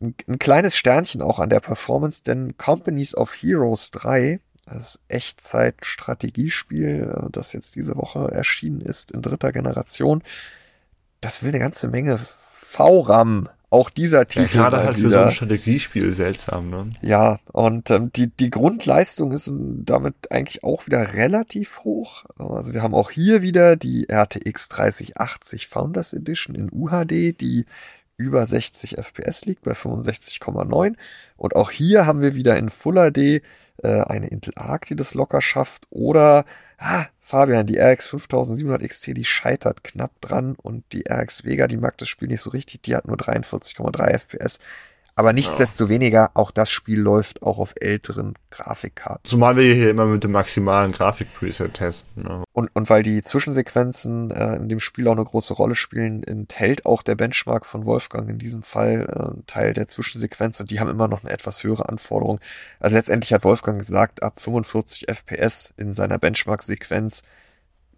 ein, 0.00 0.14
ein 0.26 0.38
kleines 0.38 0.76
Sternchen 0.76 1.22
auch 1.22 1.38
an 1.38 1.50
der 1.50 1.60
Performance, 1.60 2.22
denn 2.22 2.56
Companies 2.56 3.14
of 3.14 3.34
Heroes 3.34 3.90
3, 3.90 4.40
das 4.64 4.98
Echtzeit-Strategiespiel, 5.08 7.12
äh, 7.14 7.30
das 7.30 7.52
jetzt 7.52 7.76
diese 7.76 7.96
Woche 7.96 8.30
erschienen 8.32 8.80
ist 8.80 9.10
in 9.10 9.22
dritter 9.22 9.52
Generation, 9.52 10.22
das 11.20 11.42
will 11.42 11.50
eine 11.50 11.58
ganze 11.58 11.88
Menge 11.88 12.18
VRAM 12.18 13.48
auch 13.70 13.90
dieser 13.90 14.28
Titel. 14.28 14.56
Ja, 14.56 14.62
gerade 14.62 14.84
halt 14.84 14.98
wieder. 14.98 15.08
für 15.08 15.14
so 15.14 15.18
ein 15.18 15.30
Strategiespiel 15.30 16.12
seltsam, 16.12 16.70
ne? 16.70 16.92
Ja, 17.02 17.38
und 17.52 17.90
ähm, 17.90 18.12
die, 18.14 18.28
die 18.28 18.50
Grundleistung 18.50 19.32
ist 19.32 19.52
damit 19.56 20.14
eigentlich 20.30 20.62
auch 20.62 20.86
wieder 20.86 21.14
relativ 21.14 21.80
hoch. 21.80 22.24
Also 22.38 22.74
wir 22.74 22.82
haben 22.82 22.94
auch 22.94 23.10
hier 23.10 23.42
wieder 23.42 23.76
die 23.76 24.06
RTX 24.08 24.68
3080 24.68 25.66
Founders 25.66 26.12
Edition 26.12 26.54
in 26.54 26.70
UHD, 26.72 27.40
die 27.40 27.66
über 28.16 28.46
60 28.46 28.98
FPS 28.98 29.44
liegt, 29.44 29.62
bei 29.62 29.72
65,9. 29.72 30.94
Und 31.36 31.56
auch 31.56 31.70
hier 31.70 32.06
haben 32.06 32.22
wir 32.22 32.34
wieder 32.34 32.56
in 32.56 32.70
Full 32.70 32.94
HD 32.94 33.18
äh, 33.18 33.42
eine 33.82 34.28
Intel 34.28 34.54
Arc, 34.56 34.86
die 34.86 34.96
das 34.96 35.14
locker 35.14 35.42
schafft. 35.42 35.86
Oder, 35.90 36.44
ah, 36.78 37.06
Fabian, 37.28 37.66
die 37.66 37.80
RX 37.80 38.06
5700 38.06 38.88
XT, 38.88 39.16
die 39.16 39.24
scheitert 39.24 39.82
knapp 39.82 40.12
dran. 40.20 40.54
Und 40.54 40.84
die 40.92 41.02
RX 41.10 41.42
Vega, 41.44 41.66
die 41.66 41.76
mag 41.76 41.98
das 41.98 42.08
Spiel 42.08 42.28
nicht 42.28 42.40
so 42.40 42.50
richtig, 42.50 42.82
die 42.82 42.94
hat 42.94 43.08
nur 43.08 43.16
43,3 43.16 44.12
FPS. 44.12 44.60
Aber 45.18 45.32
nichtsdestoweniger, 45.32 46.32
auch 46.34 46.50
das 46.50 46.70
Spiel 46.70 47.00
läuft 47.00 47.42
auch 47.42 47.56
auf 47.56 47.72
älteren 47.80 48.34
Grafikkarten. 48.50 49.24
Zumal 49.24 49.56
wir 49.56 49.72
hier 49.72 49.88
immer 49.88 50.04
mit 50.04 50.22
dem 50.22 50.32
maximalen 50.32 50.92
Grafik-Preset 50.92 51.72
testen. 51.72 52.22
Ne? 52.22 52.44
Und, 52.52 52.68
und 52.76 52.90
weil 52.90 53.02
die 53.02 53.22
Zwischensequenzen 53.22 54.30
äh, 54.30 54.56
in 54.56 54.68
dem 54.68 54.78
Spiel 54.78 55.08
auch 55.08 55.12
eine 55.12 55.24
große 55.24 55.54
Rolle 55.54 55.74
spielen, 55.74 56.22
enthält 56.22 56.84
auch 56.84 57.02
der 57.02 57.14
Benchmark 57.14 57.64
von 57.64 57.86
Wolfgang 57.86 58.28
in 58.28 58.38
diesem 58.38 58.62
Fall 58.62 59.06
äh, 59.08 59.32
einen 59.32 59.46
Teil 59.46 59.72
der 59.72 59.88
Zwischensequenz 59.88 60.60
und 60.60 60.70
die 60.70 60.80
haben 60.80 60.90
immer 60.90 61.08
noch 61.08 61.24
eine 61.24 61.32
etwas 61.32 61.64
höhere 61.64 61.88
Anforderung. 61.88 62.38
Also 62.78 62.94
letztendlich 62.94 63.32
hat 63.32 63.42
Wolfgang 63.42 63.78
gesagt, 63.78 64.22
ab 64.22 64.38
45 64.38 65.08
FPS 65.08 65.72
in 65.78 65.94
seiner 65.94 66.18
Benchmark-Sequenz 66.18 67.22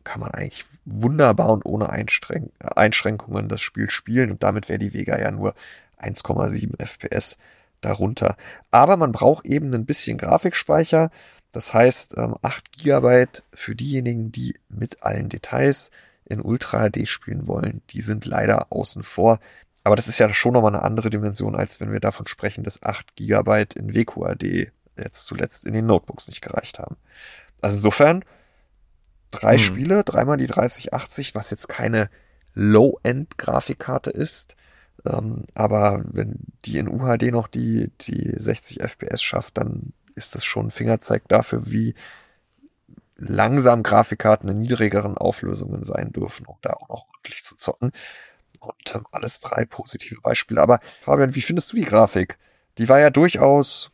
kann 0.04 0.20
man 0.20 0.30
eigentlich 0.30 0.64
wunderbar 0.84 1.50
und 1.50 1.66
ohne 1.66 1.90
Einschränk 1.90 2.52
Einschränkungen 2.60 3.48
das 3.48 3.60
Spiel 3.60 3.90
spielen 3.90 4.30
und 4.30 4.44
damit 4.44 4.68
wäre 4.68 4.78
die 4.78 4.94
Vega 4.94 5.18
ja 5.18 5.32
nur 5.32 5.54
1,7 6.00 6.78
FPS 6.78 7.38
darunter. 7.80 8.36
Aber 8.70 8.96
man 8.96 9.12
braucht 9.12 9.46
eben 9.46 9.72
ein 9.74 9.86
bisschen 9.86 10.18
Grafikspeicher. 10.18 11.10
Das 11.52 11.72
heißt, 11.72 12.18
8 12.18 12.22
ähm, 12.22 12.82
GB 12.82 13.26
für 13.54 13.74
diejenigen, 13.74 14.32
die 14.32 14.54
mit 14.68 15.02
allen 15.02 15.28
Details 15.28 15.90
in 16.24 16.42
Ultra 16.42 16.90
HD 16.90 17.08
spielen 17.08 17.46
wollen, 17.46 17.80
die 17.90 18.02
sind 18.02 18.26
leider 18.26 18.66
außen 18.70 19.02
vor. 19.02 19.40
Aber 19.84 19.96
das 19.96 20.08
ist 20.08 20.18
ja 20.18 20.32
schon 20.34 20.52
nochmal 20.52 20.74
eine 20.74 20.84
andere 20.84 21.08
Dimension, 21.08 21.54
als 21.54 21.80
wenn 21.80 21.92
wir 21.92 22.00
davon 22.00 22.26
sprechen, 22.26 22.64
dass 22.64 22.82
8 22.82 23.16
GB 23.16 23.66
in 23.76 23.94
WQAD 23.94 24.70
jetzt 24.98 25.26
zuletzt 25.26 25.66
in 25.66 25.72
den 25.72 25.86
Notebooks 25.86 26.28
nicht 26.28 26.42
gereicht 26.42 26.78
haben. 26.78 26.96
Also 27.60 27.76
insofern 27.76 28.24
drei 29.30 29.56
hm. 29.56 29.60
Spiele, 29.60 30.04
dreimal 30.04 30.36
die 30.36 30.46
3080, 30.46 31.34
was 31.34 31.50
jetzt 31.50 31.68
keine 31.68 32.10
Low-End-Grafikkarte 32.54 34.10
ist, 34.10 34.56
ähm, 35.08 35.44
aber 35.54 36.04
wenn 36.04 36.36
die 36.64 36.78
in 36.78 36.88
UHD 36.88 37.30
noch 37.32 37.48
die, 37.48 37.90
die 38.00 38.34
60 38.36 38.80
FPS 38.80 39.22
schafft, 39.22 39.58
dann 39.58 39.92
ist 40.14 40.34
das 40.34 40.44
schon 40.44 40.66
ein 40.66 40.70
Fingerzeig 40.70 41.26
dafür, 41.28 41.70
wie 41.70 41.94
langsam 43.16 43.82
Grafikkarten 43.82 44.48
in 44.48 44.58
niedrigeren 44.58 45.16
Auflösungen 45.16 45.82
sein 45.82 46.12
dürfen, 46.12 46.46
um 46.46 46.56
da 46.62 46.74
auch 46.74 46.88
noch 46.88 47.06
ordentlich 47.08 47.42
zu 47.42 47.56
zocken. 47.56 47.92
Und 48.60 48.94
ähm, 48.94 49.06
alles 49.12 49.40
drei 49.40 49.64
positive 49.64 50.20
Beispiele. 50.20 50.60
Aber 50.60 50.80
Fabian, 51.00 51.34
wie 51.34 51.42
findest 51.42 51.72
du 51.72 51.76
die 51.76 51.84
Grafik? 51.84 52.38
Die 52.78 52.88
war 52.88 52.98
ja 52.98 53.10
durchaus 53.10 53.90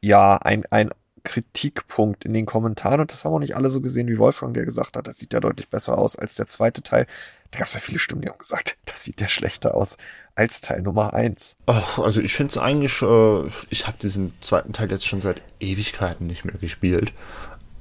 ja 0.00 0.36
ein, 0.36 0.64
ein 0.70 0.90
Kritikpunkt 1.22 2.24
in 2.24 2.32
den 2.32 2.46
Kommentaren 2.46 3.00
und 3.00 3.12
das 3.12 3.24
haben 3.24 3.34
auch 3.34 3.38
nicht 3.38 3.56
alle 3.56 3.70
so 3.70 3.80
gesehen, 3.80 4.08
wie 4.08 4.18
Wolfgang 4.18 4.54
der 4.54 4.64
gesagt 4.64 4.96
hat. 4.96 5.06
Das 5.06 5.18
sieht 5.18 5.32
ja 5.32 5.40
deutlich 5.40 5.68
besser 5.68 5.98
aus 5.98 6.16
als 6.16 6.34
der 6.34 6.46
zweite 6.46 6.82
Teil. 6.82 7.06
Da 7.50 7.58
gab 7.58 7.68
es 7.68 7.74
ja 7.74 7.80
viele 7.80 7.98
Stimmen, 7.98 8.22
die 8.22 8.28
haben 8.28 8.38
gesagt, 8.38 8.76
das 8.84 9.04
sieht 9.04 9.20
ja 9.20 9.28
schlechter 9.28 9.74
aus 9.74 9.96
als 10.34 10.60
Teil 10.60 10.82
Nummer 10.82 11.12
1. 11.14 11.56
Ach, 11.66 11.98
also 11.98 12.20
ich 12.20 12.34
finde 12.34 12.52
es 12.52 12.58
eigentlich, 12.58 13.02
äh, 13.02 13.46
ich 13.68 13.86
habe 13.86 13.98
diesen 14.00 14.32
zweiten 14.40 14.72
Teil 14.72 14.90
jetzt 14.90 15.06
schon 15.06 15.20
seit 15.20 15.42
Ewigkeiten 15.60 16.26
nicht 16.26 16.44
mehr 16.44 16.56
gespielt. 16.56 17.12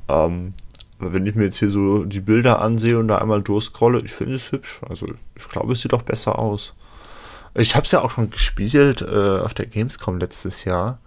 Ähm, 0.07 0.53
wenn 0.99 1.25
ich 1.25 1.35
mir 1.35 1.45
jetzt 1.45 1.59
hier 1.59 1.69
so 1.69 2.03
die 2.03 2.19
Bilder 2.19 2.61
ansehe 2.61 2.99
und 2.99 3.07
da 3.07 3.19
einmal 3.19 3.41
durchscrolle, 3.41 4.01
ich 4.01 4.11
finde 4.11 4.35
es 4.35 4.51
hübsch. 4.51 4.81
Also 4.87 5.07
ich 5.35 5.47
glaube, 5.47 5.73
es 5.73 5.81
sieht 5.81 5.93
auch 5.93 6.01
besser 6.01 6.37
aus. 6.37 6.73
Ich 7.55 7.75
habe 7.75 7.85
es 7.85 7.91
ja 7.91 8.01
auch 8.01 8.11
schon 8.11 8.29
gespielt 8.29 9.01
äh, 9.01 9.39
auf 9.39 9.53
der 9.53 9.65
Gamescom 9.65 10.19
letztes 10.19 10.65
Jahr. 10.65 10.99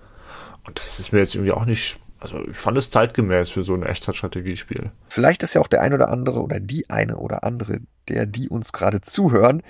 Und 0.66 0.78
das 0.78 0.99
ist 0.99 1.12
mir 1.12 1.18
jetzt 1.18 1.35
irgendwie 1.35 1.53
auch 1.53 1.64
nicht 1.64 1.99
also 2.22 2.40
ich 2.48 2.56
fand 2.56 2.78
es 2.78 2.90
zeitgemäß 2.90 3.50
für 3.50 3.64
so 3.64 3.74
ein 3.74 3.82
Echtzeitstrategiespiel. 3.82 4.92
Vielleicht 5.08 5.42
ist 5.42 5.54
ja 5.54 5.60
auch 5.60 5.66
der 5.66 5.82
ein 5.82 5.92
oder 5.92 6.08
andere 6.08 6.40
oder 6.40 6.60
die 6.60 6.88
eine 6.88 7.16
oder 7.16 7.42
andere, 7.42 7.80
der 8.08 8.26
die 8.26 8.48
uns 8.48 8.72
gerade 8.72 9.00
zuhören, 9.00 9.62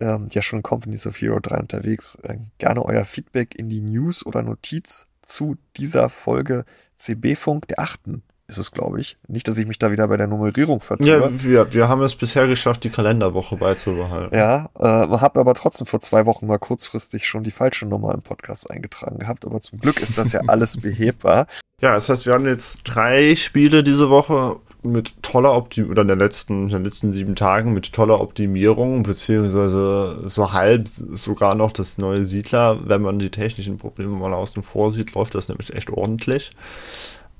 ähm, 0.00 0.28
ja 0.32 0.42
schon 0.42 0.58
in 0.58 0.62
Companies 0.64 1.06
of 1.06 1.20
Hero 1.20 1.38
3 1.38 1.58
unterwegs. 1.58 2.16
Äh, 2.22 2.38
gerne 2.58 2.84
euer 2.84 3.04
Feedback 3.04 3.54
in 3.54 3.68
die 3.68 3.80
News 3.80 4.26
oder 4.26 4.42
Notiz 4.42 5.06
zu 5.22 5.56
dieser 5.76 6.08
Folge 6.08 6.64
CB-Funk 6.96 7.68
der 7.68 7.78
achten 7.78 8.22
ist 8.50 8.58
es, 8.58 8.72
glaube 8.72 9.00
ich. 9.00 9.16
Nicht, 9.28 9.48
dass 9.48 9.56
ich 9.58 9.66
mich 9.66 9.78
da 9.78 9.90
wieder 9.90 10.08
bei 10.08 10.16
der 10.16 10.26
Nummerierung 10.26 10.80
vertue. 10.80 11.06
Ja, 11.06 11.30
wir, 11.42 11.72
wir 11.72 11.88
haben 11.88 12.02
es 12.02 12.14
bisher 12.14 12.46
geschafft, 12.46 12.84
die 12.84 12.90
Kalenderwoche 12.90 13.56
beizubehalten. 13.56 14.36
Ja, 14.36 14.68
äh, 14.78 14.84
habe 14.84 15.40
aber 15.40 15.54
trotzdem 15.54 15.86
vor 15.86 16.00
zwei 16.00 16.26
Wochen 16.26 16.46
mal 16.46 16.58
kurzfristig 16.58 17.26
schon 17.26 17.44
die 17.44 17.50
falsche 17.50 17.86
Nummer 17.86 18.12
im 18.12 18.22
Podcast 18.22 18.70
eingetragen 18.70 19.18
gehabt. 19.18 19.46
Aber 19.46 19.60
zum 19.60 19.78
Glück 19.78 20.00
ist 20.00 20.18
das 20.18 20.32
ja 20.32 20.40
alles 20.48 20.76
behebbar. 20.78 21.46
Ja, 21.80 21.94
das 21.94 22.08
heißt, 22.08 22.26
wir 22.26 22.34
haben 22.34 22.46
jetzt 22.46 22.82
drei 22.84 23.34
Spiele 23.36 23.82
diese 23.82 24.10
Woche 24.10 24.56
mit 24.82 25.22
toller 25.22 25.54
Optimierung, 25.54 25.92
oder 25.92 26.02
in, 26.02 26.08
der 26.08 26.16
letzten, 26.16 26.64
in 26.64 26.68
den 26.68 26.84
letzten 26.84 27.12
sieben 27.12 27.36
Tagen 27.36 27.72
mit 27.72 27.92
toller 27.92 28.20
Optimierung, 28.20 29.02
beziehungsweise 29.02 30.28
so 30.28 30.52
halb 30.52 30.88
sogar 30.88 31.54
noch 31.54 31.72
das 31.72 31.98
neue 31.98 32.24
Siedler. 32.24 32.78
Wenn 32.84 33.02
man 33.02 33.18
die 33.18 33.30
technischen 33.30 33.76
Probleme 33.76 34.12
mal 34.12 34.32
außen 34.32 34.62
vor 34.62 34.90
sieht, 34.90 35.14
läuft 35.14 35.34
das 35.34 35.48
nämlich 35.48 35.74
echt 35.74 35.90
ordentlich. 35.90 36.52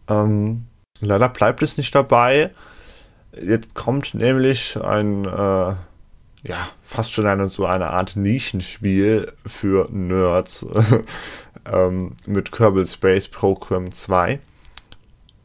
Ähm, 0.08 0.64
Leider 1.00 1.28
bleibt 1.28 1.62
es 1.62 1.76
nicht 1.76 1.94
dabei. 1.94 2.50
Jetzt 3.32 3.74
kommt 3.74 4.14
nämlich 4.14 4.76
ein, 4.80 5.24
äh, 5.24 5.28
ja, 6.42 6.68
fast 6.82 7.12
schon 7.12 7.26
eine, 7.26 7.48
so 7.48 7.64
eine 7.64 7.90
Art 7.90 8.16
Nischenspiel 8.16 9.32
für 9.46 9.88
Nerds 9.90 10.66
ähm, 11.70 12.16
mit 12.26 12.52
Kerbal 12.52 12.86
Space 12.86 13.28
Program 13.28 13.90
2. 13.90 14.38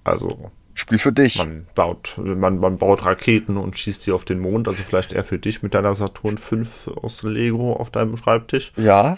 Also. 0.04 0.52
Spiel 0.74 1.00
für 1.00 1.14
dich. 1.14 1.38
Man 1.38 1.68
baut, 1.74 2.18
man, 2.18 2.60
man 2.60 2.78
baut 2.78 3.06
Raketen 3.06 3.56
und 3.56 3.78
schießt 3.78 4.06
die 4.06 4.12
auf 4.12 4.26
den 4.26 4.40
Mond. 4.40 4.68
Also 4.68 4.84
vielleicht 4.84 5.14
eher 5.14 5.24
für 5.24 5.40
dich 5.40 5.64
mit 5.64 5.74
deiner 5.74 5.96
Saturn 5.96 6.38
5 6.38 6.90
aus 7.02 7.24
Lego 7.24 7.74
auf 7.74 7.92
deinem 7.92 8.18
Schreibtisch. 8.18 8.74
Ja, 8.76 9.18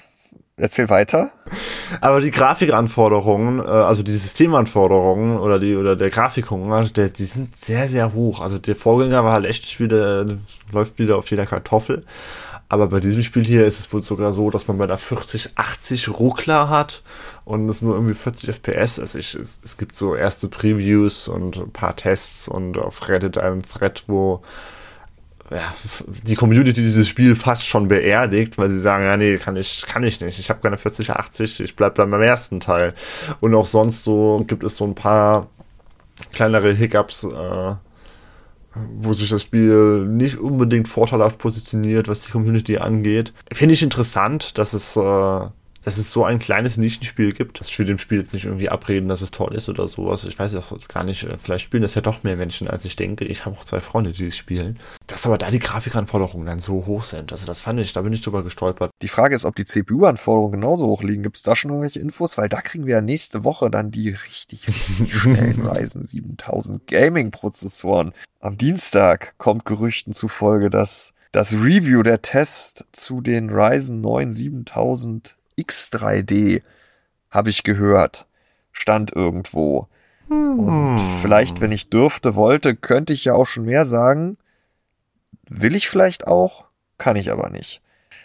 Erzähl 0.59 0.89
weiter. 0.89 1.29
Aber 2.01 2.19
die 2.19 2.31
Grafikanforderungen, 2.31 3.59
äh, 3.59 3.63
also 3.63 4.01
die 4.01 4.15
Systemanforderungen 4.17 5.37
oder 5.37 5.59
die 5.59 5.75
oder 5.75 5.95
der 5.95 6.09
Grafikhunger, 6.09 6.75
also 6.75 7.07
die 7.07 7.25
sind 7.25 7.55
sehr, 7.55 7.87
sehr 7.87 8.13
hoch. 8.13 8.41
Also 8.41 8.57
der 8.57 8.75
Vorgänger 8.75 9.23
war 9.23 9.33
halt 9.33 9.45
echt 9.45 9.79
wieder, 9.79 10.25
läuft 10.71 10.97
wieder 10.97 11.17
auf 11.17 11.29
jeder 11.29 11.45
Kartoffel. 11.45 12.03
Aber 12.69 12.87
bei 12.87 12.99
diesem 12.99 13.21
Spiel 13.21 13.43
hier 13.45 13.65
ist 13.67 13.79
es 13.79 13.93
wohl 13.93 14.01
sogar 14.01 14.33
so, 14.33 14.49
dass 14.49 14.67
man 14.67 14.79
bei 14.79 14.87
der 14.87 14.97
40, 14.97 15.51
80 15.55 16.09
Ruckler 16.09 16.69
hat 16.69 17.03
und 17.45 17.69
es 17.69 17.83
nur 17.83 17.93
irgendwie 17.93 18.15
40 18.15 18.49
FPS. 18.49 18.99
Also 18.99 19.19
ich, 19.19 19.35
es, 19.35 19.59
es 19.63 19.77
gibt 19.77 19.95
so 19.95 20.15
erste 20.15 20.47
Previews 20.49 21.27
und 21.27 21.55
ein 21.57 21.71
paar 21.71 21.95
Tests 21.95 22.47
und 22.47 22.77
auf 22.77 23.07
Reddit 23.07 23.37
einen 23.37 23.61
Thread, 23.61 24.03
wo 24.07 24.41
ja, 25.51 25.73
die 26.23 26.35
Community 26.35 26.81
dieses 26.81 27.07
Spiel 27.07 27.35
fast 27.35 27.65
schon 27.65 27.87
beerdigt, 27.87 28.57
weil 28.57 28.69
sie 28.69 28.79
sagen, 28.79 29.05
ja, 29.05 29.15
nee, 29.15 29.37
kann 29.37 29.55
ich, 29.55 29.85
kann 29.85 30.03
ich 30.03 30.19
nicht. 30.19 30.39
Ich 30.39 30.49
habe 30.49 30.59
keine 30.61 30.77
40, 30.77 31.11
80, 31.11 31.61
ich 31.61 31.75
bleib 31.75 31.95
bei 31.95 32.05
meinem 32.05 32.23
ersten 32.23 32.59
Teil. 32.59 32.93
Und 33.39 33.55
auch 33.55 33.65
sonst 33.65 34.03
so 34.03 34.43
gibt 34.45 34.63
es 34.63 34.77
so 34.77 34.85
ein 34.85 34.95
paar 34.95 35.47
kleinere 36.33 36.73
Hiccups, 36.73 37.23
äh, 37.23 37.75
wo 38.95 39.13
sich 39.13 39.29
das 39.29 39.41
Spiel 39.41 40.05
nicht 40.05 40.37
unbedingt 40.37 40.87
vorteilhaft 40.87 41.37
positioniert, 41.37 42.07
was 42.07 42.21
die 42.21 42.31
Community 42.31 42.77
angeht. 42.77 43.33
Finde 43.51 43.73
ich 43.73 43.83
interessant, 43.83 44.57
dass 44.57 44.73
es 44.73 44.97
äh, 44.97 45.47
dass 45.83 45.97
es 45.97 46.11
so 46.11 46.23
ein 46.23 46.39
kleines 46.39 46.77
Nischenspiel 46.77 47.31
gibt. 47.31 47.59
Das 47.59 47.77
will 47.77 47.85
dem 47.85 47.97
Spiel 47.97 48.19
jetzt 48.19 48.33
nicht 48.33 48.45
irgendwie 48.45 48.69
abreden, 48.69 49.07
dass 49.07 49.21
es 49.21 49.31
toll 49.31 49.55
ist 49.55 49.69
oder 49.69 49.87
sowas. 49.87 50.25
Ich 50.25 50.37
weiß 50.37 50.53
ja 50.53 50.61
gar 50.87 51.03
nicht. 51.03 51.23
Äh, 51.23 51.37
vielleicht 51.37 51.65
spielen 51.65 51.83
das 51.83 51.95
ja 51.95 52.01
doch 52.01 52.23
mehr 52.23 52.35
Menschen, 52.35 52.67
als 52.67 52.85
ich 52.85 52.95
denke. 52.95 53.25
Ich 53.25 53.45
habe 53.45 53.57
auch 53.57 53.65
zwei 53.65 53.79
Freunde, 53.79 54.11
die 54.11 54.27
es 54.27 54.37
spielen. 54.37 54.79
Dass 55.07 55.25
aber 55.25 55.37
da 55.37 55.49
die 55.49 55.59
Grafikanforderungen 55.59 56.45
dann 56.45 56.59
so 56.59 56.85
hoch 56.85 57.03
sind. 57.03 57.31
Also 57.31 57.45
das 57.45 57.61
fand 57.61 57.79
ich, 57.79 57.93
da 57.93 58.01
bin 58.01 58.13
ich 58.13 58.21
drüber 58.21 58.43
gestolpert. 58.43 58.91
Die 59.01 59.07
Frage 59.07 59.35
ist, 59.35 59.45
ob 59.45 59.55
die 59.55 59.65
CPU-Anforderungen 59.65 60.53
genauso 60.53 60.87
hoch 60.87 61.03
liegen. 61.03 61.23
Gibt 61.23 61.37
es 61.37 61.43
da 61.43 61.55
schon 61.55 61.71
irgendwelche 61.71 61.99
Infos? 61.99 62.37
Weil 62.37 62.49
da 62.49 62.61
kriegen 62.61 62.85
wir 62.85 62.95
ja 62.95 63.01
nächste 63.01 63.43
Woche 63.43 63.69
dann 63.69 63.91
die 63.91 64.09
richtig, 64.09 64.67
richtig 64.67 65.13
schnellen 65.21 65.65
Ryzen 65.65 66.03
7000 66.03 66.85
Gaming-Prozessoren. 66.87 68.13
Am 68.39 68.57
Dienstag 68.57 69.35
kommt 69.37 69.65
Gerüchten 69.65 70.13
zufolge, 70.13 70.69
dass 70.69 71.13
das 71.31 71.53
Review 71.53 72.03
der 72.03 72.21
Test 72.21 72.85
zu 72.91 73.21
den 73.21 73.49
Ryzen 73.49 74.01
9 74.01 74.31
7000 74.31 75.36
X3D, 75.57 76.61
habe 77.31 77.49
ich 77.49 77.63
gehört, 77.63 78.27
stand 78.71 79.15
irgendwo. 79.15 79.87
Und 80.29 80.97
hm. 80.97 81.19
vielleicht, 81.21 81.61
wenn 81.61 81.71
ich 81.71 81.89
dürfte, 81.89 82.35
wollte, 82.35 82.75
könnte 82.75 83.13
ich 83.13 83.25
ja 83.25 83.33
auch 83.33 83.45
schon 83.45 83.65
mehr 83.65 83.85
sagen. 83.85 84.37
Will 85.49 85.75
ich 85.75 85.87
vielleicht 85.87 86.27
auch, 86.27 86.65
kann 86.97 87.15
ich 87.15 87.31
aber 87.31 87.49
nicht. 87.49 87.81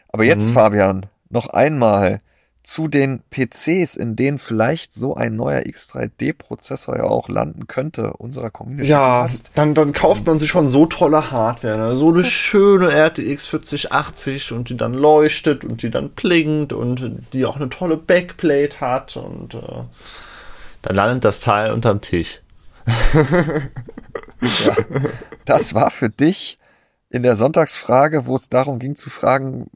Aber 0.09 0.25
jetzt, 0.25 0.49
mhm. 0.49 0.55
Fabian, 0.55 1.07
noch 1.31 1.47
einmal 1.49 2.21
zu 2.63 2.87
den 2.87 3.23
PCs, 3.31 3.97
in 3.97 4.15
denen 4.15 4.39
vielleicht 4.39 4.95
so 4.95 5.15
ein 5.15 5.35
neuer 5.35 5.63
X3D-Prozessor 5.63 6.97
ja 6.97 7.05
auch 7.05 7.29
landen 7.29 7.67
könnte, 7.67 8.13
unserer 8.13 8.51
Community 8.51 8.89
ja, 8.89 9.27
Dann, 9.55 9.75
dann 9.75 9.93
kauft 9.93 10.27
man 10.27 10.39
sich 10.39 10.51
schon 10.51 10.69
so 10.69 10.87
tolle 10.87 11.33
Hardware, 11.33 11.77
ne? 11.77 11.97
so 11.97 12.11
eine 12.11 12.25
schöne 12.25 12.91
RTX 12.91 13.47
4080 13.47 14.53
und 14.53 14.69
die 14.69 14.77
dann 14.77 14.95
leuchtet 14.95 15.65
und 15.65 15.83
die 15.83 15.91
dann 15.91 16.11
blinkt 16.11 16.73
und 16.73 17.23
die 17.33 17.47
auch 17.47 17.57
eine 17.57 17.69
tolle 17.69 17.97
Backplate 17.97 18.81
hat 18.81 19.17
und 19.17 19.55
äh, 19.55 19.83
dann 20.83 20.97
landet 20.97 21.25
das 21.25 21.41
Teil 21.41 21.73
unterm 21.73 22.01
Tisch. 22.01 22.41
ja, 24.41 24.77
das 25.45 25.75
war 25.75 25.91
für 25.91 26.11
dich 26.11 26.59
in 27.11 27.23
der 27.23 27.37
Sonntagsfrage, 27.37 28.27
wo 28.27 28.35
es 28.35 28.49
darum 28.49 28.79
ging 28.79 28.97
zu 28.97 29.11
fragen, 29.11 29.69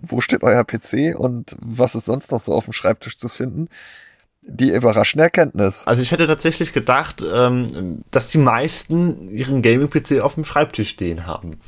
wo 0.00 0.20
steht 0.20 0.42
euer 0.42 0.64
PC 0.64 1.18
und 1.18 1.56
was 1.60 1.94
ist 1.94 2.06
sonst 2.06 2.32
noch 2.32 2.40
so 2.40 2.54
auf 2.54 2.64
dem 2.64 2.72
Schreibtisch 2.72 3.16
zu 3.16 3.28
finden, 3.28 3.68
die 4.42 4.70
überraschende 4.70 5.24
Erkenntnis. 5.24 5.86
Also 5.86 6.02
ich 6.02 6.10
hätte 6.10 6.26
tatsächlich 6.26 6.72
gedacht, 6.72 7.22
ähm, 7.22 8.02
dass 8.10 8.30
die 8.30 8.38
meisten 8.38 9.30
ihren 9.30 9.62
Gaming-PC 9.62 10.20
auf 10.20 10.34
dem 10.34 10.44
Schreibtisch 10.44 10.90
stehen 10.90 11.26
haben. 11.26 11.60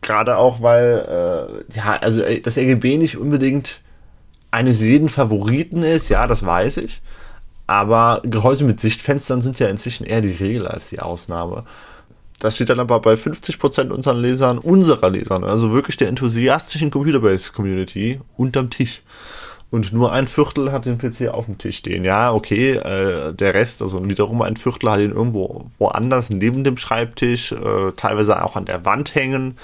Gerade 0.00 0.36
auch, 0.36 0.62
weil, 0.62 1.64
äh, 1.70 1.76
ja, 1.76 1.96
also 1.96 2.22
äh, 2.22 2.40
das 2.40 2.56
RGB 2.56 2.98
nicht 2.98 3.16
unbedingt 3.16 3.80
eines 4.50 4.80
jeden 4.80 5.08
Favoriten 5.08 5.82
ist, 5.82 6.08
ja, 6.08 6.26
das 6.26 6.44
weiß 6.44 6.76
ich. 6.78 7.02
Aber 7.66 8.20
Gehäuse 8.24 8.64
mit 8.64 8.80
Sichtfenstern 8.80 9.42
sind 9.42 9.58
ja 9.58 9.68
inzwischen 9.68 10.04
eher 10.04 10.20
die 10.20 10.32
Regel 10.32 10.66
als 10.68 10.90
die 10.90 11.00
Ausnahme. 11.00 11.64
Das 12.42 12.56
steht 12.56 12.70
dann 12.70 12.80
aber 12.80 12.98
bei 12.98 13.14
50% 13.14 13.90
unseren 13.90 14.20
Lesern, 14.20 14.58
unserer 14.58 15.10
Lesern, 15.10 15.44
also 15.44 15.72
wirklich 15.72 15.96
der 15.96 16.08
enthusiastischen 16.08 16.90
Computerbase-Community, 16.90 18.20
unterm 18.36 18.68
Tisch. 18.68 19.02
Und 19.70 19.92
nur 19.92 20.10
ein 20.12 20.26
Viertel 20.26 20.72
hat 20.72 20.84
den 20.84 20.98
PC 20.98 21.28
auf 21.28 21.46
dem 21.46 21.56
Tisch 21.58 21.76
stehen. 21.76 22.02
Ja, 22.02 22.32
okay, 22.32 22.72
äh, 22.72 23.32
der 23.32 23.54
Rest, 23.54 23.80
also 23.80 24.04
wiederum 24.10 24.42
ein 24.42 24.56
Viertel 24.56 24.90
hat 24.90 24.98
ihn 24.98 25.12
irgendwo 25.12 25.70
woanders 25.78 26.30
neben 26.30 26.64
dem 26.64 26.78
Schreibtisch, 26.78 27.52
äh, 27.52 27.92
teilweise 27.96 28.44
auch 28.44 28.56
an 28.56 28.64
der 28.64 28.84
Wand 28.84 29.14
hängen 29.14 29.56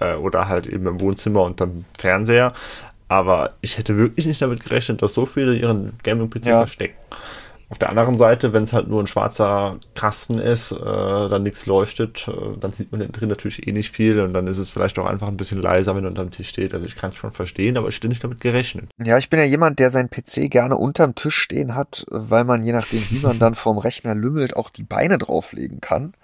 äh, 0.00 0.16
oder 0.16 0.48
halt 0.48 0.66
eben 0.66 0.88
im 0.88 1.00
Wohnzimmer 1.00 1.42
unterm 1.42 1.84
Fernseher. 1.96 2.54
Aber 3.06 3.52
ich 3.60 3.78
hätte 3.78 3.96
wirklich 3.96 4.26
nicht 4.26 4.42
damit 4.42 4.64
gerechnet, 4.64 5.00
dass 5.00 5.14
so 5.14 5.26
viele 5.26 5.54
ihren 5.54 5.92
Gaming-PC 6.02 6.44
ja. 6.44 6.58
verstecken. 6.58 6.96
Auf 7.68 7.78
der 7.78 7.88
anderen 7.88 8.16
Seite, 8.16 8.52
wenn 8.52 8.62
es 8.62 8.72
halt 8.72 8.86
nur 8.86 9.02
ein 9.02 9.08
schwarzer 9.08 9.78
Kasten 9.94 10.38
ist, 10.38 10.70
äh, 10.70 10.76
dann 10.76 11.42
nichts 11.42 11.66
leuchtet, 11.66 12.28
äh, 12.28 12.56
dann 12.60 12.72
sieht 12.72 12.92
man 12.92 13.10
drin 13.10 13.28
natürlich 13.28 13.66
eh 13.66 13.72
nicht 13.72 13.90
viel 13.90 14.20
und 14.20 14.34
dann 14.34 14.46
ist 14.46 14.58
es 14.58 14.70
vielleicht 14.70 14.98
auch 15.00 15.06
einfach 15.06 15.26
ein 15.26 15.36
bisschen 15.36 15.60
leiser, 15.60 15.96
wenn 15.96 16.04
er 16.04 16.10
unterm 16.10 16.30
Tisch 16.30 16.48
steht. 16.48 16.74
Also 16.74 16.86
ich 16.86 16.94
kann 16.94 17.10
es 17.10 17.16
schon 17.16 17.32
verstehen, 17.32 17.76
aber 17.76 17.88
ich 17.88 17.96
hätte 17.96 18.08
nicht 18.08 18.22
damit 18.22 18.40
gerechnet. 18.40 18.88
Ja, 19.02 19.18
ich 19.18 19.30
bin 19.30 19.40
ja 19.40 19.46
jemand, 19.46 19.80
der 19.80 19.90
seinen 19.90 20.10
PC 20.10 20.48
gerne 20.48 20.76
unterm 20.76 21.16
Tisch 21.16 21.36
stehen 21.36 21.74
hat, 21.74 22.06
weil 22.08 22.44
man 22.44 22.62
je 22.62 22.72
nachdem, 22.72 23.02
wie 23.10 23.18
man 23.18 23.40
dann 23.40 23.56
vorm 23.56 23.78
Rechner 23.78 24.14
lümmelt, 24.14 24.54
auch 24.54 24.70
die 24.70 24.84
Beine 24.84 25.18
drauflegen 25.18 25.80
kann. 25.80 26.14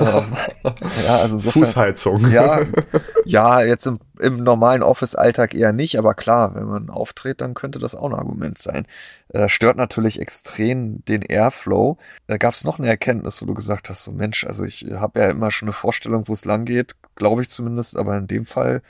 Ähm, 0.00 0.36
ja, 1.06 1.16
also 1.16 1.36
insofern, 1.36 1.64
Fußheizung. 1.64 2.30
Ja, 2.30 2.60
ja 3.24 3.62
jetzt 3.62 3.86
im, 3.86 3.98
im 4.18 4.42
normalen 4.42 4.82
Office-Alltag 4.82 5.54
eher 5.54 5.72
nicht, 5.72 5.98
aber 5.98 6.14
klar, 6.14 6.54
wenn 6.54 6.66
man 6.66 6.90
auftritt, 6.90 7.40
dann 7.40 7.54
könnte 7.54 7.78
das 7.78 7.94
auch 7.94 8.10
ein 8.10 8.14
Argument 8.14 8.58
sein. 8.58 8.86
Äh, 9.28 9.48
stört 9.48 9.76
natürlich 9.76 10.20
extrem 10.20 11.04
den 11.04 11.22
Airflow. 11.22 11.98
Da 12.26 12.36
gab 12.36 12.54
es 12.54 12.64
noch 12.64 12.78
eine 12.78 12.88
Erkenntnis, 12.88 13.40
wo 13.40 13.46
du 13.46 13.54
gesagt 13.54 13.88
hast, 13.88 14.04
so 14.04 14.12
Mensch, 14.12 14.44
also 14.44 14.64
ich 14.64 14.86
habe 14.92 15.20
ja 15.20 15.30
immer 15.30 15.50
schon 15.50 15.68
eine 15.68 15.72
Vorstellung, 15.72 16.26
wo 16.26 16.32
es 16.32 16.44
lang 16.44 16.64
geht, 16.64 16.96
glaube 17.14 17.42
ich 17.42 17.50
zumindest, 17.50 17.96
aber 17.96 18.16
in 18.16 18.26
dem 18.26 18.46
Fall 18.46 18.76
äh, 18.76 18.80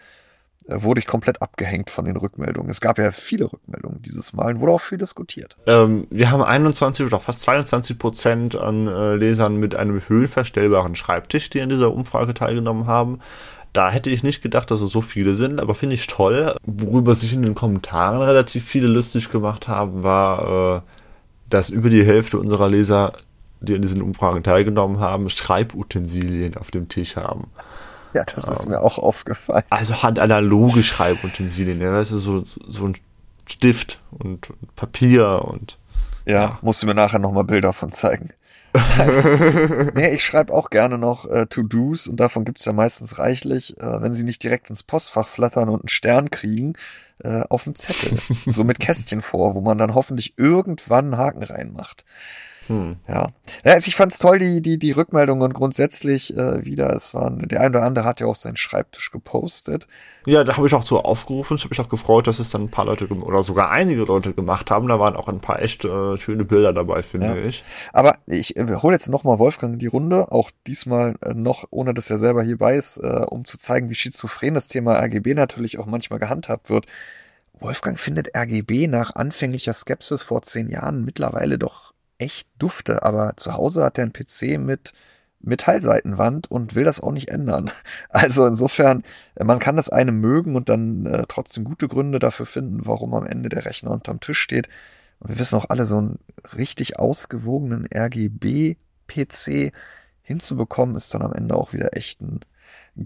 wurde 0.67 1.01
ich 1.01 1.07
komplett 1.07 1.43
abgehängt 1.43 1.91
von 1.91 2.05
den 2.05 2.17
Rückmeldungen. 2.17 2.71
Es 2.71 2.81
gab 2.81 2.99
ja 2.99 3.11
viele 3.13 3.53
Rückmeldungen 3.53 4.03
dieses 4.03 4.33
Mal 4.33 4.55
und 4.55 4.61
wurde 4.61 4.73
auch 4.73 4.81
viel 4.81 4.99
diskutiert. 4.99 5.57
Ähm, 5.67 6.07
wir 6.11 6.31
haben 6.31 6.43
21 6.43 7.07
oder 7.07 7.21
fast 7.21 7.43
22 7.43 7.99
Prozent 7.99 8.57
an 8.57 8.87
äh, 8.87 9.17
Lesern 9.17 9.57
mit 9.57 9.75
einem 9.75 10.01
höhenverstellbaren 10.07 10.95
Schreibtisch, 10.95 11.51
die 11.51 11.61
an 11.61 11.69
dieser 11.69 11.93
Umfrage 11.93 12.35
teilgenommen 12.35 12.87
haben. 12.87 13.21
Da 13.73 13.91
hätte 13.91 14.11
ich 14.11 14.23
nicht 14.23 14.43
gedacht, 14.43 14.71
dass 14.71 14.81
es 14.81 14.91
so 14.91 15.01
viele 15.01 15.35
sind, 15.35 15.61
aber 15.61 15.75
finde 15.75 15.95
ich 15.95 16.07
toll. 16.09 16.55
Worüber 16.65 17.15
sich 17.15 17.33
in 17.33 17.43
den 17.43 17.55
Kommentaren 17.55 18.21
relativ 18.21 18.65
viele 18.65 18.89
lustig 18.89 19.31
gemacht 19.31 19.69
haben, 19.69 20.03
war, 20.03 20.77
äh, 20.77 20.81
dass 21.49 21.71
über 21.71 21.91
die 21.91 22.05
Hälfte 22.05 22.39
unserer 22.39 22.69
Leser, 22.69 23.13
die 23.61 23.75
an 23.75 23.83
diesen 23.83 24.03
Umfragen 24.03 24.43
teilgenommen 24.43 24.99
haben, 24.99 25.31
Schreibutensilien 25.31 26.57
auf 26.57 26.71
dem 26.71 26.89
Tisch 26.89 27.17
haben. 27.17 27.49
Ja, 28.15 28.25
das 28.25 28.49
ist 28.49 28.65
ähm, 28.65 28.71
mir 28.71 28.81
auch 28.81 28.99
aufgefallen. 28.99 29.65
Also 29.71 30.03
handanaloge 30.03 30.83
Schreibutensilien, 30.83 31.81
ja, 31.81 31.93
weißt 31.93 32.13
du, 32.13 32.19
so, 32.19 32.43
so 32.45 32.85
ein 32.87 32.97
Stift 33.47 34.01
und 34.11 34.53
Papier 34.77 35.45
und. 35.45 35.79
Ja, 36.27 36.35
ja. 36.35 36.59
musst 36.63 36.83
du 36.83 36.87
mir 36.87 36.95
nachher 36.95 37.19
nochmal 37.19 37.45
Bilder 37.45 37.73
von 37.73 37.93
zeigen. 37.93 38.31
nee, 39.95 40.11
ich 40.11 40.25
schreibe 40.25 40.53
auch 40.53 40.71
gerne 40.71 40.97
noch 40.97 41.29
äh, 41.29 41.47
To-Dos 41.47 42.07
und 42.07 42.21
davon 42.21 42.45
gibt's 42.45 42.65
ja 42.65 42.73
meistens 42.73 43.19
reichlich, 43.19 43.77
äh, 43.79 44.03
wenn 44.03 44.15
sie 44.15 44.23
nicht 44.23 44.43
direkt 44.45 44.71
ins 44.71 44.85
Postfach 44.85 45.27
flattern 45.27 45.69
und 45.69 45.83
einen 45.83 45.89
Stern 45.89 46.31
kriegen, 46.31 46.75
äh, 47.25 47.43
auf 47.49 47.65
dem 47.65 47.75
Zettel. 47.75 48.19
so 48.47 48.63
mit 48.63 48.79
Kästchen 48.79 49.23
vor, 49.23 49.55
wo 49.55 49.61
man 49.61 49.79
dann 49.79 49.95
hoffentlich 49.95 50.35
irgendwann 50.37 51.07
einen 51.07 51.19
Haken 51.19 51.43
reinmacht. 51.43 52.05
Hm. 52.71 52.97
Ja. 53.09 53.31
ja 53.65 53.73
also 53.73 53.89
ich 53.89 53.97
fand's 53.97 54.19
toll, 54.19 54.39
die, 54.39 54.63
die, 54.63 54.79
die 54.79 54.93
Rückmeldungen 54.93 55.53
grundsätzlich 55.53 56.37
äh, 56.37 56.65
wieder. 56.65 56.91
Es 56.91 57.15
waren, 57.15 57.49
der 57.49 57.61
eine 57.61 57.71
oder 57.71 57.83
andere 57.83 58.05
hat 58.05 58.21
ja 58.21 58.27
auch 58.27 58.37
seinen 58.37 58.57
Schreibtisch 58.57 59.11
gepostet. 59.11 59.89
Ja, 60.25 60.45
da 60.45 60.57
habe 60.57 60.67
ich 60.69 60.75
auch 60.75 60.85
so 60.85 61.03
aufgerufen. 61.03 61.57
Ich 61.57 61.65
habe 61.65 61.71
mich 61.71 61.81
auch 61.81 61.89
gefreut, 61.89 62.29
dass 62.29 62.39
es 62.39 62.51
dann 62.51 62.63
ein 62.63 62.71
paar 62.71 62.85
Leute 62.85 63.09
oder 63.09 63.43
sogar 63.43 63.71
einige 63.71 64.05
Leute 64.05 64.33
gemacht 64.33 64.71
haben. 64.71 64.87
Da 64.87 65.01
waren 65.01 65.17
auch 65.17 65.29
ein 65.29 65.41
paar 65.41 65.61
echt 65.61 65.85
äh, 65.85 66.17
schöne 66.17 66.45
Bilder 66.45 66.73
dabei, 66.73 67.03
finde 67.03 67.27
ja. 67.27 67.45
ich. 67.45 67.65
Aber 67.93 68.19
ich 68.27 68.57
äh, 68.57 68.67
hole 68.77 68.95
jetzt 68.95 69.09
nochmal 69.09 69.41
Wolfgang 69.41 69.73
in 69.73 69.79
die 69.81 69.87
Runde, 69.89 70.31
auch 70.31 70.53
diesmal 70.69 71.17
äh, 71.23 71.35
noch, 71.35 71.65
ohne 71.71 71.93
dass 71.93 72.09
er 72.09 72.19
selber 72.19 72.45
hierbei 72.45 72.77
ist, 72.77 72.99
äh, 72.99 73.25
um 73.27 73.45
zu 73.45 73.59
zeigen, 73.59 73.91
wie 73.91 73.95
schizophren 73.97 74.55
das 74.55 74.69
Thema 74.69 74.95
RGB 75.01 75.35
natürlich 75.35 75.79
auch 75.81 75.87
manchmal 75.87 76.21
gehandhabt 76.21 76.71
wird. 76.71 76.87
Wolfgang 77.59 77.99
findet 77.99 78.37
RGB 78.37 78.87
nach 78.87 79.15
anfänglicher 79.17 79.75
Skepsis 79.75 80.23
vor 80.23 80.43
zehn 80.43 80.71
Jahren 80.71 81.05
mittlerweile 81.05 81.59
doch 81.59 81.90
echt 82.21 82.49
dufte, 82.59 83.03
aber 83.03 83.35
zu 83.37 83.55
Hause 83.55 83.85
hat 83.85 83.99
er 83.99 84.05
einen 84.05 84.13
PC 84.13 84.59
mit 84.59 84.93
Metallseitenwand 85.41 86.51
und 86.51 86.75
will 86.75 86.85
das 86.85 87.01
auch 87.01 87.13
nicht 87.13 87.31
ändern. 87.31 87.71
Also 88.11 88.47
insofern, 88.47 89.05
äh, 89.37 89.45
man 89.45 89.59
kann 89.59 89.77
das 89.77 89.89
eine 89.89 90.13
mögen 90.13 90.57
und 90.57 90.69
dann 90.69 91.07
äh, 91.07 91.25
trotzdem 91.29 91.65
gute 91.65 91.89
Gründe 91.89 92.19
dafür 92.19 92.47
finden, 92.47 92.87
warum 92.87 93.15
am 93.15 93.27
Ende 93.27 93.49
der 93.49 93.65
Rechner 93.65 93.91
unterm 93.91 94.21
Tisch 94.21 94.39
steht. 94.39 94.69
Und 95.21 95.31
wir 95.31 95.39
wissen 95.39 95.57
auch 95.57 95.71
alle, 95.71 95.87
so 95.87 95.99
einen 95.99 96.19
richtig 96.57 96.99
ausgewogenen 96.99 97.89
RGB-PC 97.93 99.73
hinzubekommen, 100.23 100.97
ist 100.97 101.13
dann 101.15 101.23
am 101.23 101.33
Ende 101.33 101.55
auch 101.55 101.73
wieder 101.73 101.97
echt 101.97 102.21
ein 102.21 102.41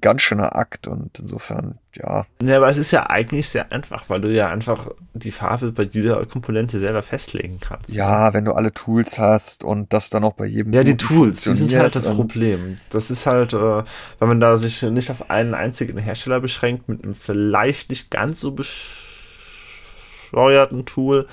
ganz 0.00 0.22
schöner 0.22 0.56
Akt 0.56 0.88
und 0.88 1.18
insofern, 1.18 1.78
ja. 1.94 2.24
Ja, 2.42 2.56
aber 2.56 2.68
es 2.68 2.78
ist 2.78 2.90
ja 2.90 3.08
eigentlich 3.10 3.48
sehr 3.48 3.70
einfach, 3.70 4.08
weil 4.08 4.20
du 4.20 4.32
ja 4.32 4.48
einfach 4.48 4.88
die 5.12 5.30
Farbe 5.30 5.72
bei 5.72 5.84
jeder 5.84 6.24
Komponente 6.26 6.80
selber 6.80 7.02
festlegen 7.02 7.58
kannst. 7.60 7.92
Ja, 7.92 8.32
wenn 8.34 8.44
du 8.44 8.52
alle 8.52 8.72
Tools 8.72 9.18
hast 9.18 9.62
und 9.62 9.92
das 9.92 10.10
dann 10.10 10.24
auch 10.24 10.32
bei 10.34 10.46
jedem. 10.46 10.72
Ja, 10.72 10.82
die 10.84 10.96
Tools, 10.96 11.42
die 11.42 11.54
sind 11.54 11.74
halt 11.74 11.94
das 11.94 12.12
Problem. 12.12 12.76
Das 12.90 13.10
ist 13.10 13.26
halt, 13.26 13.52
äh, 13.52 13.82
wenn 14.18 14.28
man 14.28 14.40
da 14.40 14.56
sich 14.56 14.82
nicht 14.82 15.10
auf 15.10 15.30
einen 15.30 15.54
einzigen 15.54 15.98
Hersteller 15.98 16.40
beschränkt, 16.40 16.88
mit 16.88 17.04
einem 17.04 17.14
vielleicht 17.14 17.90
nicht 17.90 18.10
ganz 18.10 18.40
so 18.40 18.56
bescheuerten 20.32 20.86
Tool, 20.86 21.28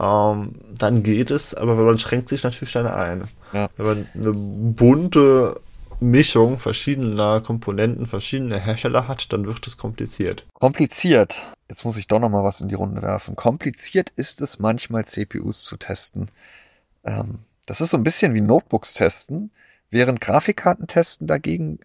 ähm, 0.00 0.54
dann 0.76 1.02
geht 1.02 1.30
es, 1.30 1.54
aber 1.54 1.74
man 1.74 1.98
schränkt 1.98 2.28
sich 2.28 2.42
natürlich 2.42 2.72
dann 2.72 2.86
ein. 2.86 3.24
Ja. 3.52 3.68
Wenn 3.76 3.86
man 3.86 4.06
eine 4.14 4.32
bunte 4.32 5.60
Mischung 6.00 6.58
verschiedener 6.58 7.42
Komponenten, 7.42 8.06
verschiedener 8.06 8.58
Hersteller 8.58 9.06
hat, 9.06 9.32
dann 9.32 9.46
wird 9.46 9.66
es 9.66 9.76
kompliziert. 9.76 10.46
Kompliziert. 10.54 11.42
Jetzt 11.68 11.84
muss 11.84 11.98
ich 11.98 12.08
doch 12.08 12.18
noch 12.18 12.30
mal 12.30 12.42
was 12.42 12.60
in 12.60 12.68
die 12.68 12.74
Runde 12.74 13.02
werfen. 13.02 13.36
Kompliziert 13.36 14.10
ist 14.16 14.40
es 14.40 14.58
manchmal 14.58 15.04
CPUs 15.04 15.62
zu 15.62 15.76
testen. 15.76 16.30
Ähm, 17.04 17.40
das 17.66 17.80
ist 17.80 17.90
so 17.90 17.98
ein 17.98 18.02
bisschen 18.02 18.34
wie 18.34 18.40
Notebooks 18.40 18.94
testen, 18.94 19.50
während 19.90 20.20
Grafikkarten 20.20 20.86
testen 20.86 21.26
dagegen 21.26 21.78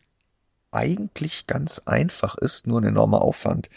eigentlich 0.71 1.45
ganz 1.45 1.81
einfach 1.85 2.35
ist, 2.37 2.67
nur 2.67 2.81
ein 2.81 2.87
enormer 2.87 3.21
Aufwand. 3.21 3.69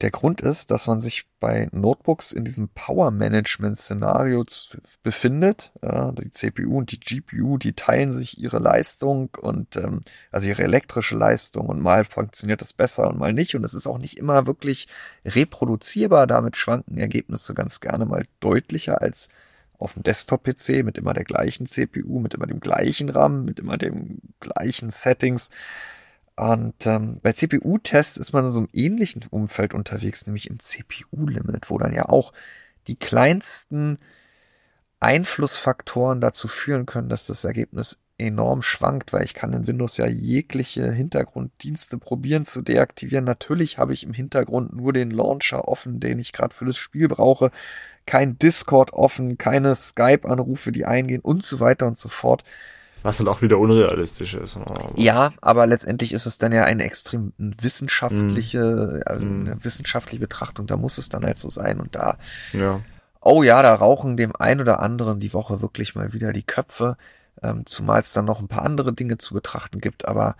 Der 0.00 0.10
Grund 0.10 0.40
ist, 0.40 0.70
dass 0.70 0.86
man 0.86 0.98
sich 0.98 1.26
bei 1.40 1.68
Notebooks 1.72 2.32
in 2.32 2.44
diesem 2.44 2.70
Power-Management-Szenario 2.70 4.46
befindet. 5.02 5.72
Ja, 5.82 6.12
die 6.12 6.30
CPU 6.30 6.78
und 6.78 6.90
die 6.92 7.00
GPU, 7.00 7.58
die 7.58 7.74
teilen 7.74 8.10
sich 8.10 8.38
ihre 8.38 8.58
Leistung 8.60 9.28
und 9.38 9.76
ähm, 9.76 10.00
also 10.30 10.48
ihre 10.48 10.62
elektrische 10.62 11.16
Leistung 11.16 11.66
und 11.66 11.80
mal 11.82 12.06
funktioniert 12.06 12.62
das 12.62 12.72
besser 12.72 13.08
und 13.08 13.18
mal 13.18 13.34
nicht. 13.34 13.54
Und 13.54 13.64
es 13.64 13.74
ist 13.74 13.86
auch 13.86 13.98
nicht 13.98 14.18
immer 14.18 14.46
wirklich 14.46 14.88
reproduzierbar. 15.26 16.26
Damit 16.26 16.56
schwanken 16.56 16.96
Ergebnisse 16.96 17.52
ganz 17.52 17.80
gerne 17.80 18.06
mal 18.06 18.24
deutlicher 18.40 19.02
als 19.02 19.28
auf 19.78 19.94
dem 19.94 20.02
Desktop-PC 20.02 20.82
mit 20.84 20.96
immer 20.98 21.12
der 21.12 21.24
gleichen 21.24 21.66
CPU, 21.66 22.20
mit 22.20 22.34
immer 22.34 22.46
dem 22.46 22.60
gleichen 22.60 23.10
RAM, 23.10 23.44
mit 23.44 23.58
immer 23.58 23.76
dem 23.76 24.20
gleichen 24.40 24.90
Settings. 24.90 25.50
Und 26.40 26.86
ähm, 26.86 27.20
bei 27.22 27.34
CPU-Tests 27.34 28.16
ist 28.16 28.32
man 28.32 28.46
in 28.46 28.50
so 28.50 28.60
einem 28.60 28.70
ähnlichen 28.72 29.22
Umfeld 29.28 29.74
unterwegs, 29.74 30.26
nämlich 30.26 30.48
im 30.48 30.58
CPU-Limit, 30.58 31.68
wo 31.68 31.76
dann 31.76 31.92
ja 31.92 32.08
auch 32.08 32.32
die 32.86 32.96
kleinsten 32.96 33.98
Einflussfaktoren 35.00 36.22
dazu 36.22 36.48
führen 36.48 36.86
können, 36.86 37.10
dass 37.10 37.26
das 37.26 37.44
Ergebnis 37.44 37.98
enorm 38.16 38.62
schwankt, 38.62 39.12
weil 39.12 39.24
ich 39.24 39.34
kann 39.34 39.52
in 39.52 39.66
Windows 39.66 39.98
ja 39.98 40.06
jegliche 40.06 40.90
Hintergrunddienste 40.90 41.98
probieren 41.98 42.46
zu 42.46 42.62
deaktivieren. 42.62 43.26
Natürlich 43.26 43.76
habe 43.76 43.92
ich 43.92 44.02
im 44.02 44.14
Hintergrund 44.14 44.74
nur 44.74 44.94
den 44.94 45.10
Launcher 45.10 45.68
offen, 45.68 46.00
den 46.00 46.18
ich 46.18 46.32
gerade 46.32 46.54
für 46.54 46.64
das 46.64 46.78
Spiel 46.78 47.08
brauche. 47.08 47.50
Kein 48.06 48.38
Discord 48.38 48.94
offen, 48.94 49.36
keine 49.36 49.74
Skype-Anrufe, 49.74 50.72
die 50.72 50.86
eingehen 50.86 51.20
und 51.20 51.44
so 51.44 51.60
weiter 51.60 51.86
und 51.86 51.98
so 51.98 52.08
fort. 52.08 52.44
Was 53.02 53.18
halt 53.18 53.28
auch 53.28 53.40
wieder 53.40 53.58
unrealistisch 53.58 54.34
ist. 54.34 54.56
Ne? 54.56 54.64
Ja, 54.96 55.32
aber 55.40 55.66
letztendlich 55.66 56.12
ist 56.12 56.26
es 56.26 56.38
dann 56.38 56.52
ja 56.52 56.64
eine 56.64 56.84
extrem 56.84 57.32
wissenschaftliche, 57.38 59.02
mm. 59.06 59.10
eine 59.10 59.64
wissenschaftliche 59.64 60.20
Betrachtung. 60.20 60.66
Da 60.66 60.76
muss 60.76 60.98
es 60.98 61.08
dann 61.08 61.24
halt 61.24 61.38
so 61.38 61.48
sein. 61.48 61.80
Und 61.80 61.94
da, 61.94 62.18
ja. 62.52 62.80
oh 63.20 63.42
ja, 63.42 63.62
da 63.62 63.74
rauchen 63.74 64.16
dem 64.16 64.36
ein 64.36 64.60
oder 64.60 64.80
anderen 64.80 65.18
die 65.18 65.32
Woche 65.32 65.62
wirklich 65.62 65.94
mal 65.94 66.12
wieder 66.12 66.32
die 66.32 66.42
Köpfe. 66.42 66.96
Ähm, 67.42 67.64
zumal 67.64 68.00
es 68.00 68.12
dann 68.12 68.26
noch 68.26 68.40
ein 68.40 68.48
paar 68.48 68.64
andere 68.64 68.92
Dinge 68.92 69.16
zu 69.16 69.32
betrachten 69.32 69.80
gibt. 69.80 70.06
Aber 70.06 70.36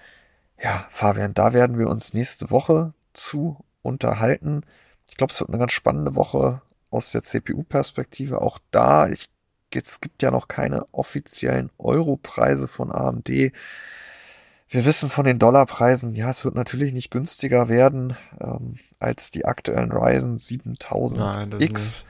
ja, 0.62 0.86
Fabian, 0.90 1.32
da 1.32 1.52
werden 1.54 1.78
wir 1.78 1.88
uns 1.88 2.12
nächste 2.12 2.50
Woche 2.50 2.92
zu 3.14 3.64
unterhalten. 3.82 4.62
Ich 5.08 5.16
glaube, 5.16 5.32
es 5.32 5.40
wird 5.40 5.48
eine 5.48 5.58
ganz 5.58 5.72
spannende 5.72 6.14
Woche 6.14 6.60
aus 6.90 7.12
der 7.12 7.22
CPU-Perspektive. 7.22 8.42
Auch 8.42 8.58
da, 8.70 9.08
ich 9.08 9.30
es 9.72 10.00
gibt 10.00 10.22
ja 10.22 10.30
noch 10.30 10.48
keine 10.48 10.86
offiziellen 10.92 11.70
Euro-Preise 11.78 12.68
von 12.68 12.90
AMD. 12.90 13.28
Wir 13.28 14.84
wissen 14.84 15.10
von 15.10 15.24
den 15.24 15.38
Dollarpreisen, 15.38 16.14
ja, 16.14 16.30
es 16.30 16.44
wird 16.44 16.54
natürlich 16.54 16.92
nicht 16.92 17.10
günstiger 17.10 17.68
werden 17.68 18.16
ähm, 18.40 18.76
als 19.00 19.30
die 19.30 19.44
aktuellen 19.44 19.90
Ryzen 19.90 20.38
7000X. 20.38 22.04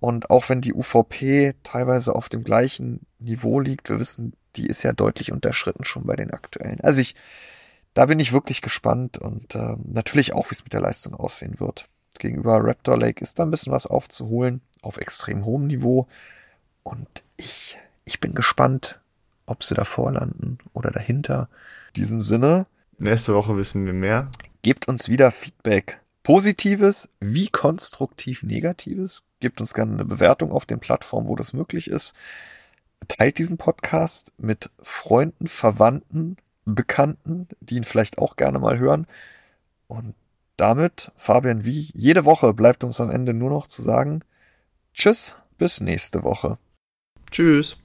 Und 0.00 0.28
auch 0.28 0.50
wenn 0.50 0.60
die 0.60 0.74
UVP 0.74 1.54
teilweise 1.62 2.14
auf 2.14 2.28
dem 2.28 2.44
gleichen 2.44 3.06
Niveau 3.18 3.58
liegt, 3.58 3.88
wir 3.88 3.98
wissen, 3.98 4.34
die 4.56 4.66
ist 4.66 4.82
ja 4.82 4.92
deutlich 4.92 5.32
unterschritten 5.32 5.84
schon 5.84 6.04
bei 6.04 6.14
den 6.14 6.30
aktuellen. 6.30 6.80
Also 6.82 7.00
ich, 7.00 7.14
da 7.94 8.04
bin 8.04 8.18
ich 8.18 8.34
wirklich 8.34 8.60
gespannt 8.60 9.16
und 9.16 9.54
äh, 9.54 9.76
natürlich 9.82 10.34
auch, 10.34 10.50
wie 10.50 10.54
es 10.54 10.64
mit 10.64 10.74
der 10.74 10.82
Leistung 10.82 11.14
aussehen 11.14 11.58
wird. 11.58 11.88
Gegenüber 12.18 12.62
Raptor 12.62 12.98
Lake 12.98 13.22
ist 13.22 13.38
da 13.38 13.44
ein 13.44 13.50
bisschen 13.50 13.72
was 13.72 13.86
aufzuholen 13.86 14.60
auf 14.82 14.98
extrem 14.98 15.44
hohem 15.44 15.66
Niveau. 15.66 16.06
Und 16.84 17.24
ich, 17.36 17.76
ich 18.04 18.20
bin 18.20 18.34
gespannt, 18.34 19.00
ob 19.46 19.64
sie 19.64 19.74
davor 19.74 20.12
landen 20.12 20.58
oder 20.72 20.92
dahinter. 20.92 21.48
In 21.88 22.02
diesem 22.02 22.22
Sinne. 22.22 22.66
Nächste 22.98 23.34
Woche 23.34 23.56
wissen 23.56 23.84
wir 23.86 23.92
mehr. 23.92 24.30
Gebt 24.62 24.86
uns 24.86 25.08
wieder 25.08 25.32
Feedback. 25.32 26.00
Positives 26.22 27.12
wie 27.20 27.48
konstruktiv 27.48 28.42
Negatives. 28.44 29.24
Gebt 29.40 29.60
uns 29.60 29.74
gerne 29.74 29.92
eine 29.92 30.04
Bewertung 30.04 30.52
auf 30.52 30.64
den 30.64 30.80
Plattformen, 30.80 31.28
wo 31.28 31.36
das 31.36 31.52
möglich 31.52 31.88
ist. 31.88 32.14
Teilt 33.08 33.38
diesen 33.38 33.58
Podcast 33.58 34.32
mit 34.38 34.70
Freunden, 34.80 35.48
Verwandten, 35.48 36.36
Bekannten, 36.64 37.48
die 37.60 37.76
ihn 37.76 37.84
vielleicht 37.84 38.16
auch 38.18 38.36
gerne 38.36 38.58
mal 38.58 38.78
hören. 38.78 39.06
Und 39.86 40.14
damit, 40.56 41.12
Fabian, 41.16 41.64
wie 41.64 41.90
jede 41.92 42.24
Woche 42.24 42.54
bleibt 42.54 42.84
uns 42.84 43.00
am 43.00 43.10
Ende 43.10 43.34
nur 43.34 43.50
noch 43.50 43.66
zu 43.66 43.82
sagen, 43.82 44.22
Tschüss, 44.94 45.36
bis 45.58 45.80
nächste 45.80 46.22
Woche. 46.22 46.56
Tschüss. 47.34 47.76